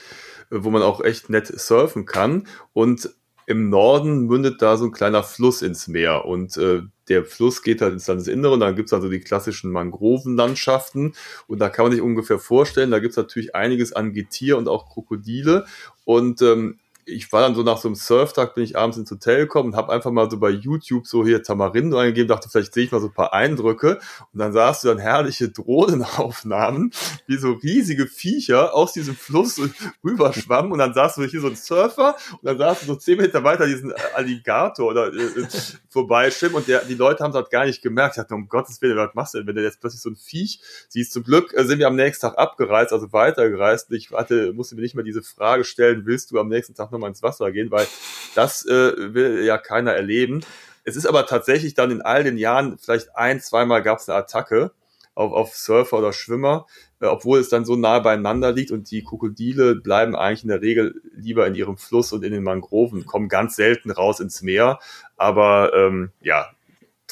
äh, 0.50 0.56
wo 0.58 0.70
man 0.70 0.82
auch 0.82 1.02
echt 1.02 1.28
nett 1.28 1.46
surfen 1.46 2.06
kann. 2.06 2.46
Und 2.72 3.10
im 3.46 3.68
Norden 3.68 4.26
mündet 4.26 4.62
da 4.62 4.76
so 4.76 4.84
ein 4.84 4.92
kleiner 4.92 5.22
Fluss 5.22 5.62
ins 5.62 5.88
Meer 5.88 6.24
und 6.24 6.56
äh, 6.56 6.82
der 7.08 7.24
Fluss 7.24 7.62
geht 7.62 7.80
halt 7.80 7.92
ins 7.92 8.06
Landesinnere 8.06 8.52
und 8.52 8.60
dann 8.60 8.76
gibt's 8.76 8.92
also 8.92 9.08
die 9.08 9.20
klassischen 9.20 9.70
Mangrovenlandschaften 9.72 11.14
und 11.46 11.58
da 11.58 11.68
kann 11.68 11.84
man 11.84 11.92
sich 11.92 12.00
ungefähr 12.00 12.38
vorstellen, 12.38 12.90
da 12.90 13.00
gibt's 13.00 13.16
natürlich 13.16 13.54
einiges 13.54 13.92
an 13.92 14.12
Getier 14.12 14.56
und 14.58 14.68
auch 14.68 14.88
Krokodile 14.88 15.66
und 16.04 16.42
ähm, 16.42 16.78
ich 17.04 17.32
war 17.32 17.42
dann 17.42 17.54
so 17.54 17.62
nach 17.62 17.78
so 17.78 17.88
einem 17.88 17.96
Surftag, 17.96 18.54
bin 18.54 18.62
ich 18.62 18.76
abends 18.76 18.96
ins 18.96 19.10
Hotel 19.10 19.40
gekommen 19.40 19.70
und 19.70 19.76
habe 19.76 19.92
einfach 19.92 20.12
mal 20.12 20.30
so 20.30 20.38
bei 20.38 20.50
YouTube 20.50 21.06
so 21.06 21.24
hier 21.24 21.42
Tamarindo 21.42 21.98
eingegeben, 21.98 22.28
dachte, 22.28 22.48
vielleicht 22.48 22.72
sehe 22.72 22.84
ich 22.84 22.92
mal 22.92 23.00
so 23.00 23.08
ein 23.08 23.12
paar 23.12 23.32
Eindrücke. 23.32 23.98
Und 24.32 24.38
dann 24.38 24.52
sahst 24.52 24.84
du 24.84 24.88
dann 24.88 24.98
herrliche 24.98 25.48
Drohnenaufnahmen, 25.48 26.92
wie 27.26 27.36
so 27.36 27.52
riesige 27.52 28.06
Viecher 28.06 28.74
aus 28.74 28.92
diesem 28.92 29.16
Fluss 29.16 29.60
rüberschwammen. 30.04 30.70
Und 30.70 30.78
dann 30.78 30.94
sahst 30.94 31.16
du 31.16 31.24
hier 31.24 31.40
so 31.40 31.48
einen 31.48 31.56
Surfer 31.56 32.16
und 32.30 32.44
dann 32.44 32.58
sahst 32.58 32.82
du 32.82 32.86
so 32.86 32.96
zehn 32.96 33.18
Meter 33.18 33.42
weiter 33.42 33.66
diesen 33.66 33.92
Alligator 34.14 34.88
oder 34.88 35.12
äh, 35.12 35.40
äh 35.40 35.46
vorbeischwimmen. 35.88 36.56
Und 36.56 36.68
der, 36.68 36.84
die 36.84 36.94
Leute 36.94 37.24
haben 37.24 37.30
es 37.30 37.36
halt 37.36 37.50
gar 37.50 37.66
nicht 37.66 37.82
gemerkt. 37.82 38.16
Ich 38.16 38.22
dachte, 38.22 38.34
um 38.34 38.48
Gottes 38.48 38.80
Willen, 38.80 38.96
was 38.96 39.14
machst 39.14 39.34
du 39.34 39.38
denn, 39.38 39.48
wenn 39.48 39.56
du 39.56 39.62
jetzt 39.62 39.80
plötzlich 39.80 40.02
so 40.02 40.10
ein 40.10 40.16
Viech 40.16 40.60
siehst? 40.88 41.12
Zum 41.12 41.24
Glück 41.24 41.52
äh, 41.54 41.64
sind 41.64 41.80
wir 41.80 41.88
am 41.88 41.96
nächsten 41.96 42.28
Tag 42.28 42.38
abgereist, 42.38 42.92
also 42.92 43.12
weitergereist. 43.12 43.90
Ich 43.90 44.12
hatte, 44.12 44.52
musste 44.52 44.76
mir 44.76 44.82
nicht 44.82 44.94
mehr 44.94 45.04
diese 45.04 45.22
Frage 45.22 45.64
stellen, 45.64 46.06
willst 46.06 46.30
du 46.30 46.38
am 46.38 46.48
nächsten 46.48 46.74
Tag 46.74 46.91
nochmal 46.92 47.10
ins 47.10 47.22
Wasser 47.22 47.50
gehen, 47.52 47.70
weil 47.70 47.86
das 48.34 48.64
äh, 48.66 49.14
will 49.14 49.44
ja 49.44 49.58
keiner 49.58 49.92
erleben. 49.92 50.42
Es 50.84 50.96
ist 50.96 51.06
aber 51.06 51.26
tatsächlich 51.26 51.74
dann 51.74 51.90
in 51.90 52.02
all 52.02 52.24
den 52.24 52.38
Jahren, 52.38 52.78
vielleicht 52.78 53.16
ein, 53.16 53.40
zweimal 53.40 53.82
gab 53.82 53.98
es 53.98 54.08
eine 54.08 54.18
Attacke 54.18 54.72
auf, 55.14 55.32
auf 55.32 55.56
Surfer 55.56 55.98
oder 55.98 56.12
Schwimmer, 56.12 56.66
äh, 57.00 57.06
obwohl 57.06 57.38
es 57.38 57.48
dann 57.48 57.64
so 57.64 57.76
nah 57.76 57.98
beieinander 57.98 58.52
liegt 58.52 58.70
und 58.70 58.90
die 58.90 59.04
Krokodile 59.04 59.76
bleiben 59.76 60.16
eigentlich 60.16 60.42
in 60.42 60.48
der 60.48 60.62
Regel 60.62 61.00
lieber 61.14 61.46
in 61.46 61.54
ihrem 61.54 61.76
Fluss 61.76 62.12
und 62.12 62.24
in 62.24 62.32
den 62.32 62.42
Mangroven, 62.42 63.06
kommen 63.06 63.28
ganz 63.28 63.56
selten 63.56 63.90
raus 63.90 64.20
ins 64.20 64.42
Meer. 64.42 64.78
Aber 65.16 65.72
ähm, 65.74 66.10
ja, 66.20 66.50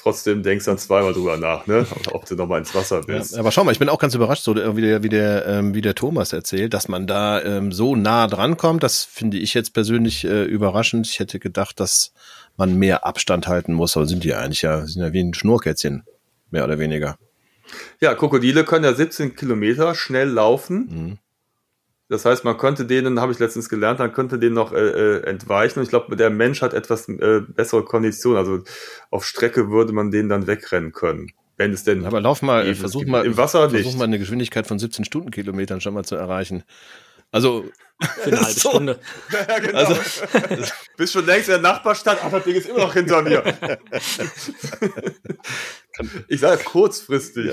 trotzdem 0.01 0.43
denkst 0.43 0.65
dann 0.65 0.79
zweimal 0.79 1.13
drüber 1.13 1.37
nach, 1.37 1.67
ne? 1.67 1.87
ob 2.13 2.27
du 2.27 2.35
nochmal 2.35 2.61
ins 2.61 2.75
Wasser 2.75 3.07
willst. 3.07 3.33
Ja, 3.33 3.41
aber 3.41 3.53
schau 3.53 3.65
mal, 3.65 3.73
ich 3.73 3.79
bin 3.79 3.89
auch 3.89 3.99
ganz 3.99 4.15
überrascht, 4.15 4.43
so 4.43 4.55
wie 4.55 4.81
der, 4.81 5.03
wie 5.03 5.09
der, 5.09 5.47
ähm, 5.47 5.75
wie 5.75 5.81
der 5.81 5.95
Thomas 5.95 6.33
erzählt, 6.33 6.75
dass 6.75 6.89
man 6.89 7.07
da 7.07 7.43
ähm, 7.43 7.73
so 7.73 7.97
nah 7.97 8.27
dran 8.27 8.57
kommt. 8.57 8.83
Das 8.83 9.05
finde 9.05 9.39
ich 9.39 9.55
jetzt 9.55 9.73
persönlich 9.73 10.25
äh, 10.25 10.45
überraschend. 10.45 11.07
Ich 11.07 11.19
hätte 11.19 11.39
gedacht, 11.39 11.81
dass 11.81 12.13
man 12.57 12.77
mehr 12.77 13.07
Abstand 13.07 13.49
halten 13.49 13.73
muss, 13.73 13.97
aber 13.97 14.07
sind 14.07 14.25
die 14.25 14.35
eigentlich 14.35 14.63
ja, 14.63 14.87
sind 14.87 15.03
ja 15.03 15.13
wie 15.13 15.21
ein 15.21 15.35
Schnurrkätzchen, 15.35 16.05
mehr 16.51 16.65
oder 16.65 16.79
weniger. 16.79 17.19
Ja, 18.01 18.15
Krokodile 18.15 18.65
können 18.65 18.85
ja 18.85 18.95
17 18.95 19.37
Kilometer 19.37 19.95
schnell 19.95 20.29
laufen. 20.29 20.89
Mhm. 20.91 21.19
Das 22.11 22.25
heißt, 22.25 22.45
man 22.45 22.59
könnte 22.59 22.87
denen, 22.87 23.21
habe 23.21 23.31
ich 23.31 23.39
letztens 23.39 23.69
gelernt, 23.69 24.01
man 24.01 24.13
könnte 24.13 24.41
denen 24.41 24.57
noch 24.57 24.73
äh, 24.73 24.79
äh, 24.79 25.23
entweichen. 25.23 25.79
Und 25.79 25.85
ich 25.85 25.91
glaube, 25.91 26.17
der 26.17 26.29
Mensch 26.29 26.61
hat 26.61 26.75
etwas 26.75 27.09
äh, 27.09 27.41
bessere 27.47 27.85
Konditionen. 27.85 28.37
Also 28.37 28.65
auf 29.11 29.25
Strecke 29.25 29.71
würde 29.71 29.93
man 29.93 30.11
denen 30.11 30.29
dann 30.29 30.49
wegrennen 30.49 30.91
können. 30.91 31.31
Wenn 31.57 31.73
es 31.73 31.85
denn. 31.85 32.05
Aber 32.05 32.21
lauf 32.21 32.43
mal, 32.43 32.75
versuch 32.75 33.05
mal, 33.07 33.25
im 33.25 33.37
Wasser 33.37 33.71
versuch 33.71 33.97
mal 33.97 34.05
eine 34.05 34.19
Geschwindigkeit 34.19 34.67
von 34.67 34.81
17 34.81 35.05
Stundenkilometern 35.05 35.81
schon 35.81 35.95
mal 35.95 36.05
zu 36.05 36.17
erreichen. 36.17 36.65
Also 37.31 37.67
für 38.01 38.25
eine 38.25 38.41
halbe 38.41 38.61
so. 38.61 38.71
Stunde. 38.71 39.01
Ja, 39.49 39.59
genau. 39.59 39.79
Also, 39.79 39.97
bist 40.97 41.13
schon 41.13 41.27
längst 41.27 41.49
in 41.49 41.55
der 41.55 41.63
Nachbarstadt, 41.63 42.23
aber 42.23 42.39
das 42.39 42.45
Ding 42.45 42.57
ist 42.57 42.69
immer 42.69 42.81
noch 42.81 42.95
hinter 42.95 43.23
mir. 43.23 43.43
ich 46.29 46.41
sage 46.41 46.63
kurzfristig. 46.65 47.53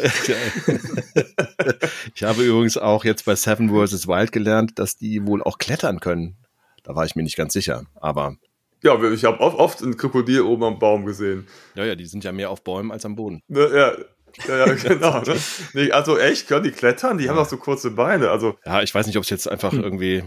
ich 2.15 2.23
habe 2.23 2.43
übrigens 2.43 2.77
auch 2.77 3.05
jetzt 3.05 3.25
bei 3.25 3.35
Seven 3.35 3.69
vs. 3.69 4.07
Wild 4.07 4.31
gelernt, 4.31 4.79
dass 4.79 4.97
die 4.97 5.25
wohl 5.25 5.43
auch 5.43 5.57
klettern 5.57 5.99
können. 5.99 6.37
Da 6.83 6.95
war 6.95 7.05
ich 7.05 7.15
mir 7.15 7.23
nicht 7.23 7.37
ganz 7.37 7.53
sicher, 7.53 7.83
aber. 7.95 8.37
Ja, 8.83 9.01
ich 9.11 9.25
habe 9.25 9.39
oft, 9.39 9.57
oft 9.57 9.81
ein 9.81 9.97
Krokodil 9.97 10.41
oben 10.41 10.63
am 10.63 10.79
Baum 10.79 11.05
gesehen. 11.05 11.47
Ja, 11.75 11.83
ja, 11.83 11.95
die 11.95 12.05
sind 12.05 12.23
ja 12.23 12.31
mehr 12.31 12.51
auf 12.51 12.63
Bäumen 12.63 12.91
als 12.91 13.05
am 13.05 13.15
Boden. 13.15 13.41
Ne, 13.47 13.69
ja, 13.75 13.93
ja, 14.47 14.65
ja, 14.65 14.73
genau. 14.75 15.21
Ne? 15.21 15.35
Nee, 15.73 15.91
also 15.91 16.17
echt, 16.17 16.47
können 16.47 16.63
die 16.63 16.71
klettern? 16.71 17.17
Die 17.17 17.25
ja. 17.25 17.31
haben 17.31 17.37
doch 17.37 17.49
so 17.49 17.57
kurze 17.57 17.91
Beine. 17.91 18.29
Also 18.29 18.57
ja, 18.65 18.81
ich 18.81 18.93
weiß 18.93 19.07
nicht, 19.07 19.17
ob 19.17 19.23
es 19.23 19.29
jetzt 19.29 19.49
einfach 19.49 19.71
hm. 19.71 19.83
irgendwie 19.83 20.23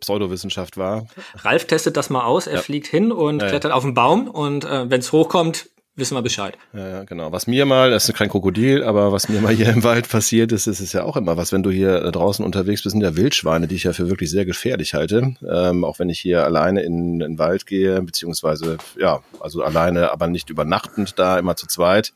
Pseudowissenschaft 0.00 0.76
war. 0.76 1.06
Ralf 1.36 1.66
testet 1.66 1.96
das 1.96 2.10
mal 2.10 2.24
aus. 2.24 2.46
Er 2.46 2.56
ja. 2.56 2.60
fliegt 2.60 2.86
hin 2.86 3.12
und 3.12 3.42
ja, 3.42 3.48
klettert 3.48 3.72
auf 3.72 3.82
den 3.82 3.94
Baum 3.94 4.28
und 4.28 4.64
äh, 4.64 4.90
wenn 4.90 5.00
es 5.00 5.12
hochkommt, 5.12 5.70
wissen 5.96 6.14
wir 6.14 6.22
Bescheid. 6.22 6.56
Ja, 6.74 7.04
genau. 7.04 7.32
Was 7.32 7.46
mir 7.46 7.64
mal, 7.64 7.90
das 7.90 8.08
ist 8.08 8.14
kein 8.14 8.28
Krokodil, 8.28 8.84
aber 8.84 9.12
was 9.12 9.28
mir 9.28 9.40
mal 9.40 9.54
hier 9.54 9.70
im 9.70 9.82
Wald 9.82 10.08
passiert 10.08 10.52
ist, 10.52 10.66
ist 10.66 10.80
es 10.80 10.92
ja 10.92 11.02
auch 11.04 11.16
immer 11.16 11.36
was, 11.36 11.52
wenn 11.52 11.62
du 11.62 11.70
hier 11.70 12.02
äh, 12.04 12.12
draußen 12.12 12.44
unterwegs 12.44 12.82
bist, 12.82 12.92
sind 12.92 13.02
ja 13.02 13.16
Wildschweine, 13.16 13.66
die 13.66 13.76
ich 13.76 13.84
ja 13.84 13.92
für 13.92 14.08
wirklich 14.10 14.30
sehr 14.30 14.44
gefährlich 14.44 14.94
halte. 14.94 15.34
Ähm, 15.48 15.84
auch 15.84 15.98
wenn 15.98 16.10
ich 16.10 16.20
hier 16.20 16.44
alleine 16.44 16.82
in, 16.82 17.14
in 17.14 17.18
den 17.20 17.38
Wald 17.38 17.66
gehe, 17.66 18.00
beziehungsweise, 18.02 18.76
ja, 18.98 19.22
also 19.40 19.62
alleine, 19.62 20.12
aber 20.12 20.26
nicht 20.26 20.50
übernachtend 20.50 21.18
da, 21.18 21.38
immer 21.38 21.56
zu 21.56 21.66
zweit. 21.66 22.12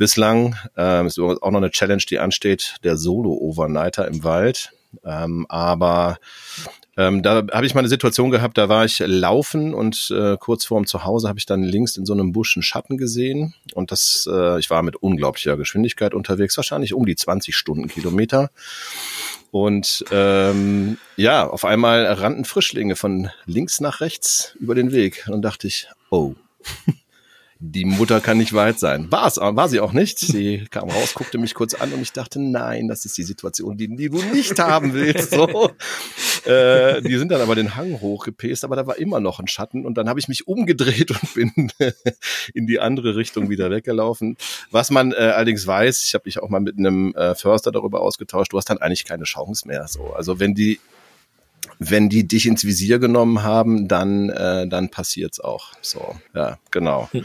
Bislang 0.00 0.56
ähm, 0.78 1.08
ist 1.08 1.18
übrigens 1.18 1.42
auch 1.42 1.50
noch 1.50 1.58
eine 1.58 1.70
Challenge, 1.70 2.02
die 2.08 2.18
ansteht, 2.18 2.76
der 2.84 2.96
Solo-Overnighter 2.96 4.08
im 4.08 4.24
Wald. 4.24 4.72
Ähm, 5.04 5.44
aber 5.50 6.16
ähm, 6.96 7.22
da 7.22 7.42
habe 7.52 7.66
ich 7.66 7.74
mal 7.74 7.80
eine 7.80 7.90
Situation 7.90 8.30
gehabt, 8.30 8.56
da 8.56 8.70
war 8.70 8.86
ich 8.86 9.00
laufen 9.00 9.74
und 9.74 10.10
äh, 10.10 10.38
kurz 10.40 10.64
vorm 10.64 10.86
Zuhause 10.86 11.28
habe 11.28 11.38
ich 11.38 11.44
dann 11.44 11.62
links 11.62 11.98
in 11.98 12.06
so 12.06 12.14
einem 12.14 12.32
Busch 12.32 12.56
einen 12.56 12.62
Schatten 12.62 12.96
gesehen 12.96 13.52
und 13.74 13.92
das, 13.92 14.26
äh, 14.26 14.58
ich 14.58 14.70
war 14.70 14.82
mit 14.82 14.96
unglaublicher 14.96 15.58
Geschwindigkeit 15.58 16.14
unterwegs, 16.14 16.56
wahrscheinlich 16.56 16.94
um 16.94 17.04
die 17.04 17.16
20 17.16 17.54
Stundenkilometer. 17.54 18.50
Und 19.50 20.02
ähm, 20.12 20.96
ja, 21.16 21.46
auf 21.46 21.66
einmal 21.66 22.06
rannten 22.06 22.46
Frischlinge 22.46 22.96
von 22.96 23.28
links 23.44 23.80
nach 23.80 24.00
rechts 24.00 24.56
über 24.60 24.74
den 24.74 24.92
Weg 24.92 25.28
und 25.30 25.42
dachte 25.42 25.66
ich, 25.66 25.88
oh, 26.08 26.36
die 27.62 27.84
Mutter 27.84 28.22
kann 28.22 28.38
nicht 28.38 28.54
weit 28.54 28.78
sein. 28.78 29.12
War 29.12 29.26
es, 29.26 29.36
war 29.36 29.68
sie 29.68 29.80
auch 29.80 29.92
nicht. 29.92 30.18
Sie 30.18 30.64
kam 30.70 30.88
raus, 30.88 31.12
guckte 31.14 31.36
mich 31.36 31.52
kurz 31.52 31.74
an 31.74 31.92
und 31.92 32.00
ich 32.00 32.12
dachte, 32.12 32.40
nein, 32.40 32.88
das 32.88 33.04
ist 33.04 33.18
die 33.18 33.22
Situation, 33.22 33.76
die, 33.76 33.94
die 33.94 34.08
du 34.08 34.22
nicht 34.32 34.58
haben 34.58 34.94
willst. 34.94 35.32
So. 35.32 35.70
Äh, 36.46 37.02
die 37.02 37.18
sind 37.18 37.30
dann 37.30 37.42
aber 37.42 37.54
den 37.54 37.76
Hang 37.76 38.00
hochgepest, 38.00 38.64
aber 38.64 38.76
da 38.76 38.86
war 38.86 38.96
immer 38.96 39.20
noch 39.20 39.40
ein 39.40 39.46
Schatten 39.46 39.84
und 39.84 39.98
dann 39.98 40.08
habe 40.08 40.18
ich 40.18 40.26
mich 40.26 40.48
umgedreht 40.48 41.10
und 41.10 41.34
bin 41.34 41.70
in 42.54 42.66
die 42.66 42.80
andere 42.80 43.14
Richtung 43.14 43.50
wieder 43.50 43.70
weggelaufen. 43.70 44.38
Was 44.70 44.90
man 44.90 45.12
äh, 45.12 45.16
allerdings 45.16 45.66
weiß, 45.66 46.04
ich 46.06 46.14
habe 46.14 46.22
mich 46.24 46.42
auch 46.42 46.48
mal 46.48 46.60
mit 46.60 46.78
einem 46.78 47.14
äh, 47.14 47.34
Förster 47.34 47.72
darüber 47.72 48.00
ausgetauscht, 48.00 48.54
du 48.54 48.56
hast 48.56 48.70
dann 48.70 48.78
eigentlich 48.78 49.04
keine 49.04 49.24
Chance 49.24 49.68
mehr. 49.68 49.86
So, 49.86 50.14
also 50.14 50.40
wenn 50.40 50.54
die 50.54 50.80
wenn 51.80 52.10
die 52.10 52.28
dich 52.28 52.46
ins 52.46 52.64
Visier 52.64 52.98
genommen 52.98 53.42
haben, 53.42 53.88
dann, 53.88 54.28
äh, 54.28 54.68
dann 54.68 54.90
passiert's 54.90 55.40
auch. 55.40 55.72
So, 55.80 56.14
ja, 56.34 56.58
genau. 56.70 57.08
Hm. 57.10 57.24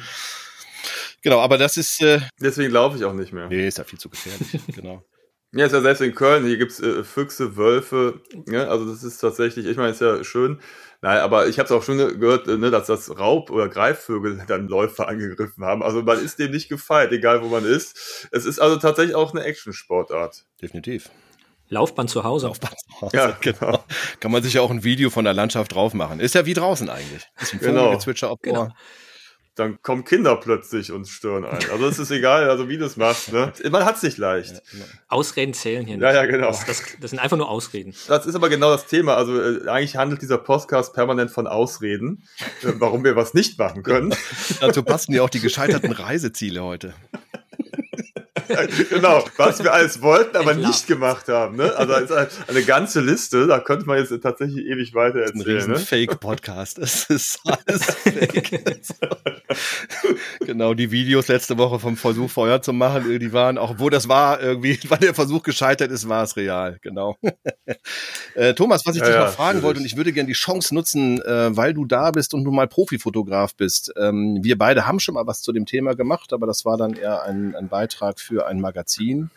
Genau, 1.21 1.41
aber 1.41 1.57
das 1.57 1.77
ist. 1.77 2.01
Äh, 2.01 2.21
Deswegen 2.39 2.71
laufe 2.71 2.97
ich 2.97 3.03
auch 3.03 3.13
nicht 3.13 3.33
mehr. 3.33 3.47
Nee, 3.47 3.67
ist 3.67 3.77
ja 3.77 3.83
viel 3.83 3.99
zu 3.99 4.09
gefährlich, 4.09 4.61
genau. 4.75 5.03
Ja, 5.51 5.65
ist 5.65 5.71
ja 5.71 5.81
selbst 5.81 6.01
in 6.01 6.15
Köln, 6.15 6.45
hier 6.45 6.57
gibt's 6.57 6.79
äh, 6.79 7.03
Füchse, 7.03 7.55
Wölfe, 7.55 8.21
ja, 8.47 8.67
also 8.67 8.89
das 8.89 9.03
ist 9.03 9.19
tatsächlich, 9.19 9.65
ich 9.65 9.77
meine, 9.77 9.91
ist 9.91 10.01
ja 10.01 10.23
schön. 10.23 10.59
Nein, 11.01 11.19
aber 11.19 11.47
ich 11.47 11.59
habe 11.59 11.65
es 11.65 11.71
auch 11.71 11.83
schon 11.83 11.97
gehört, 11.97 12.47
äh, 12.47 12.57
ne, 12.57 12.71
dass 12.71 12.87
das 12.87 13.17
Raub- 13.17 13.51
oder 13.51 13.69
Greifvögel 13.69 14.43
dann 14.47 14.67
Läufer 14.67 15.07
angegriffen 15.07 15.63
haben. 15.63 15.83
Also 15.83 16.01
man 16.01 16.23
ist 16.23 16.39
dem 16.39 16.51
nicht 16.51 16.69
gefeit, 16.69 17.11
egal 17.11 17.41
wo 17.41 17.47
man 17.47 17.65
ist. 17.65 18.27
Es 18.31 18.45
ist 18.45 18.59
also 18.59 18.77
tatsächlich 18.77 19.15
auch 19.15 19.33
eine 19.33 19.43
Action-Sportart. 19.43 20.45
Definitiv. 20.61 21.09
Laufbahn 21.69 22.07
zu 22.07 22.23
Hause. 22.23 22.47
Laufbahn 22.47 22.73
zu 22.77 23.01
Hause, 23.01 23.17
ja, 23.17 23.37
genau. 23.41 23.83
Kann 24.19 24.31
man 24.31 24.43
sich 24.43 24.53
ja 24.53 24.61
auch 24.61 24.71
ein 24.71 24.83
Video 24.83 25.09
von 25.09 25.25
der 25.25 25.33
Landschaft 25.33 25.73
drauf 25.73 25.93
machen. 25.93 26.19
Ist 26.19 26.35
ja 26.35 26.45
wie 26.45 26.53
draußen 26.53 26.89
eigentlich. 26.89 27.27
Ist 27.39 27.53
ein 27.53 27.59
genau. 27.59 27.83
Vogelgezwitscher 27.85 28.31
ob 28.31 28.41
genau. 28.41 28.69
Dann 29.55 29.81
kommen 29.81 30.03
Kinder 30.03 30.35
plötzlich 30.35 30.91
und 30.91 31.07
stören 31.07 31.45
ein. 31.45 31.57
Also 31.71 31.87
es 31.87 31.97
ist 31.97 32.11
egal, 32.11 32.49
also 32.49 32.67
wie 32.67 32.77
du 32.77 32.83
es 32.83 32.97
machst. 32.97 33.31
Ne? 33.31 33.53
Man 33.71 33.85
hat 33.85 33.95
es 33.95 34.03
nicht 34.03 34.17
leicht. 34.17 34.51
Ja, 34.51 34.59
genau. 34.69 34.85
Ausreden 35.07 35.53
zählen 35.53 35.85
hier 35.85 35.95
nicht. 35.95 36.03
Ja, 36.03 36.13
ja, 36.13 36.25
genau. 36.25 36.47
Das, 36.47 36.65
das, 36.65 36.83
das, 36.99 37.11
sind 37.11 37.19
einfach 37.19 37.37
nur 37.37 37.49
Ausreden. 37.49 37.95
Das 38.09 38.25
ist 38.25 38.35
aber 38.35 38.49
genau 38.49 38.71
das 38.71 38.85
Thema. 38.85 39.15
Also 39.15 39.41
äh, 39.41 39.69
eigentlich 39.69 39.95
handelt 39.95 40.21
dieser 40.21 40.39
Podcast 40.39 40.93
permanent 40.93 41.31
von 41.31 41.47
Ausreden, 41.47 42.27
äh, 42.63 42.73
warum 42.79 43.05
wir 43.05 43.15
was 43.15 43.33
nicht 43.33 43.57
machen 43.57 43.81
können. 43.83 44.13
Dazu 44.59 44.83
passen 44.83 45.13
ja 45.13 45.23
auch 45.23 45.29
die 45.29 45.39
gescheiterten 45.39 45.93
Reiseziele 45.93 46.61
heute. 46.61 46.93
genau, 48.89 49.23
was 49.37 49.63
wir 49.63 49.73
alles 49.73 50.01
wollten, 50.01 50.37
aber 50.37 50.53
nicht 50.53 50.87
gemacht 50.87 51.27
haben. 51.27 51.57
Ne? 51.57 51.73
Also 51.75 51.93
eine 52.47 52.63
ganze 52.63 53.01
Liste, 53.01 53.47
da 53.47 53.59
könnte 53.59 53.85
man 53.85 53.97
jetzt 53.97 54.13
tatsächlich 54.21 54.65
ewig 54.65 54.93
weiter 54.93 55.19
erzählen. 55.19 55.63
Ein 55.63 55.71
ne? 55.71 55.79
Fake-Podcast, 55.79 56.77
das 56.77 57.05
ist 57.05 57.39
alles 57.45 57.83
Fake. 57.85 58.81
genau, 60.41 60.73
die 60.73 60.91
Videos 60.91 61.27
letzte 61.27 61.57
Woche 61.57 61.79
vom 61.79 61.97
Versuch 61.97 62.29
Feuer 62.29 62.61
zu 62.61 62.73
machen, 62.73 63.19
die 63.19 63.33
waren, 63.33 63.57
auch 63.57 63.75
wo 63.77 63.89
das 63.89 64.07
war, 64.07 64.41
irgendwie, 64.41 64.79
wann 64.89 64.99
der 64.99 65.13
Versuch 65.13 65.43
gescheitert 65.43 65.91
ist, 65.91 66.07
war 66.09 66.23
es 66.23 66.35
real, 66.35 66.77
genau. 66.81 67.17
äh, 68.35 68.53
Thomas, 68.53 68.85
was 68.85 68.95
ich 68.95 69.01
ja, 69.01 69.07
dich 69.07 69.17
noch 69.17 69.29
fragen 69.29 69.61
wollte, 69.63 69.79
und 69.79 69.85
ich 69.85 69.97
würde 69.97 70.11
gerne 70.13 70.27
die 70.27 70.33
Chance 70.33 70.73
nutzen, 70.73 71.21
äh, 71.21 71.55
weil 71.55 71.73
du 71.73 71.85
da 71.85 72.11
bist 72.11 72.33
und 72.33 72.43
du 72.43 72.51
mal 72.51 72.67
Profifotograf 72.67 73.55
bist. 73.55 73.93
Ähm, 73.97 74.39
wir 74.41 74.57
beide 74.57 74.87
haben 74.87 74.99
schon 74.99 75.15
mal 75.15 75.27
was 75.27 75.41
zu 75.41 75.51
dem 75.51 75.65
Thema 75.65 75.95
gemacht, 75.95 76.33
aber 76.33 76.47
das 76.47 76.65
war 76.65 76.77
dann 76.77 76.93
eher 76.93 77.23
ein, 77.23 77.55
ein 77.55 77.69
Beitrag 77.69 78.19
für 78.19 78.34
für 78.35 78.47
ein 78.47 78.59
Magazin. 78.59 79.29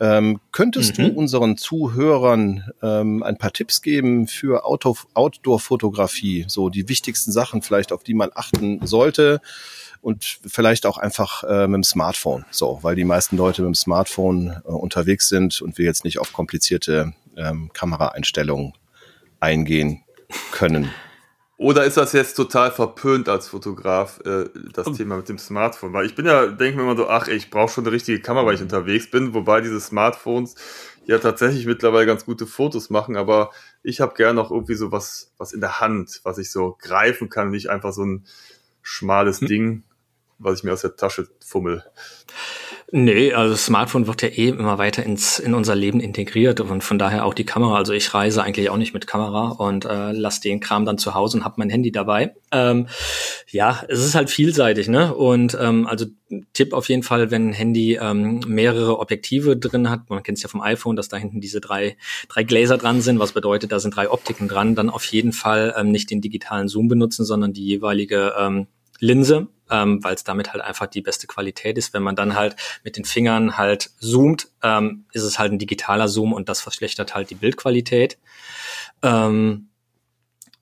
Ähm, 0.00 0.40
könntest 0.52 0.98
mhm. 0.98 1.02
du 1.02 1.12
unseren 1.12 1.58
Zuhörern 1.58 2.64
ähm, 2.82 3.22
ein 3.22 3.36
paar 3.36 3.52
Tipps 3.52 3.82
geben 3.82 4.26
für 4.26 4.64
Outdoor-Fotografie? 4.64 6.46
So 6.48 6.70
die 6.70 6.88
wichtigsten 6.88 7.30
Sachen 7.30 7.60
vielleicht, 7.60 7.92
auf 7.92 8.02
die 8.02 8.14
man 8.14 8.30
achten 8.34 8.84
sollte 8.86 9.40
und 10.00 10.24
vielleicht 10.46 10.86
auch 10.86 10.96
einfach 10.96 11.44
äh, 11.44 11.68
mit 11.68 11.76
dem 11.76 11.84
Smartphone. 11.84 12.46
So, 12.50 12.78
weil 12.80 12.96
die 12.96 13.04
meisten 13.04 13.36
Leute 13.36 13.62
mit 13.62 13.68
dem 13.68 13.74
Smartphone 13.74 14.56
äh, 14.64 14.68
unterwegs 14.70 15.28
sind 15.28 15.60
und 15.60 15.76
wir 15.76 15.84
jetzt 15.84 16.04
nicht 16.04 16.18
auf 16.18 16.32
komplizierte 16.32 17.12
ähm, 17.36 17.70
Kameraeinstellungen 17.74 18.72
eingehen 19.40 20.02
können. 20.52 20.90
Oder 21.62 21.84
ist 21.84 21.96
das 21.96 22.12
jetzt 22.12 22.34
total 22.34 22.72
verpönt 22.72 23.28
als 23.28 23.46
Fotograf, 23.46 24.18
äh, 24.24 24.46
das 24.72 24.88
oh. 24.88 24.90
Thema 24.90 25.16
mit 25.16 25.28
dem 25.28 25.38
Smartphone? 25.38 25.92
Weil 25.92 26.06
ich 26.06 26.16
bin 26.16 26.26
ja, 26.26 26.46
denke 26.46 26.76
mir 26.76 26.82
immer 26.82 26.96
so, 26.96 27.08
ach, 27.08 27.28
ich 27.28 27.50
brauche 27.50 27.72
schon 27.72 27.84
eine 27.84 27.92
richtige 27.92 28.20
Kamera, 28.20 28.44
weil 28.46 28.56
ich 28.56 28.62
unterwegs 28.62 29.08
bin, 29.08 29.32
wobei 29.32 29.60
diese 29.60 29.80
Smartphones 29.80 30.56
ja 31.06 31.18
tatsächlich 31.18 31.66
mittlerweile 31.66 32.06
ganz 32.06 32.24
gute 32.24 32.48
Fotos 32.48 32.90
machen, 32.90 33.16
aber 33.16 33.50
ich 33.84 34.00
habe 34.00 34.14
gerne 34.14 34.34
noch 34.34 34.50
irgendwie 34.50 34.74
so 34.74 34.90
was, 34.90 35.32
was 35.38 35.52
in 35.52 35.60
der 35.60 35.78
Hand, 35.78 36.20
was 36.24 36.38
ich 36.38 36.50
so 36.50 36.76
greifen 36.80 37.28
kann, 37.28 37.50
nicht 37.50 37.70
einfach 37.70 37.92
so 37.92 38.04
ein 38.04 38.26
schmales 38.82 39.40
hm. 39.40 39.46
Ding, 39.46 39.82
was 40.38 40.58
ich 40.58 40.64
mir 40.64 40.72
aus 40.72 40.82
der 40.82 40.96
Tasche 40.96 41.28
fummel. 41.44 41.84
Nee, 42.94 43.32
also 43.32 43.52
das 43.54 43.64
Smartphone 43.64 44.06
wird 44.06 44.20
ja 44.20 44.28
eh 44.28 44.48
immer 44.48 44.76
weiter 44.76 45.02
ins, 45.02 45.38
in 45.38 45.54
unser 45.54 45.74
Leben 45.74 45.98
integriert 45.98 46.60
und 46.60 46.84
von 46.84 46.98
daher 46.98 47.24
auch 47.24 47.32
die 47.32 47.46
Kamera. 47.46 47.76
Also 47.76 47.94
ich 47.94 48.12
reise 48.12 48.42
eigentlich 48.42 48.68
auch 48.68 48.76
nicht 48.76 48.92
mit 48.92 49.06
Kamera 49.06 49.48
und 49.48 49.86
äh, 49.86 50.12
lasse 50.12 50.42
den 50.42 50.60
Kram 50.60 50.84
dann 50.84 50.98
zu 50.98 51.14
Hause 51.14 51.38
und 51.38 51.44
habe 51.44 51.54
mein 51.56 51.70
Handy 51.70 51.90
dabei. 51.90 52.34
Ähm, 52.50 52.88
ja, 53.50 53.82
es 53.88 54.04
ist 54.04 54.14
halt 54.14 54.28
vielseitig, 54.28 54.88
ne? 54.88 55.14
Und 55.14 55.56
ähm, 55.58 55.86
also 55.86 56.04
Tipp 56.52 56.74
auf 56.74 56.90
jeden 56.90 57.02
Fall, 57.02 57.30
wenn 57.30 57.48
ein 57.48 57.52
Handy 57.54 57.94
ähm, 57.94 58.40
mehrere 58.46 58.98
Objektive 58.98 59.56
drin 59.56 59.88
hat, 59.88 60.10
man 60.10 60.22
kennt 60.22 60.36
es 60.36 60.42
ja 60.42 60.50
vom 60.50 60.60
iPhone, 60.60 60.94
dass 60.94 61.08
da 61.08 61.16
hinten 61.16 61.40
diese 61.40 61.62
drei, 61.62 61.96
drei 62.28 62.42
Gläser 62.42 62.76
dran 62.76 63.00
sind, 63.00 63.18
was 63.18 63.32
bedeutet, 63.32 63.72
da 63.72 63.80
sind 63.80 63.96
drei 63.96 64.10
Optiken 64.10 64.48
dran, 64.48 64.74
dann 64.74 64.90
auf 64.90 65.06
jeden 65.06 65.32
Fall 65.32 65.74
ähm, 65.78 65.92
nicht 65.92 66.10
den 66.10 66.20
digitalen 66.20 66.68
Zoom 66.68 66.88
benutzen, 66.88 67.24
sondern 67.24 67.54
die 67.54 67.64
jeweilige 67.64 68.34
ähm, 68.38 68.66
Linse, 68.98 69.48
ähm, 69.72 70.04
weil 70.04 70.14
es 70.14 70.24
damit 70.24 70.52
halt 70.52 70.62
einfach 70.62 70.86
die 70.86 71.00
beste 71.00 71.26
Qualität 71.26 71.78
ist. 71.78 71.94
Wenn 71.94 72.02
man 72.02 72.14
dann 72.14 72.36
halt 72.36 72.56
mit 72.84 72.96
den 72.96 73.04
Fingern 73.04 73.56
halt 73.56 73.90
zoomt, 73.98 74.48
ähm, 74.62 75.06
ist 75.12 75.22
es 75.22 75.38
halt 75.38 75.52
ein 75.52 75.58
digitaler 75.58 76.08
Zoom 76.08 76.32
und 76.32 76.48
das 76.48 76.60
verschlechtert 76.60 77.14
halt 77.14 77.30
die 77.30 77.34
Bildqualität. 77.34 78.18
Ähm, 79.02 79.68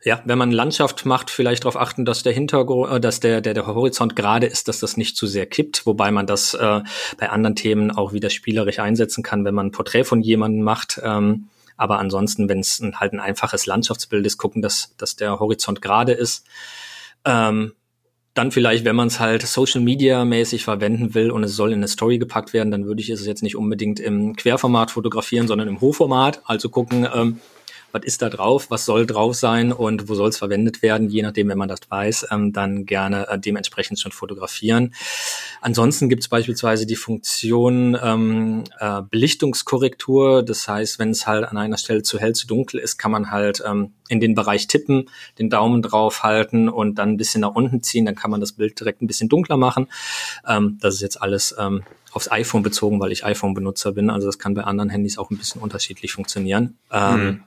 ja, 0.03 0.23
wenn 0.25 0.39
man 0.39 0.51
Landschaft 0.51 1.05
macht, 1.05 1.31
vielleicht 1.31 1.65
darauf 1.65 1.77
achten, 1.77 2.07
dass 2.07 2.23
der 2.23 2.33
Hintergrund, 2.33 2.91
äh, 2.91 3.01
dass 3.01 3.21
der, 3.21 3.41
der, 3.41 3.53
der 3.53 3.67
Horizont 3.67 4.17
gerade 4.17 4.47
ist, 4.47 4.69
dass 4.69 4.81
das 4.81 4.97
nicht 4.97 5.17
zu 5.17 5.27
sehr 5.27 5.47
kippt, 5.47 5.85
wobei 5.85 6.11
man 6.11 6.27
das 6.27 6.55
äh, 6.55 6.81
bei 7.19 7.29
anderen 7.29 7.57
Themen 7.57 7.91
auch 7.91 8.13
wieder 8.13 8.31
spielerisch 8.31 8.79
einsetzen 8.79 9.23
kann, 9.23 9.45
wenn 9.45 9.55
man 9.55 9.67
ein 9.67 9.73
Porträt 9.73 10.05
von 10.05 10.23
jemandem 10.23 10.63
macht. 10.63 11.01
Ähm, 11.03 11.49
aber 11.77 11.99
ansonsten, 11.99 12.49
wenn 12.49 12.61
es 12.61 12.79
ein, 12.81 13.01
halt 13.01 13.13
ein 13.13 13.21
einfaches 13.21 13.67
Landschaftsbild 13.67 14.25
ist, 14.25 14.39
gucken, 14.39 14.63
dass, 14.63 14.95
dass 14.97 15.17
der 15.17 15.39
Horizont 15.39 15.83
gerade 15.83 16.13
ist. 16.13 16.47
Ähm, 17.25 17.73
dann 18.35 18.53
vielleicht, 18.53 18.85
wenn 18.85 18.97
man 18.97 19.09
es 19.09 19.19
halt 19.19 19.43
Social 19.43 19.81
Media 19.81 20.25
mäßig 20.25 20.63
verwenden 20.63 21.15
will 21.15 21.31
und 21.31 21.43
es 21.43 21.57
soll 21.57 21.73
in 21.73 21.79
eine 21.79 21.89
Story 21.89 22.19
gepackt 22.19 22.53
werden, 22.53 22.71
dann 22.71 22.87
würde 22.87 23.01
ich 23.01 23.11
es 23.11 23.27
jetzt 23.27 23.43
nicht 23.43 23.57
unbedingt 23.57 23.99
im 23.99 24.37
Querformat 24.37 24.93
fotografieren, 24.93 25.49
sondern 25.49 25.69
im 25.69 25.81
Hochformat. 25.81 26.43
Also 26.45 26.69
gucken, 26.69 27.09
ähm, 27.13 27.41
was 27.93 28.05
ist 28.05 28.23
da 28.23 28.29
drauf, 28.29 28.71
was 28.71 28.85
soll 28.85 29.07
drauf 29.07 29.35
sein 29.35 29.73
und 29.73 30.09
wo 30.09 30.15
soll 30.15 30.29
es 30.29 30.39
verwendet 30.39 30.83
werden, 30.83 31.09
je 31.09 31.23
nachdem, 31.23 31.49
wenn 31.49 31.59
man 31.59 31.69
das 31.69 31.81
weiß, 31.89 32.29
ähm, 32.31 32.53
dann 32.53 32.87
gerne 32.87 33.29
äh, 33.29 33.39
dementsprechend 33.39 34.01
schon 34.01 34.13
fotografieren. 34.13 34.95
Ansonsten 35.61 36.09
gibt 36.09 36.23
es 36.23 36.29
beispielsweise 36.29 36.87
die 36.87 36.97
Funktion 36.97 37.97
ähm, 38.03 38.65
äh, 38.79 39.03
Belichtungskorrektur. 39.03 40.43
Das 40.43 40.67
heißt, 40.67 40.99
wenn 40.99 41.11
es 41.11 41.27
halt 41.27 41.45
an 41.45 41.57
einer 41.57 41.77
Stelle 41.79 42.03
zu 42.03 42.19
hell, 42.19 42.35
zu 42.35 42.47
dunkel 42.47 42.81
ist, 42.81 42.99
kann 42.99 43.11
man 43.11 43.31
halt 43.31 43.63
ähm, 43.67 43.93
in 44.09 44.21
den 44.21 44.35
Bereich 44.35 44.67
tippen, 44.67 45.09
den 45.39 45.51
Daumen 45.51 45.83
drauf 45.83 46.23
halten 46.23 46.69
und 46.69 46.97
dann 46.97 47.11
ein 47.11 47.17
bisschen 47.17 47.43
nach 47.43 47.55
unten 47.55 47.83
ziehen. 47.83 48.07
Dann 48.07 48.17
kann 48.17 48.31
man 48.31 48.41
das 48.41 48.53
Bild 48.53 48.79
direkt 48.81 49.03
ein 49.03 49.07
bisschen 49.07 49.29
dunkler 49.29 49.57
machen. 49.57 49.87
Ähm, 50.47 50.79
das 50.81 50.95
ist 50.95 51.01
jetzt 51.01 51.21
alles 51.23 51.55
ähm, 51.59 51.83
aufs 52.13 52.31
iPhone 52.31 52.63
bezogen, 52.63 53.01
weil 53.01 53.13
ich 53.13 53.25
iPhone-Benutzer 53.25 53.93
bin. 53.93 54.11
Also 54.11 54.27
das 54.27 54.39
kann 54.39 54.55
bei 54.55 54.65
anderen 54.65 54.91
Handys 54.91 55.19
auch 55.19 55.31
ein 55.31 55.39
bisschen 55.39 55.63
unterschiedlich 55.63 56.13
funktionieren. 56.13 56.79
Ähm, 56.91 57.25
mhm. 57.25 57.43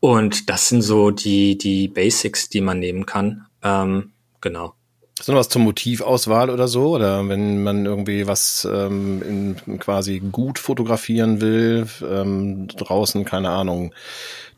Und 0.00 0.48
das 0.48 0.68
sind 0.68 0.82
so 0.82 1.10
die, 1.10 1.58
die 1.58 1.88
Basics, 1.88 2.48
die 2.48 2.60
man 2.60 2.78
nehmen 2.78 3.06
kann. 3.06 3.46
Ähm, 3.62 4.12
genau. 4.40 4.74
Ist 5.18 5.28
noch 5.28 5.34
was 5.34 5.48
zur 5.48 5.62
Motivauswahl 5.62 6.48
oder 6.48 6.68
so? 6.68 6.94
Oder 6.94 7.28
wenn 7.28 7.62
man 7.64 7.84
irgendwie 7.84 8.28
was 8.28 8.68
ähm, 8.70 9.56
in, 9.66 9.78
quasi 9.80 10.20
gut 10.20 10.60
fotografieren 10.60 11.40
will, 11.40 11.88
ähm, 12.08 12.68
draußen, 12.68 13.24
keine 13.24 13.50
Ahnung, 13.50 13.92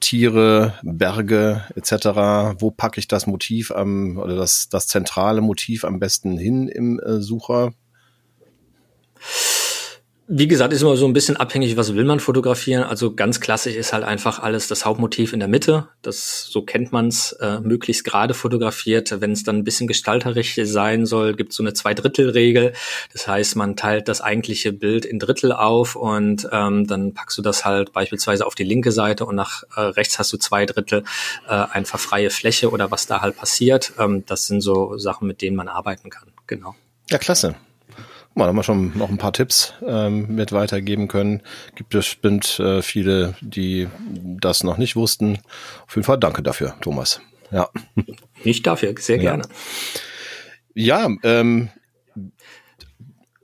Tiere, 0.01 0.75
Berge 0.83 1.65
etc. 1.77 2.61
Wo 2.61 2.71
packe 2.71 3.01
ich 3.01 3.09
das 3.09 3.27
Motiv 3.27 3.71
am 3.71 4.19
oder 4.19 4.37
das, 4.37 4.69
das 4.69 4.87
zentrale 4.87 5.41
Motiv 5.41 5.85
am 5.85 5.99
besten 5.99 6.37
hin 6.37 6.69
im 6.69 7.01
äh, 7.01 7.21
Sucher? 7.21 7.73
Wie 10.33 10.47
gesagt, 10.47 10.73
ist 10.73 10.83
immer 10.83 10.97
so 10.97 11.07
ein 11.07 11.13
bisschen 11.13 11.37
abhängig, 11.37 11.77
was 11.77 11.93
will 11.97 12.05
man 12.05 12.21
fotografieren. 12.21 12.85
Also 12.85 13.13
ganz 13.17 13.41
klassisch 13.41 13.75
ist 13.75 13.93
halt 13.93 14.05
einfach 14.05 14.39
alles 14.39 14.69
das 14.69 14.85
Hauptmotiv 14.85 15.33
in 15.33 15.41
der 15.41 15.49
Mitte. 15.49 15.89
Das 16.03 16.45
so 16.45 16.63
kennt 16.63 16.93
man's, 16.93 17.33
äh, 17.41 17.59
möglichst 17.59 18.05
gerade 18.05 18.33
fotografiert. 18.33 19.21
Wenn 19.21 19.33
es 19.33 19.43
dann 19.43 19.57
ein 19.57 19.65
bisschen 19.65 19.89
gestalterisch 19.89 20.55
sein 20.63 21.05
soll, 21.05 21.35
gibt 21.35 21.51
es 21.51 21.57
so 21.57 21.65
eine 21.65 21.73
Zweidrittelregel. 21.73 22.75
Das 23.13 23.27
heißt, 23.27 23.57
man 23.57 23.75
teilt 23.75 24.07
das 24.07 24.21
eigentliche 24.21 24.73
Bild 24.73 25.05
in 25.05 25.19
Drittel 25.19 25.51
auf 25.51 25.97
und 25.97 26.49
ähm, 26.53 26.87
dann 26.87 27.13
packst 27.13 27.37
du 27.37 27.43
das 27.43 27.65
halt 27.65 27.93
beispielsweise 27.93 28.47
auf 28.47 28.55
die 28.55 28.63
linke 28.63 28.93
Seite 28.93 29.27
und 29.27 29.35
nach 29.35 29.65
äh, 29.75 29.81
rechts 29.81 30.21
hast 30.21 30.33
du 30.33 30.37
zwei 30.37 30.65
Drittel 30.65 31.03
äh, 31.49 31.55
einfach 31.55 31.99
freie 31.99 32.31
Fläche 32.31 32.71
oder 32.71 32.93
was 32.93 33.09
da 33.09 33.21
halt 33.21 33.37
passiert. 33.37 33.95
Ähm, 33.99 34.23
das 34.27 34.47
sind 34.47 34.61
so 34.61 34.97
Sachen, 34.97 35.27
mit 35.27 35.43
denen 35.43 35.57
man 35.57 35.67
arbeiten 35.67 36.09
kann. 36.09 36.29
Genau. 36.47 36.77
Ja, 37.11 37.19
klasse. 37.19 37.57
Mal 38.35 38.47
haben 38.47 38.57
wir 38.57 38.63
schon 38.63 38.97
noch 38.97 39.09
ein 39.09 39.19
paar 39.19 39.33
Tipps 39.33 39.75
ähm, 39.85 40.35
mit 40.35 40.53
weitergeben 40.53 41.09
können. 41.09 41.43
Gibt 41.75 41.95
es 41.95 42.15
bestimmt 42.15 42.61
äh, 42.61 42.81
viele, 42.81 43.35
die 43.41 43.89
das 44.11 44.63
noch 44.63 44.79
nicht 44.79 44.95
wussten. 44.95 45.39
Auf 45.87 45.97
jeden 45.97 46.05
Fall 46.05 46.19
danke 46.19 46.43
dafür, 46.43 46.77
Thomas. 46.81 47.21
Ja. 47.51 47.69
Nicht 48.45 48.67
dafür, 48.67 48.95
sehr 48.99 49.19
gerne. 49.19 49.43
Ja, 50.75 51.09
ja 51.09 51.17
ähm, 51.25 51.71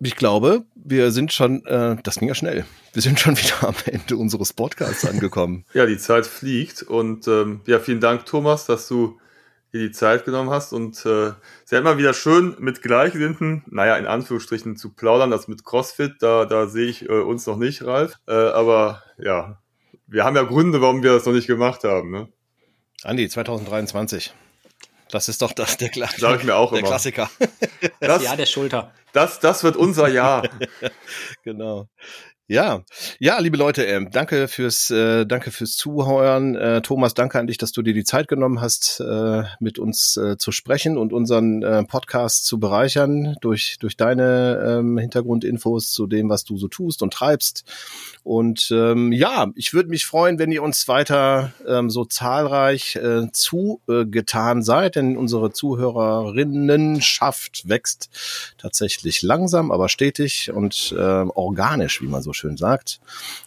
ich 0.01 0.14
glaube, 0.14 0.64
wir 0.74 1.11
sind 1.11 1.32
schon, 1.32 1.64
äh, 1.66 1.97
das 2.03 2.18
ging 2.18 2.28
ja 2.28 2.34
schnell. 2.34 2.64
Wir 2.93 3.03
sind 3.03 3.18
schon 3.18 3.37
wieder 3.39 3.68
am 3.68 3.74
Ende 3.87 4.16
unseres 4.16 4.53
Podcasts 4.53 5.05
angekommen. 5.05 5.64
ja, 5.74 5.87
die 5.87 5.99
Zeit 5.99 6.26
fliegt 6.26 6.82
und 6.82 7.26
ähm, 7.26 7.61
ja, 7.66 7.80
vielen 7.80 8.01
Dank, 8.01 8.26
Thomas, 8.26 8.66
dass 8.66 8.87
du 8.89 9.18
dir 9.77 9.89
die 9.89 9.93
Zeit 9.93 10.24
genommen 10.24 10.51
hast 10.51 10.72
und 10.72 11.05
äh, 11.07 11.29
es 11.29 11.35
ist 11.64 11.72
ja 11.72 11.79
immer 11.79 11.99
wieder 11.99 12.14
schön 12.14 12.57
mit 12.59 12.83
Gleichgesinnten, 12.83 13.64
naja, 13.66 13.97
in 13.97 14.07
Anführungsstrichen 14.07 14.77
zu 14.77 14.95
plaudern, 14.95 15.31
das 15.31 15.49
mit 15.49 15.64
CrossFit, 15.64 16.14
da, 16.20 16.45
da 16.45 16.66
sehe 16.66 16.87
ich 16.87 17.09
äh, 17.09 17.12
uns 17.12 17.47
noch 17.47 17.57
nicht, 17.57 17.85
Ralf, 17.85 18.14
äh, 18.27 18.33
aber 18.33 19.03
ja, 19.18 19.59
wir 20.07 20.24
haben 20.24 20.37
ja 20.37 20.43
Gründe, 20.43 20.81
warum 20.81 21.03
wir 21.03 21.12
das 21.12 21.27
noch 21.27 21.33
nicht 21.33 21.47
gemacht 21.47 21.85
haben, 21.85 22.11
ne? 22.11 22.29
Andi, 23.03 23.29
2023. 23.29 24.35
Das 25.11 25.29
ist 25.29 25.43
doch 25.43 25.53
das, 25.53 25.77
der, 25.77 25.89
Kla 25.91 26.09
Sag 26.16 26.41
ich 26.41 26.45
mir 26.45 26.57
auch 26.57 26.70
der 26.70 26.81
immer. 26.81 26.89
Klassiker. 26.89 27.31
Das, 28.01 28.24
Jahr 28.24 28.37
der 28.37 28.47
Schulter. 28.47 28.93
Das, 29.12 29.39
das 29.39 29.62
wird 29.62 29.77
unser 29.77 30.09
Jahr. 30.09 30.49
genau. 31.45 31.89
Ja, 32.49 32.84
ja, 33.18 33.40
liebe 33.40 33.57
Leute, 33.57 33.84
äh, 33.88 34.07
danke 34.09 34.47
fürs, 34.47 34.88
äh, 34.92 35.26
danke 35.26 35.51
fürs 35.51 35.74
Zuhören. 35.74 36.55
Äh, 36.55 36.80
Thomas, 36.80 37.12
danke 37.12 37.40
an 37.40 37.49
dich, 37.49 37.59
dass 37.59 37.72
du 37.72 37.82
dir 37.82 37.92
die 37.92 38.05
Zeit 38.05 38.28
genommen 38.28 38.61
hast, 38.61 39.01
äh, 39.01 39.42
mit 39.59 39.80
uns 39.80 40.16
äh, 40.16 40.36
zu 40.38 40.53
sprechen 40.53 40.97
und 40.97 41.12
unseren 41.12 41.64
äh, 41.64 41.82
Podcast 41.82 42.47
zu 42.47 42.61
bereichern 42.61 43.34
durch 43.40 43.78
durch 43.80 43.97
deine 43.97 44.78
ähm, 44.78 44.97
Hintergrundinfos 44.97 45.90
zu 45.90 46.07
dem, 46.07 46.28
was 46.28 46.44
du 46.44 46.57
so 46.57 46.68
tust 46.68 47.03
und 47.03 47.12
treibst. 47.12 47.64
Und 48.22 48.68
ähm, 48.70 49.11
ja, 49.11 49.49
ich 49.57 49.74
würde 49.74 49.88
mich 49.88 50.07
freuen, 50.07 50.38
wenn 50.38 50.53
ihr 50.53 50.62
uns 50.62 50.86
weiter 50.86 51.53
ähm, 51.66 51.90
so 51.90 52.05
zahlreich 52.05 52.94
äh, 52.94 53.26
zugetan 53.32 54.62
seid, 54.62 54.94
denn 54.94 55.16
unsere 55.16 55.51
Zuhörerinnenschaft 55.51 57.68
wächst 57.68 58.09
tatsächlich 58.57 59.22
langsam, 59.22 59.72
aber 59.72 59.88
stetig 59.88 60.53
und 60.53 60.94
äh, 60.97 61.03
organisch, 61.03 62.01
wie 62.03 62.07
man 62.07 62.22
so 62.22 62.36
schön 62.37 62.57
sagt. 62.57 63.01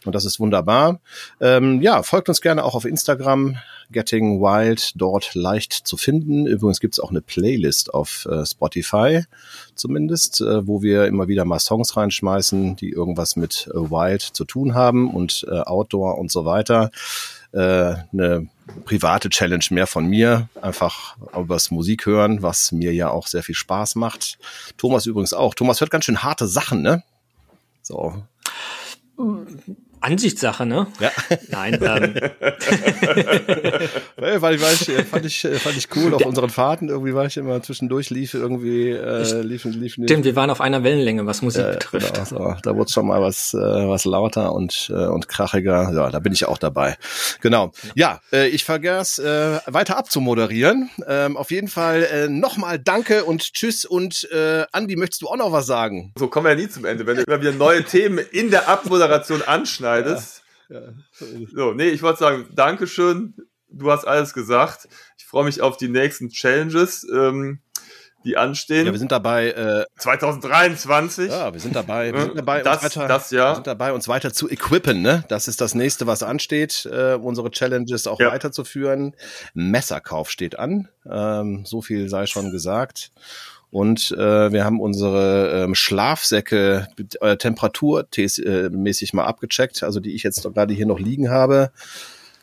Und 0.05 0.15
das 0.15 0.25
ist 0.25 0.39
wunderbar. 0.39 0.99
Ähm, 1.39 1.81
ja, 1.81 2.03
folgt 2.03 2.29
uns 2.29 2.41
gerne 2.41 2.63
auch 2.63 2.75
auf 2.75 2.85
Instagram, 2.85 3.57
Getting 3.91 4.39
Wild, 4.39 4.91
dort 4.95 5.33
leicht 5.33 5.73
zu 5.73 5.97
finden. 5.97 6.45
Übrigens 6.45 6.79
gibt's 6.79 6.99
auch 6.99 7.09
eine 7.09 7.21
Playlist 7.21 7.93
auf 7.93 8.27
äh, 8.29 8.45
Spotify 8.45 9.23
zumindest, 9.75 10.41
äh, 10.41 10.67
wo 10.67 10.81
wir 10.81 11.05
immer 11.05 11.27
wieder 11.27 11.45
mal 11.45 11.59
Songs 11.59 11.97
reinschmeißen, 11.97 12.75
die 12.75 12.89
irgendwas 12.89 13.35
mit 13.35 13.67
äh, 13.73 13.77
Wild 13.77 14.21
zu 14.21 14.45
tun 14.45 14.75
haben 14.75 15.09
und 15.09 15.45
äh, 15.49 15.59
Outdoor 15.61 16.17
und 16.17 16.31
so 16.31 16.45
weiter. 16.45 16.91
Äh, 17.51 17.95
eine 18.13 18.47
private 18.85 19.29
Challenge 19.29 19.65
mehr 19.71 19.87
von 19.87 20.05
mir, 20.05 20.49
einfach 20.61 21.17
übers 21.35 21.71
Musik 21.71 22.05
hören, 22.05 22.43
was 22.43 22.71
mir 22.71 22.93
ja 22.93 23.09
auch 23.09 23.25
sehr 23.25 23.41
viel 23.41 23.55
Spaß 23.55 23.95
macht. 23.95 24.37
Thomas 24.77 25.07
übrigens 25.07 25.33
auch. 25.33 25.55
Thomas 25.55 25.81
hört 25.81 25.89
ganz 25.89 26.05
schön 26.05 26.21
harte 26.21 26.47
Sachen, 26.47 26.83
ne? 26.83 27.03
So, 27.89 28.13
Ansichtssache, 30.01 30.65
ne? 30.65 30.87
Ja. 30.99 31.11
Nein, 31.49 31.79
ähm, 31.81 32.15
Weil, 34.15 34.41
weil 34.41 34.55
ich, 34.55 34.61
weil 34.61 34.73
ich, 34.73 35.07
fand 35.07 35.25
ich 35.25 35.47
fand 35.61 35.77
ich 35.77 35.87
cool 35.95 36.13
auf 36.13 36.25
unseren 36.25 36.49
Fahrten 36.49 36.89
irgendwie 36.89 37.13
war 37.13 37.25
ich 37.25 37.37
immer 37.37 37.61
zwischendurch 37.61 38.09
lief 38.09 38.33
irgendwie 38.33 38.89
äh, 38.89 39.41
liefen 39.41 39.71
liefen 39.73 40.05
stimmt, 40.05 40.25
wir 40.25 40.35
waren 40.35 40.49
auf 40.49 40.61
einer 40.61 40.83
Wellenlänge, 40.83 41.25
was 41.25 41.41
Musik 41.41 41.65
äh, 41.65 41.71
betrifft. 41.73 42.13
genau, 42.13 42.25
so, 42.25 42.55
da 42.61 42.75
wurde 42.75 42.91
schon 42.91 43.07
mal 43.07 43.21
was 43.21 43.53
äh, 43.53 43.57
was 43.57 44.05
lauter 44.05 44.53
und 44.53 44.89
äh, 44.89 45.05
und 45.05 45.27
krachiger. 45.27 45.91
Ja, 45.93 46.09
da 46.09 46.19
bin 46.19 46.33
ich 46.33 46.45
auch 46.45 46.57
dabei. 46.57 46.97
Genau. 47.41 47.71
Ja, 47.95 48.19
äh, 48.31 48.47
ich 48.47 48.63
vergaß 48.63 49.19
äh, 49.19 49.59
weiter 49.65 49.97
abzumoderieren. 49.97 50.89
Ähm, 51.07 51.37
auf 51.37 51.51
jeden 51.51 51.67
Fall 51.67 52.03
äh, 52.03 52.27
nochmal 52.27 52.79
Danke 52.79 53.25
und 53.25 53.53
Tschüss 53.53 53.85
und 53.85 54.29
äh, 54.31 54.65
Andi, 54.71 54.95
möchtest 54.95 55.21
du 55.21 55.27
auch 55.27 55.37
noch 55.37 55.51
was 55.51 55.65
sagen? 55.65 56.13
So 56.17 56.27
kommen 56.27 56.45
wir 56.45 56.51
ja 56.51 56.57
nie 56.57 56.69
zum 56.69 56.85
Ende, 56.85 57.05
wenn 57.05 57.17
immer 57.17 57.41
wieder 57.41 57.51
neue 57.51 57.83
Themen 57.83 58.19
in 58.31 58.51
der 58.51 58.67
Abmoderation 58.67 59.41
anschneidest. 59.89 60.43
Ja, 60.69 60.81
So, 61.53 61.73
nee, 61.73 61.89
ich 61.89 62.01
wollte 62.03 62.19
sagen, 62.19 62.47
Dankeschön. 62.53 63.33
Du 63.71 63.91
hast 63.91 64.05
alles 64.05 64.33
gesagt. 64.33 64.87
Ich 65.17 65.25
freue 65.25 65.45
mich 65.45 65.61
auf 65.61 65.77
die 65.77 65.89
nächsten 65.89 66.29
Challenges, 66.29 67.05
ähm, 67.13 67.59
die 68.25 68.35
anstehen. 68.35 68.85
ja 68.85 68.91
wir 68.91 68.99
sind 68.99 69.11
dabei. 69.11 69.51
Äh, 69.51 69.85
2023. 69.97 71.29
Ja, 71.31 71.53
wir 71.53 71.59
sind 71.59 71.75
dabei. 71.75 72.11
Wir 72.13 72.21
sind 72.23 72.37
dabei, 72.37 72.61
Das- 72.63 72.83
uns 72.83 72.95
weiter, 72.97 73.07
das 73.07 73.31
Jahr. 73.31 73.51
wir 73.51 73.55
sind 73.55 73.67
dabei, 73.67 73.93
uns 73.93 74.07
weiter 74.07 74.33
zu 74.33 74.49
equippen. 74.49 75.01
Ne? 75.01 75.23
Das 75.29 75.47
ist 75.47 75.61
das 75.61 75.73
nächste, 75.75 76.05
was 76.07 76.23
ansteht, 76.23 76.85
äh, 76.91 77.13
unsere 77.13 77.51
Challenges 77.51 78.07
auch 78.07 78.19
Ja. 78.19 78.31
weiterzuführen. 78.31 79.15
Messerkauf 79.53 80.29
steht 80.29 80.59
an. 80.59 80.89
Ähm, 81.09 81.63
so 81.65 81.81
viel 81.81 82.09
sei 82.09 82.25
schon 82.25 82.51
gesagt. 82.51 83.11
Und 83.71 84.11
äh, 84.11 84.51
wir 84.51 84.65
haben 84.65 84.79
unsere 84.79 85.63
ähm, 85.63 85.75
Schlafsäcke 85.75 86.87
äh, 87.21 87.37
temperaturmäßig 87.37 89.13
mal 89.13 89.25
abgecheckt, 89.25 89.83
also 89.83 89.99
die 89.99 90.15
ich 90.15 90.23
jetzt 90.23 90.43
gerade 90.43 90.73
hier 90.73 90.87
noch 90.87 90.99
liegen 90.99 91.29
habe. 91.29 91.71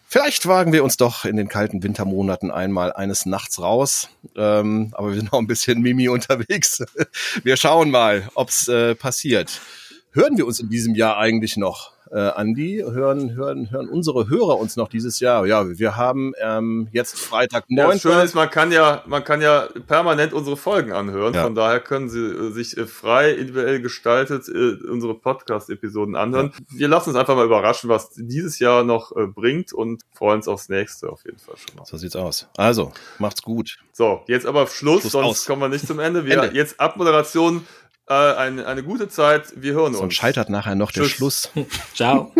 Vielleicht 0.08 0.46
wagen 0.46 0.72
wir 0.72 0.84
uns 0.84 0.96
doch 0.96 1.24
in 1.24 1.36
den 1.36 1.48
kalten 1.48 1.82
Wintermonaten 1.82 2.52
einmal 2.52 2.92
eines 2.92 3.26
Nachts 3.26 3.60
raus. 3.60 4.08
Ähm, 4.36 4.90
aber 4.92 5.08
wir 5.08 5.16
sind 5.16 5.32
noch 5.32 5.40
ein 5.40 5.48
bisschen 5.48 5.82
Mimi 5.82 6.08
unterwegs. 6.08 6.82
Wir 7.42 7.56
schauen 7.56 7.90
mal, 7.90 8.28
ob's 8.34 8.68
äh, 8.68 8.94
passiert. 8.94 9.60
Hören 10.12 10.38
wir 10.38 10.46
uns 10.46 10.60
in 10.60 10.70
diesem 10.70 10.94
Jahr 10.94 11.18
eigentlich 11.18 11.58
noch, 11.58 11.92
äh, 12.10 12.18
Andi? 12.18 12.82
Hören, 12.86 13.34
hören, 13.34 13.70
hören 13.70 13.88
unsere 13.88 14.28
Hörer 14.28 14.58
uns 14.58 14.76
noch 14.76 14.88
dieses 14.88 15.20
Jahr? 15.20 15.46
Ja, 15.46 15.78
wir 15.78 15.96
haben 15.96 16.32
ähm, 16.40 16.88
jetzt 16.92 17.18
Freitag 17.18 17.64
Ja, 17.68 17.84
9. 17.84 17.92
das 17.92 18.02
Schöne 18.02 18.22
ist, 18.22 18.34
man 18.34 18.50
kann 18.50 18.72
ja, 18.72 19.02
man 19.06 19.24
kann 19.24 19.40
ja 19.40 19.68
permanent 19.86 20.32
unsere 20.32 20.56
Folgen 20.56 20.92
anhören. 20.92 21.34
Ja. 21.34 21.42
Von 21.42 21.54
daher 21.54 21.80
können 21.80 22.08
Sie 22.08 22.24
äh, 22.24 22.50
sich 22.50 22.76
äh, 22.76 22.86
frei, 22.86 23.32
individuell 23.32 23.80
gestaltet 23.80 24.48
äh, 24.48 24.76
unsere 24.88 25.14
Podcast-Episoden 25.14 26.16
anhören. 26.16 26.52
Wir 26.70 26.88
lassen 26.88 27.10
uns 27.10 27.18
einfach 27.18 27.36
mal 27.36 27.46
überraschen, 27.46 27.88
was 27.88 28.10
dieses 28.14 28.58
Jahr 28.58 28.84
noch 28.84 29.14
äh, 29.16 29.26
bringt 29.26 29.72
und 29.72 30.02
freuen 30.12 30.36
uns 30.36 30.48
aufs 30.48 30.68
nächste 30.68 31.08
auf 31.10 31.24
jeden 31.24 31.38
Fall 31.38 31.56
schon 31.56 31.76
mal. 31.76 31.84
so 31.86 31.96
sieht's 31.96 32.16
aus. 32.16 32.48
Also, 32.56 32.92
macht's 33.18 33.42
gut. 33.42 33.78
So, 33.92 34.22
jetzt 34.26 34.46
aber 34.46 34.66
Schluss, 34.66 35.00
Schluss 35.00 35.12
sonst 35.12 35.26
aus. 35.26 35.46
kommen 35.46 35.62
wir 35.62 35.68
nicht 35.68 35.86
zum 35.86 36.00
Ende. 36.00 36.16
Wir 36.26 36.42
Ende. 36.42 36.56
jetzt 36.56 36.80
Abmoderation, 36.80 37.66
äh, 38.08 38.14
eine, 38.14 38.66
eine 38.66 38.82
gute 38.82 39.08
Zeit. 39.08 39.52
Wir 39.56 39.74
hören 39.74 39.92
Sonst 39.92 40.02
uns. 40.04 40.14
scheitert 40.14 40.48
nachher 40.50 40.74
noch 40.74 40.92
der 40.92 41.04
Tschüss. 41.04 41.12
Schluss. 41.12 41.48
Ciao. 41.94 42.32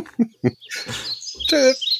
Tschüss. 1.48 1.92